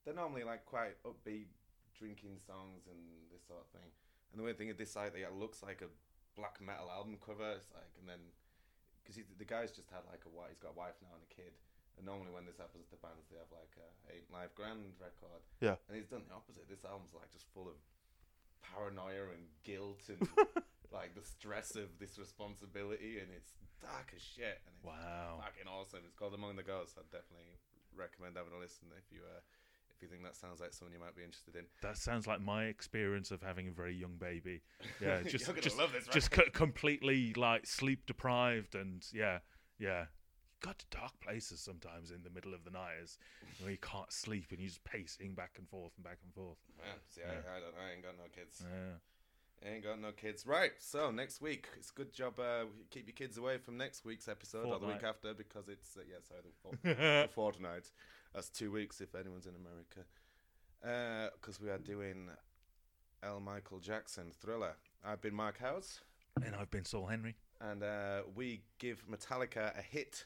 They're 0.07 0.15
normally 0.15 0.47
like 0.47 0.63
quite 0.63 0.95
upbeat 1.03 1.51
drinking 1.91 2.39
songs 2.39 2.87
and 2.87 3.27
this 3.27 3.43
sort 3.43 3.59
of 3.59 3.67
thing. 3.75 3.91
And 4.31 4.39
the 4.39 4.43
weird 4.47 4.55
thing 4.55 4.71
is 4.71 4.79
this 4.79 4.95
side, 4.95 5.11
it 5.19 5.27
looks 5.35 5.59
like 5.59 5.83
a 5.83 5.91
black 6.39 6.63
metal 6.63 6.87
album 6.87 7.19
cover. 7.19 7.59
It's 7.59 7.67
like, 7.75 7.91
and 7.99 8.07
then 8.07 8.31
because 9.03 9.19
the 9.19 9.43
guy's 9.43 9.75
just 9.75 9.91
had 9.91 10.07
like 10.07 10.23
a 10.23 10.31
wife, 10.31 10.55
he's 10.55 10.63
got 10.63 10.71
a 10.71 10.79
wife 10.79 10.95
now 11.03 11.11
and 11.11 11.27
a 11.27 11.31
kid. 11.35 11.51
And 11.99 12.07
normally 12.07 12.31
when 12.31 12.47
this 12.47 12.55
happens 12.55 12.87
to 12.93 12.97
bands, 13.03 13.27
they 13.27 13.35
have 13.35 13.51
like 13.51 13.75
a 13.75 13.87
eight 14.15 14.31
live 14.31 14.55
grand 14.55 14.95
record. 15.03 15.43
Yeah. 15.59 15.75
And 15.91 15.99
he's 15.99 16.07
done 16.07 16.23
the 16.23 16.35
opposite. 16.39 16.71
This 16.71 16.87
album's 16.87 17.11
like 17.11 17.27
just 17.35 17.51
full 17.51 17.67
of 17.67 17.75
paranoia 18.63 19.35
and 19.35 19.51
guilt 19.67 20.07
and 20.07 20.23
like 20.95 21.19
the 21.19 21.25
stress 21.25 21.75
of 21.75 21.99
this 21.99 22.15
responsibility, 22.21 23.19
and 23.19 23.27
it's 23.35 23.59
dark 23.83 24.13
as 24.15 24.23
shit. 24.23 24.61
And 24.69 24.71
it's 24.79 24.87
Wow. 24.87 25.43
fucking 25.43 25.67
awesome. 25.67 26.05
It's 26.07 26.15
called 26.15 26.31
Among 26.37 26.55
the 26.55 26.63
Ghosts. 26.63 26.95
I'd 26.95 27.11
definitely 27.11 27.49
recommend 27.97 28.37
having 28.37 28.53
a 28.53 28.61
listen 28.61 28.87
if 28.95 29.09
you 29.11 29.25
uh, 29.25 29.41
if 29.97 30.01
you 30.03 30.07
think 30.07 30.23
that 30.23 30.35
sounds 30.35 30.59
like 30.61 30.73
someone 30.73 30.93
you 30.93 30.99
might 30.99 31.15
be 31.15 31.23
interested 31.23 31.55
in. 31.55 31.65
That 31.81 31.97
sounds 31.97 32.27
like 32.27 32.39
my 32.41 32.65
experience 32.65 33.31
of 33.31 33.41
having 33.41 33.67
a 33.67 33.71
very 33.71 33.95
young 33.95 34.15
baby. 34.19 34.61
Yeah, 35.01 35.21
just 35.23 35.45
just, 35.61 35.77
this 35.77 36.07
just 36.11 36.31
record. 36.31 36.53
co- 36.53 36.59
completely 36.65 37.33
like 37.35 37.65
sleep 37.65 38.05
deprived 38.05 38.75
and 38.75 39.05
yeah, 39.13 39.39
yeah. 39.79 40.01
You 40.01 40.67
got 40.69 40.79
to 40.79 40.85
dark 40.89 41.13
places 41.21 41.59
sometimes 41.59 42.09
in 42.09 42.23
the 42.23 42.31
middle 42.31 42.53
of 42.53 42.63
the 42.63 42.71
night 42.71 42.93
as 43.03 43.17
where 43.61 43.71
you 43.71 43.77
can't 43.77 44.11
sleep 44.11 44.47
and 44.51 44.59
you're 44.59 44.69
just 44.69 44.83
pacing 44.83 45.35
back 45.35 45.51
and 45.57 45.69
forth 45.69 45.91
and 45.97 46.03
back 46.03 46.17
and 46.23 46.33
forth. 46.33 46.57
Yeah, 46.79 46.83
see, 47.09 47.21
Yeah. 47.21 47.31
I, 47.31 47.57
I 47.57 47.59
don't. 47.59 47.75
I 47.77 47.93
ain't 47.93 48.03
got 48.03 48.13
no 48.17 48.23
kids. 48.35 48.63
Yeah. 48.63 48.97
I 49.63 49.73
ain't 49.75 49.83
got 49.83 49.99
no 49.99 50.11
kids. 50.11 50.45
Right. 50.45 50.71
So 50.79 51.09
next 51.11 51.41
week, 51.41 51.67
it's 51.77 51.89
a 51.89 51.93
good 51.93 52.13
job. 52.13 52.39
Uh, 52.39 52.65
keep 52.91 53.07
your 53.07 53.13
kids 53.15 53.37
away 53.37 53.57
from 53.57 53.77
next 53.77 54.05
week's 54.05 54.27
episode 54.27 54.65
or 54.67 54.79
the 54.79 54.85
week 54.87 55.03
after 55.03 55.33
because 55.33 55.67
it's 55.67 55.97
uh, 55.97 56.01
yeah, 56.07 56.17
sorry, 56.27 56.41
the, 56.43 56.51
fort- 56.61 56.83
the 56.97 57.29
fortnight. 57.33 57.89
That's 58.38 58.49
two 58.49 58.71
weeks 58.71 59.01
if 59.01 59.15
anyone's 59.15 59.47
in 59.47 59.53
America. 59.55 60.05
Because 61.39 61.59
we 61.59 61.71
are 61.71 61.79
doing 61.79 62.29
L. 63.23 63.39
Michael 63.39 63.79
Jackson 63.79 64.31
Thriller. 64.39 64.75
I've 65.03 65.21
been 65.21 65.33
Mark 65.33 65.57
Howes. 65.57 66.01
And 66.45 66.53
I've 66.55 66.69
been 66.69 66.85
Saul 66.85 67.07
Henry. 67.07 67.35
And 67.59 67.81
uh, 67.81 68.21
we 68.35 68.61
give 68.77 69.03
Metallica 69.09 69.75
a 69.75 69.81
hit. 69.81 70.25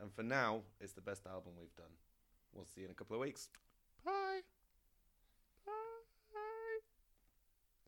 And 0.00 0.12
for 0.12 0.24
now, 0.24 0.62
it's 0.80 0.94
the 0.94 1.00
best 1.00 1.28
album 1.28 1.52
we've 1.56 1.76
done. 1.76 1.94
We'll 2.52 2.64
see 2.64 2.80
you 2.80 2.86
in 2.86 2.90
a 2.90 2.94
couple 2.94 3.14
of 3.14 3.22
weeks. 3.22 3.48
Bye. 4.04 4.40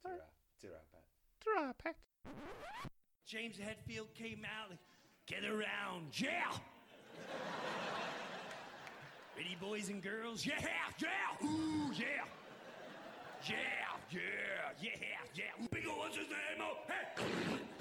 Ta-ra. 0.00 0.14
Ta-ra, 0.62 1.72
Pat. 1.72 1.76
Pet. 1.82 1.96
James 3.26 3.56
Hetfield 3.56 4.14
came 4.14 4.44
out 4.44 4.70
like, 4.70 4.78
get 5.26 5.44
around, 5.44 6.12
yeah! 6.20 6.52
Ready, 9.36 9.56
boys 9.60 9.90
and 9.90 10.02
girls? 10.02 10.46
Yeah, 10.46 10.54
yeah! 10.98 11.46
Ooh, 11.46 11.92
yeah! 11.92 12.06
Yeah, 13.46 13.56
yeah, 14.10 14.20
yeah, 14.80 14.90
yeah! 15.34 15.66
Big 15.70 15.86
ol' 15.86 15.98
what's 15.98 16.16
his 16.16 16.26
name? 16.28 16.62
Oh, 16.62 16.78
hey! 16.88 17.75